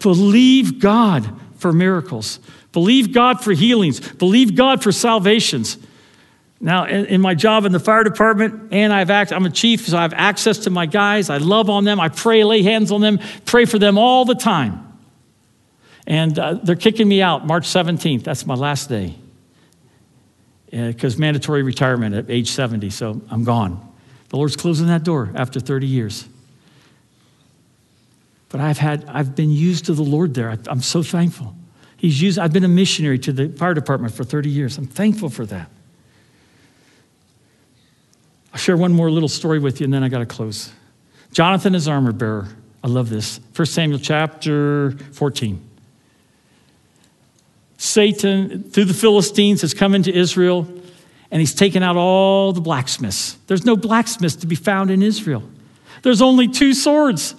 Believe 0.00 0.80
God 0.80 1.32
for 1.56 1.72
miracles. 1.72 2.40
Believe 2.72 3.12
God 3.12 3.42
for 3.42 3.52
healings. 3.52 4.00
Believe 4.00 4.54
God 4.54 4.82
for 4.82 4.92
salvations. 4.92 5.78
Now, 6.60 6.84
in, 6.84 7.06
in, 7.06 7.20
my 7.20 7.34
job 7.34 7.64
in 7.64 7.72
the 7.72 7.80
fire 7.80 8.04
department, 8.04 8.72
and 8.72 8.92
I've 8.92 9.08
act, 9.08 9.32
I'm 9.32 9.46
a 9.46 9.50
chief, 9.50 9.86
so 9.86 9.96
I 9.96 10.02
have 10.02 10.12
access 10.12 10.58
to 10.58 10.70
my 10.70 10.84
guys. 10.84 11.30
I 11.30 11.38
love 11.38 11.70
on 11.70 11.84
them. 11.84 11.98
I 11.98 12.10
pray, 12.10 12.44
lay 12.44 12.62
hands 12.62 12.92
on 12.92 13.00
them, 13.00 13.18
pray 13.46 13.64
for 13.64 13.78
them 13.78 13.96
all 13.96 14.26
the 14.26 14.34
time. 14.34 14.86
And 16.06 16.38
uh, 16.38 16.54
they're 16.54 16.76
kicking 16.76 17.08
me 17.08 17.22
out 17.22 17.46
March 17.46 17.66
17th. 17.66 18.24
That's 18.24 18.44
my 18.44 18.54
last 18.54 18.88
day. 18.88 19.14
Because 20.70 21.16
uh, 21.16 21.18
mandatory 21.18 21.62
retirement 21.62 22.14
at 22.14 22.30
age 22.30 22.50
70, 22.50 22.90
so 22.90 23.20
I'm 23.30 23.44
gone. 23.44 23.86
The 24.28 24.36
Lord's 24.36 24.56
closing 24.56 24.86
that 24.88 25.02
door 25.02 25.32
after 25.34 25.60
30 25.60 25.86
years. 25.86 26.28
But 28.50 28.60
I've 28.60 28.78
had, 28.78 29.04
I've 29.08 29.34
been 29.34 29.50
used 29.50 29.86
to 29.86 29.94
the 29.94 30.02
Lord 30.02 30.34
there. 30.34 30.56
I'm 30.66 30.82
so 30.82 31.02
thankful. 31.02 31.54
He's 31.96 32.20
used, 32.20 32.38
I've 32.38 32.52
been 32.52 32.64
a 32.64 32.68
missionary 32.68 33.18
to 33.20 33.32
the 33.32 33.48
fire 33.48 33.74
department 33.74 34.12
for 34.12 34.24
30 34.24 34.50
years. 34.50 34.76
I'm 34.76 34.86
thankful 34.86 35.30
for 35.30 35.46
that. 35.46 35.70
I'll 38.52 38.58
share 38.58 38.76
one 38.76 38.92
more 38.92 39.10
little 39.10 39.28
story 39.28 39.60
with 39.60 39.80
you 39.80 39.84
and 39.84 39.94
then 39.94 40.02
I 40.02 40.08
got 40.08 40.18
to 40.18 40.26
close. 40.26 40.72
Jonathan 41.32 41.74
is 41.74 41.86
armor 41.86 42.12
bearer. 42.12 42.48
I 42.82 42.88
love 42.88 43.08
this. 43.08 43.38
1 43.54 43.66
Samuel 43.66 44.00
chapter 44.00 44.92
14. 45.12 45.68
Satan, 47.76 48.64
through 48.64 48.86
the 48.86 48.94
Philistines, 48.94 49.60
has 49.60 49.72
come 49.72 49.94
into 49.94 50.12
Israel 50.12 50.66
and 51.30 51.40
he's 51.40 51.54
taken 51.54 51.82
out 51.82 51.96
all 51.96 52.52
the 52.52 52.60
blacksmiths. 52.60 53.36
There's 53.46 53.64
no 53.64 53.76
blacksmiths 53.76 54.36
to 54.36 54.46
be 54.46 54.56
found 54.56 54.90
in 54.90 55.02
Israel. 55.02 55.44
There's 56.02 56.20
only 56.20 56.48
two 56.48 56.74
swords. 56.74 57.34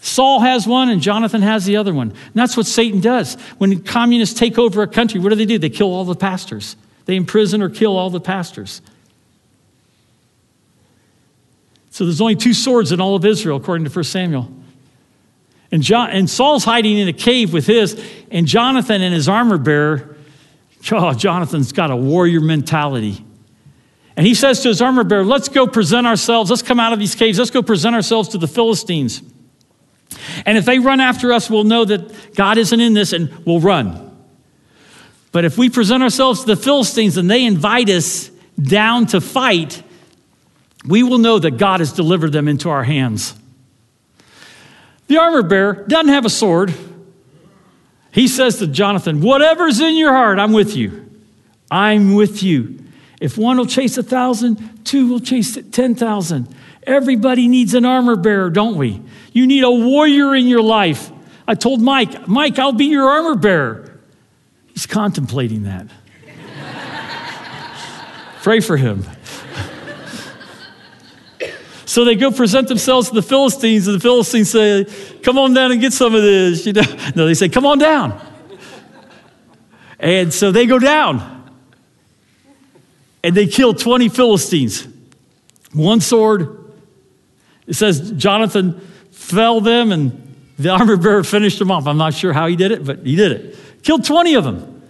Saul 0.00 0.40
has 0.40 0.66
one 0.66 0.88
and 0.88 1.00
Jonathan 1.00 1.42
has 1.42 1.64
the 1.64 1.76
other 1.76 1.92
one. 1.92 2.10
And 2.10 2.34
that's 2.34 2.56
what 2.56 2.66
Satan 2.66 3.00
does. 3.00 3.34
When 3.58 3.82
communists 3.82 4.38
take 4.38 4.58
over 4.58 4.82
a 4.82 4.86
country, 4.86 5.20
what 5.20 5.30
do 5.30 5.34
they 5.34 5.46
do? 5.46 5.58
They 5.58 5.70
kill 5.70 5.92
all 5.92 6.04
the 6.04 6.14
pastors. 6.14 6.76
They 7.06 7.16
imprison 7.16 7.62
or 7.62 7.68
kill 7.68 7.96
all 7.96 8.10
the 8.10 8.20
pastors. 8.20 8.80
So 11.90 12.04
there's 12.04 12.20
only 12.20 12.36
two 12.36 12.54
swords 12.54 12.92
in 12.92 13.00
all 13.00 13.16
of 13.16 13.24
Israel, 13.24 13.56
according 13.56 13.84
to 13.86 13.90
1 13.90 14.04
Samuel. 14.04 14.48
And, 15.72 15.82
John, 15.82 16.10
and 16.10 16.30
Saul's 16.30 16.64
hiding 16.64 16.96
in 16.96 17.08
a 17.08 17.12
cave 17.12 17.52
with 17.52 17.66
his, 17.66 18.00
and 18.30 18.46
Jonathan 18.46 19.02
and 19.02 19.12
his 19.12 19.28
armor 19.28 19.58
bearer, 19.58 20.16
oh, 20.92 21.12
Jonathan's 21.12 21.72
got 21.72 21.90
a 21.90 21.96
warrior 21.96 22.40
mentality. 22.40 23.24
And 24.16 24.26
he 24.26 24.34
says 24.34 24.62
to 24.62 24.68
his 24.68 24.80
armor 24.80 25.04
bearer, 25.04 25.24
Let's 25.24 25.48
go 25.48 25.66
present 25.66 26.06
ourselves. 26.06 26.50
Let's 26.50 26.62
come 26.62 26.80
out 26.80 26.92
of 26.92 26.98
these 26.98 27.14
caves. 27.14 27.38
Let's 27.38 27.50
go 27.50 27.62
present 27.62 27.94
ourselves 27.94 28.30
to 28.30 28.38
the 28.38 28.48
Philistines. 28.48 29.22
And 30.46 30.58
if 30.58 30.64
they 30.64 30.78
run 30.78 31.00
after 31.00 31.32
us, 31.32 31.50
we'll 31.50 31.64
know 31.64 31.84
that 31.84 32.34
God 32.34 32.58
isn't 32.58 32.80
in 32.80 32.94
this 32.94 33.12
and 33.12 33.30
we'll 33.46 33.60
run. 33.60 34.04
But 35.32 35.44
if 35.44 35.58
we 35.58 35.70
present 35.70 36.02
ourselves 36.02 36.40
to 36.40 36.46
the 36.46 36.56
Philistines 36.56 37.16
and 37.16 37.30
they 37.30 37.44
invite 37.44 37.88
us 37.90 38.30
down 38.60 39.06
to 39.06 39.20
fight, 39.20 39.82
we 40.86 41.02
will 41.02 41.18
know 41.18 41.38
that 41.38 41.52
God 41.52 41.80
has 41.80 41.92
delivered 41.92 42.32
them 42.32 42.48
into 42.48 42.70
our 42.70 42.84
hands. 42.84 43.34
The 45.08 45.18
armor 45.18 45.42
bearer 45.42 45.84
doesn't 45.86 46.08
have 46.08 46.24
a 46.24 46.30
sword. 46.30 46.74
He 48.12 48.28
says 48.28 48.58
to 48.58 48.66
Jonathan, 48.66 49.20
Whatever's 49.20 49.80
in 49.80 49.96
your 49.96 50.12
heart, 50.12 50.38
I'm 50.38 50.52
with 50.52 50.76
you. 50.76 51.10
I'm 51.70 52.14
with 52.14 52.42
you. 52.42 52.78
If 53.20 53.36
one 53.36 53.56
will 53.56 53.66
chase 53.66 53.98
a 53.98 54.02
thousand, 54.02 54.84
two 54.84 55.08
will 55.08 55.20
chase 55.20 55.58
10,000. 55.70 56.54
Everybody 56.84 57.48
needs 57.48 57.74
an 57.74 57.84
armor 57.84 58.16
bearer, 58.16 58.50
don't 58.50 58.76
we? 58.76 59.02
You 59.32 59.46
need 59.46 59.64
a 59.64 59.70
warrior 59.70 60.34
in 60.34 60.46
your 60.46 60.62
life. 60.62 61.10
I 61.46 61.54
told 61.54 61.80
Mike, 61.80 62.28
Mike, 62.28 62.58
I'll 62.58 62.72
be 62.72 62.86
your 62.86 63.08
armor 63.08 63.34
bearer. 63.34 64.00
He's 64.68 64.86
contemplating 64.86 65.64
that. 65.64 65.86
Pray 68.42 68.60
for 68.60 68.76
him. 68.76 69.04
so 71.84 72.04
they 72.04 72.14
go 72.14 72.30
present 72.30 72.68
themselves 72.68 73.08
to 73.08 73.14
the 73.14 73.22
Philistines, 73.22 73.88
and 73.88 73.96
the 73.96 74.00
Philistines 74.00 74.50
say, 74.50 74.86
Come 75.22 75.38
on 75.38 75.54
down 75.54 75.72
and 75.72 75.80
get 75.80 75.92
some 75.92 76.14
of 76.14 76.22
this. 76.22 76.66
You 76.66 76.74
know? 76.74 76.82
No, 77.16 77.26
they 77.26 77.34
say, 77.34 77.48
Come 77.48 77.66
on 77.66 77.78
down. 77.78 78.20
And 79.98 80.32
so 80.32 80.52
they 80.52 80.66
go 80.66 80.78
down 80.78 81.37
and 83.22 83.34
they 83.34 83.46
killed 83.46 83.78
20 83.78 84.08
Philistines. 84.08 84.86
One 85.72 86.00
sword. 86.00 86.72
It 87.66 87.74
says 87.74 88.12
Jonathan 88.12 88.80
fell 89.10 89.60
them 89.60 89.92
and 89.92 90.24
the 90.58 90.70
armor 90.70 90.96
bearer 90.96 91.24
finished 91.24 91.58
them 91.58 91.70
off. 91.70 91.86
I'm 91.86 91.98
not 91.98 92.14
sure 92.14 92.32
how 92.32 92.46
he 92.46 92.56
did 92.56 92.72
it, 92.72 92.84
but 92.84 93.04
he 93.04 93.16
did 93.16 93.32
it. 93.32 93.56
Killed 93.82 94.04
20 94.04 94.34
of 94.34 94.44
them. 94.44 94.82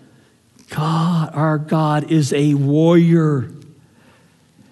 God, 0.71 1.35
our 1.35 1.59
God, 1.59 2.11
is 2.11 2.33
a 2.33 2.55
warrior. 2.55 3.51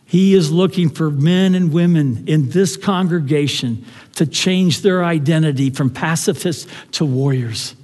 He 0.04 0.34
is 0.34 0.52
looking 0.52 0.88
for 0.88 1.11
men 1.11 1.54
and 1.54 1.72
women 1.72 2.24
in 2.26 2.50
this 2.50 2.76
congregation 2.76 3.84
to 4.14 4.26
change 4.26 4.82
their 4.82 5.04
identity 5.04 5.70
from 5.70 5.90
pacifists 5.90 6.70
to 6.92 7.04
warriors. 7.04 7.74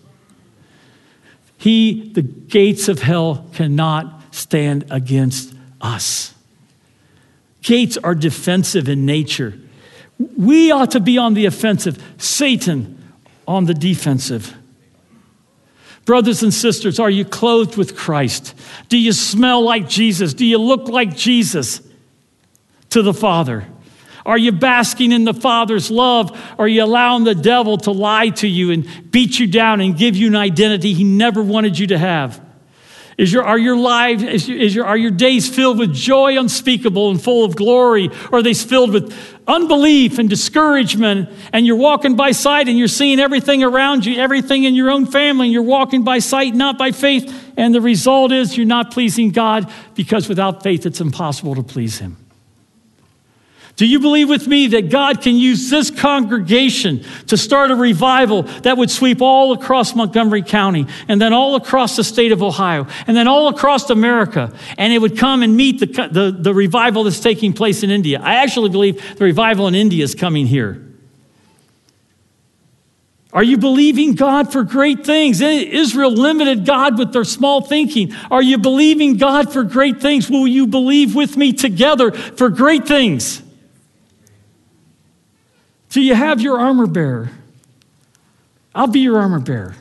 He, 1.58 2.10
the 2.12 2.22
gates 2.22 2.88
of 2.88 3.02
hell, 3.02 3.46
cannot 3.54 4.34
stand 4.34 4.86
against 4.90 5.54
us. 5.82 6.34
Gates 7.62 7.98
are 7.98 8.14
defensive 8.14 8.88
in 8.88 9.04
nature. 9.04 9.58
We 10.36 10.70
ought 10.70 10.92
to 10.92 11.00
be 11.00 11.18
on 11.18 11.34
the 11.34 11.46
offensive, 11.46 12.02
Satan 12.18 13.02
on 13.46 13.64
the 13.64 13.74
defensive. 13.74 14.56
Brothers 16.04 16.42
and 16.42 16.52
sisters, 16.52 16.98
are 16.98 17.10
you 17.10 17.24
clothed 17.24 17.76
with 17.76 17.96
Christ? 17.96 18.54
Do 18.88 18.98
you 18.98 19.12
smell 19.12 19.62
like 19.62 19.88
Jesus? 19.88 20.34
Do 20.34 20.44
you 20.44 20.58
look 20.58 20.88
like 20.88 21.16
Jesus 21.16 21.80
to 22.90 23.02
the 23.02 23.14
Father? 23.14 23.66
Are 24.26 24.38
you 24.38 24.52
basking 24.52 25.12
in 25.12 25.24
the 25.24 25.34
Father's 25.34 25.90
love? 25.90 26.36
Are 26.58 26.68
you 26.68 26.84
allowing 26.84 27.24
the 27.24 27.34
devil 27.34 27.76
to 27.78 27.92
lie 27.92 28.30
to 28.30 28.48
you 28.48 28.70
and 28.72 29.10
beat 29.10 29.38
you 29.38 29.46
down 29.46 29.80
and 29.80 29.96
give 29.96 30.16
you 30.16 30.28
an 30.28 30.36
identity 30.36 30.92
he 30.92 31.04
never 31.04 31.42
wanted 31.42 31.78
you 31.78 31.88
to 31.88 31.98
have? 31.98 32.41
Is 33.22 33.32
your, 33.32 33.44
are 33.44 33.56
your 33.56 33.76
lives, 33.76 34.24
is 34.24 34.48
your, 34.48 34.58
is 34.58 34.74
your, 34.74 34.84
are 34.84 34.96
your 34.96 35.12
days 35.12 35.48
filled 35.48 35.78
with 35.78 35.94
joy 35.94 36.36
unspeakable 36.36 37.08
and 37.08 37.22
full 37.22 37.44
of 37.44 37.54
glory? 37.54 38.10
Or 38.32 38.40
are 38.40 38.42
they 38.42 38.52
filled 38.52 38.92
with 38.92 39.16
unbelief 39.46 40.18
and 40.18 40.28
discouragement? 40.28 41.30
And 41.52 41.64
you're 41.64 41.76
walking 41.76 42.16
by 42.16 42.32
sight 42.32 42.66
and 42.66 42.76
you're 42.76 42.88
seeing 42.88 43.20
everything 43.20 43.62
around 43.62 44.04
you, 44.04 44.20
everything 44.20 44.64
in 44.64 44.74
your 44.74 44.90
own 44.90 45.06
family, 45.06 45.46
and 45.46 45.52
you're 45.52 45.62
walking 45.62 46.02
by 46.02 46.18
sight, 46.18 46.56
not 46.56 46.78
by 46.78 46.90
faith. 46.90 47.32
And 47.56 47.72
the 47.72 47.80
result 47.80 48.32
is 48.32 48.56
you're 48.56 48.66
not 48.66 48.90
pleasing 48.90 49.30
God 49.30 49.70
because 49.94 50.28
without 50.28 50.64
faith, 50.64 50.84
it's 50.84 51.00
impossible 51.00 51.54
to 51.54 51.62
please 51.62 52.00
Him. 52.00 52.16
Do 53.76 53.86
you 53.86 54.00
believe 54.00 54.28
with 54.28 54.46
me 54.46 54.66
that 54.68 54.90
God 54.90 55.22
can 55.22 55.36
use 55.36 55.70
this 55.70 55.90
congregation 55.90 57.04
to 57.28 57.38
start 57.38 57.70
a 57.70 57.74
revival 57.74 58.42
that 58.62 58.76
would 58.76 58.90
sweep 58.90 59.22
all 59.22 59.52
across 59.52 59.94
Montgomery 59.94 60.42
County 60.42 60.86
and 61.08 61.20
then 61.20 61.32
all 61.32 61.56
across 61.56 61.96
the 61.96 62.04
state 62.04 62.32
of 62.32 62.42
Ohio 62.42 62.86
and 63.06 63.16
then 63.16 63.26
all 63.28 63.48
across 63.48 63.88
America? 63.88 64.54
And 64.76 64.92
it 64.92 64.98
would 64.98 65.16
come 65.16 65.42
and 65.42 65.56
meet 65.56 65.80
the, 65.80 65.86
the, 65.86 66.36
the 66.38 66.54
revival 66.54 67.04
that's 67.04 67.20
taking 67.20 67.54
place 67.54 67.82
in 67.82 67.90
India. 67.90 68.20
I 68.22 68.34
actually 68.36 68.68
believe 68.68 69.16
the 69.16 69.24
revival 69.24 69.66
in 69.68 69.74
India 69.74 70.04
is 70.04 70.14
coming 70.14 70.46
here. 70.46 70.86
Are 73.32 73.42
you 73.42 73.56
believing 73.56 74.14
God 74.14 74.52
for 74.52 74.62
great 74.62 75.06
things? 75.06 75.40
Israel 75.40 76.12
limited 76.12 76.66
God 76.66 76.98
with 76.98 77.14
their 77.14 77.24
small 77.24 77.62
thinking. 77.62 78.12
Are 78.30 78.42
you 78.42 78.58
believing 78.58 79.16
God 79.16 79.50
for 79.50 79.62
great 79.62 80.02
things? 80.02 80.28
Will 80.28 80.46
you 80.46 80.66
believe 80.66 81.14
with 81.14 81.38
me 81.38 81.54
together 81.54 82.12
for 82.12 82.50
great 82.50 82.86
things? 82.86 83.42
Do 85.92 86.00
you 86.00 86.14
have 86.14 86.40
your 86.40 86.58
armor 86.58 86.86
bearer? 86.86 87.30
I'll 88.74 88.86
be 88.86 89.00
your 89.00 89.18
armor 89.18 89.40
bearer. 89.40 89.76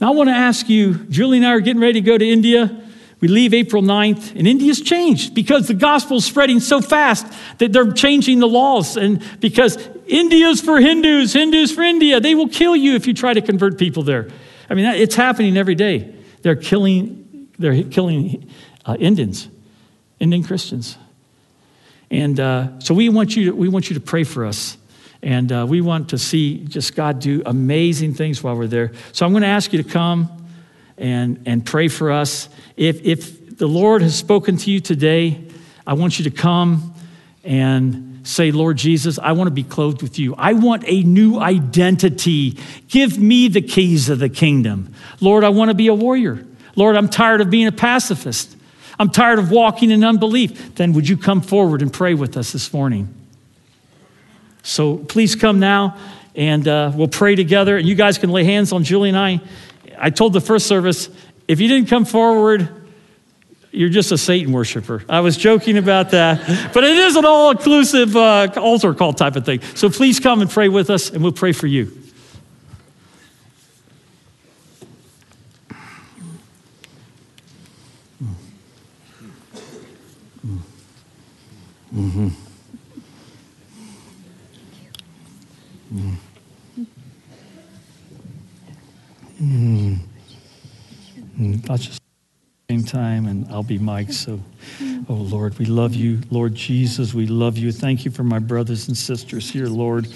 Now, 0.00 0.12
I 0.12 0.14
want 0.14 0.28
to 0.28 0.34
ask 0.34 0.68
you 0.68 0.94
Julie 0.94 1.38
and 1.38 1.46
I 1.46 1.50
are 1.50 1.60
getting 1.60 1.82
ready 1.82 1.94
to 1.94 2.00
go 2.00 2.16
to 2.16 2.24
India. 2.24 2.84
We 3.18 3.26
leave 3.26 3.52
April 3.54 3.82
9th, 3.82 4.36
and 4.36 4.46
India's 4.46 4.80
changed 4.80 5.34
because 5.34 5.66
the 5.66 5.74
gospel's 5.74 6.24
spreading 6.24 6.60
so 6.60 6.80
fast 6.80 7.26
that 7.58 7.72
they're 7.72 7.90
changing 7.90 8.38
the 8.38 8.46
laws. 8.46 8.96
And 8.96 9.24
because 9.40 9.78
India's 10.06 10.60
for 10.60 10.78
Hindus, 10.78 11.32
Hindus 11.32 11.72
for 11.72 11.82
India, 11.82 12.20
they 12.20 12.36
will 12.36 12.48
kill 12.48 12.76
you 12.76 12.94
if 12.94 13.08
you 13.08 13.14
try 13.14 13.34
to 13.34 13.40
convert 13.40 13.78
people 13.78 14.04
there. 14.04 14.28
I 14.70 14.74
mean, 14.74 14.84
it's 14.84 15.16
happening 15.16 15.56
every 15.56 15.74
day. 15.74 16.14
They're 16.42 16.54
killing, 16.54 17.48
they're 17.58 17.82
killing 17.82 18.48
uh, 18.84 18.96
Indians, 19.00 19.48
Indian 20.20 20.44
Christians. 20.44 20.98
And 22.10 22.38
uh, 22.38 22.78
so 22.80 22.94
we 22.94 23.08
want, 23.08 23.36
you 23.36 23.46
to, 23.46 23.56
we 23.56 23.68
want 23.68 23.90
you 23.90 23.94
to 23.94 24.00
pray 24.00 24.24
for 24.24 24.44
us. 24.44 24.76
And 25.22 25.50
uh, 25.50 25.66
we 25.68 25.80
want 25.80 26.10
to 26.10 26.18
see 26.18 26.64
just 26.64 26.94
God 26.94 27.20
do 27.20 27.42
amazing 27.44 28.14
things 28.14 28.42
while 28.42 28.56
we're 28.56 28.66
there. 28.66 28.92
So 29.12 29.26
I'm 29.26 29.32
going 29.32 29.42
to 29.42 29.48
ask 29.48 29.72
you 29.72 29.82
to 29.82 29.88
come 29.88 30.30
and, 30.98 31.42
and 31.46 31.64
pray 31.64 31.88
for 31.88 32.12
us. 32.12 32.48
If, 32.76 33.04
if 33.04 33.58
the 33.58 33.66
Lord 33.66 34.02
has 34.02 34.16
spoken 34.16 34.56
to 34.58 34.70
you 34.70 34.80
today, 34.80 35.42
I 35.86 35.94
want 35.94 36.18
you 36.18 36.24
to 36.24 36.30
come 36.30 36.94
and 37.42 38.26
say, 38.26 38.50
Lord 38.50 38.76
Jesus, 38.76 39.18
I 39.18 39.32
want 39.32 39.48
to 39.48 39.52
be 39.52 39.62
clothed 39.62 40.02
with 40.02 40.18
you. 40.18 40.34
I 40.36 40.52
want 40.52 40.84
a 40.86 41.02
new 41.02 41.38
identity. 41.38 42.58
Give 42.88 43.18
me 43.18 43.48
the 43.48 43.62
keys 43.62 44.08
of 44.08 44.18
the 44.18 44.28
kingdom. 44.28 44.92
Lord, 45.20 45.44
I 45.44 45.48
want 45.50 45.70
to 45.70 45.74
be 45.74 45.86
a 45.86 45.94
warrior. 45.94 46.44
Lord, 46.74 46.96
I'm 46.96 47.08
tired 47.08 47.40
of 47.40 47.50
being 47.50 47.66
a 47.66 47.72
pacifist. 47.72 48.56
I'm 48.98 49.10
tired 49.10 49.38
of 49.38 49.50
walking 49.50 49.90
in 49.90 50.04
unbelief. 50.04 50.74
Then 50.74 50.92
would 50.94 51.08
you 51.08 51.16
come 51.16 51.40
forward 51.40 51.82
and 51.82 51.92
pray 51.92 52.14
with 52.14 52.36
us 52.36 52.52
this 52.52 52.72
morning? 52.72 53.12
So 54.62 54.96
please 54.96 55.36
come 55.36 55.60
now 55.60 55.96
and 56.34 56.66
uh, 56.66 56.92
we'll 56.94 57.08
pray 57.08 57.34
together. 57.34 57.76
And 57.76 57.86
you 57.86 57.94
guys 57.94 58.18
can 58.18 58.30
lay 58.30 58.44
hands 58.44 58.72
on 58.72 58.84
Julie 58.84 59.10
and 59.10 59.18
I. 59.18 59.40
I 59.98 60.10
told 60.10 60.32
the 60.32 60.40
first 60.40 60.66
service 60.66 61.08
if 61.48 61.60
you 61.60 61.68
didn't 61.68 61.88
come 61.88 62.04
forward, 62.04 62.68
you're 63.70 63.88
just 63.88 64.10
a 64.10 64.18
Satan 64.18 64.52
worshiper. 64.52 65.04
I 65.08 65.20
was 65.20 65.36
joking 65.36 65.76
about 65.76 66.10
that, 66.10 66.72
but 66.72 66.82
it 66.82 66.96
is 66.96 67.14
an 67.16 67.24
all 67.24 67.50
inclusive 67.50 68.16
uh, 68.16 68.48
altar 68.56 68.94
call 68.94 69.12
type 69.12 69.36
of 69.36 69.44
thing. 69.44 69.60
So 69.74 69.90
please 69.90 70.18
come 70.18 70.40
and 70.40 70.50
pray 70.50 70.68
with 70.68 70.90
us, 70.90 71.10
and 71.10 71.22
we'll 71.22 71.32
pray 71.32 71.52
for 71.52 71.66
you. 71.66 71.92
Mm-hmm. 81.94 82.28
Mm. 85.94 86.16
Mm. 89.40 89.98
Mm. 91.38 91.70
I'll 91.70 91.78
just 91.78 92.00
same 92.68 92.82
time 92.82 93.26
and 93.26 93.46
I'll 93.48 93.62
be 93.62 93.78
Mike. 93.78 94.12
So, 94.12 94.40
oh 95.08 95.14
Lord, 95.14 95.56
we 95.58 95.66
love 95.66 95.94
you. 95.94 96.20
Lord 96.30 96.56
Jesus, 96.56 97.14
we 97.14 97.26
love 97.28 97.56
you. 97.56 97.70
Thank 97.70 98.04
you 98.04 98.10
for 98.10 98.24
my 98.24 98.40
brothers 98.40 98.88
and 98.88 98.96
sisters 98.96 99.48
here, 99.48 99.68
Lord. 99.68 100.08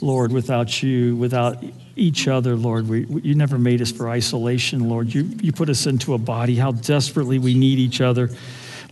Lord, 0.00 0.30
without 0.30 0.82
you, 0.82 1.16
without 1.16 1.62
each 1.96 2.28
other, 2.28 2.54
Lord, 2.54 2.88
we, 2.88 3.04
you 3.22 3.34
never 3.34 3.58
made 3.58 3.82
us 3.82 3.90
for 3.90 4.08
isolation, 4.08 4.88
Lord. 4.88 5.12
You, 5.12 5.22
you 5.42 5.50
put 5.50 5.68
us 5.68 5.86
into 5.86 6.14
a 6.14 6.18
body, 6.18 6.54
how 6.54 6.70
desperately 6.70 7.40
we 7.40 7.54
need 7.54 7.80
each 7.80 8.00
other. 8.00 8.30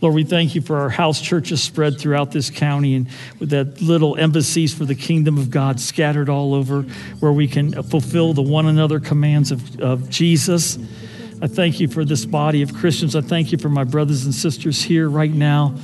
Lord, 0.01 0.15
we 0.15 0.23
thank 0.23 0.55
you 0.55 0.61
for 0.61 0.77
our 0.77 0.89
house 0.89 1.21
churches 1.21 1.61
spread 1.61 1.99
throughout 1.99 2.31
this 2.31 2.49
county 2.49 2.95
and 2.95 3.07
with 3.39 3.51
that 3.51 3.81
little 3.81 4.17
embassies 4.17 4.73
for 4.73 4.83
the 4.83 4.95
kingdom 4.95 5.37
of 5.37 5.51
God 5.51 5.79
scattered 5.79 6.27
all 6.27 6.55
over 6.55 6.81
where 7.19 7.31
we 7.31 7.47
can 7.47 7.83
fulfill 7.83 8.33
the 8.33 8.41
one 8.41 8.65
another 8.65 8.99
commands 8.99 9.51
of, 9.51 9.79
of 9.79 10.09
Jesus. 10.09 10.79
I 11.39 11.45
thank 11.45 11.79
you 11.79 11.87
for 11.87 12.03
this 12.03 12.25
body 12.25 12.63
of 12.63 12.73
Christians. 12.73 13.15
I 13.15 13.21
thank 13.21 13.51
you 13.51 13.59
for 13.59 13.69
my 13.69 13.83
brothers 13.83 14.25
and 14.25 14.33
sisters 14.33 14.81
here 14.81 15.07
right 15.07 15.31
now. 15.31 15.75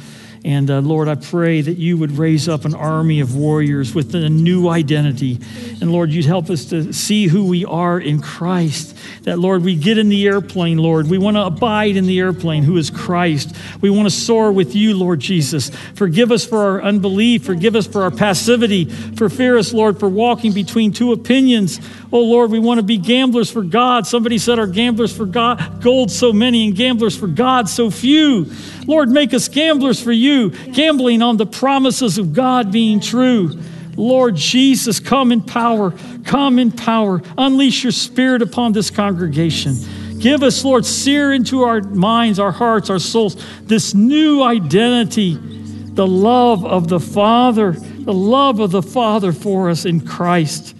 And 0.45 0.69
uh, 0.69 0.79
Lord, 0.79 1.07
I 1.07 1.15
pray 1.15 1.61
that 1.61 1.77
you 1.77 1.97
would 1.97 2.11
raise 2.11 2.47
up 2.47 2.65
an 2.65 2.75
army 2.75 3.19
of 3.19 3.35
warriors 3.35 3.93
with 3.93 4.13
a 4.15 4.29
new 4.29 4.69
identity. 4.69 5.39
And 5.81 5.91
Lord, 5.91 6.11
you'd 6.11 6.25
help 6.25 6.49
us 6.49 6.65
to 6.65 6.93
see 6.93 7.27
who 7.27 7.47
we 7.47 7.65
are 7.65 7.99
in 7.99 8.21
Christ. 8.21 8.95
That, 9.23 9.39
Lord, 9.39 9.63
we 9.63 9.75
get 9.75 9.97
in 9.97 10.09
the 10.09 10.27
airplane, 10.27 10.77
Lord. 10.77 11.09
We 11.09 11.17
want 11.17 11.37
to 11.37 11.45
abide 11.45 11.95
in 11.95 12.05
the 12.05 12.19
airplane, 12.19 12.63
who 12.63 12.77
is 12.77 12.89
Christ. 12.89 13.55
We 13.81 13.89
want 13.89 14.05
to 14.05 14.15
soar 14.15 14.51
with 14.51 14.75
you, 14.75 14.95
Lord 14.95 15.19
Jesus. 15.19 15.69
Forgive 15.95 16.31
us 16.31 16.45
for 16.45 16.59
our 16.59 16.81
unbelief. 16.81 17.45
Forgive 17.45 17.75
us 17.75 17.87
for 17.87 18.03
our 18.03 18.11
passivity. 18.11 18.85
For 18.85 19.29
fear 19.29 19.57
us, 19.57 19.73
Lord, 19.73 19.99
for 19.99 20.09
walking 20.09 20.53
between 20.53 20.91
two 20.93 21.11
opinions 21.11 21.79
Oh 22.11 22.23
Lord, 22.23 22.51
we 22.51 22.59
want 22.59 22.79
to 22.79 22.83
be 22.83 22.97
gamblers 22.97 23.51
for 23.51 23.61
God. 23.61 24.07
Somebody 24.07 24.37
said 24.37 24.59
our 24.59 24.67
gamblers 24.67 25.15
for 25.15 25.25
God, 25.25 25.81
gold 25.81 26.09
so 26.09 26.31
many, 26.31 26.67
and 26.67 26.75
gamblers 26.75 27.17
for 27.17 27.27
God 27.27 27.67
so 27.67 27.91
few. 27.91 28.49
Lord, 28.85 29.09
make 29.09 29.33
us 29.33 29.49
gamblers 29.49 30.01
for 30.01 30.13
you, 30.13 30.51
gambling 30.51 31.21
on 31.21 31.37
the 31.37 31.45
promises 31.45 32.17
of 32.17 32.33
God 32.33 32.71
being 32.71 32.99
true. 33.01 33.51
Lord 33.97 34.35
Jesus, 34.35 34.99
come 34.99 35.31
in 35.31 35.41
power, 35.41 35.91
come 36.23 36.59
in 36.59 36.71
power. 36.71 37.21
Unleash 37.37 37.83
your 37.83 37.91
spirit 37.91 38.41
upon 38.41 38.71
this 38.71 38.89
congregation. 38.89 39.75
Give 40.19 40.43
us, 40.43 40.63
Lord, 40.63 40.85
sear 40.85 41.33
into 41.33 41.63
our 41.63 41.81
minds, 41.81 42.39
our 42.39 42.51
hearts, 42.51 42.89
our 42.89 42.99
souls, 42.99 43.35
this 43.63 43.93
new 43.93 44.43
identity, 44.43 45.35
the 45.35 46.07
love 46.07 46.63
of 46.63 46.87
the 46.87 46.99
Father, 46.99 47.71
the 47.71 48.13
love 48.13 48.59
of 48.59 48.71
the 48.71 48.83
Father 48.83 49.33
for 49.33 49.69
us 49.69 49.85
in 49.85 50.05
Christ. 50.05 50.75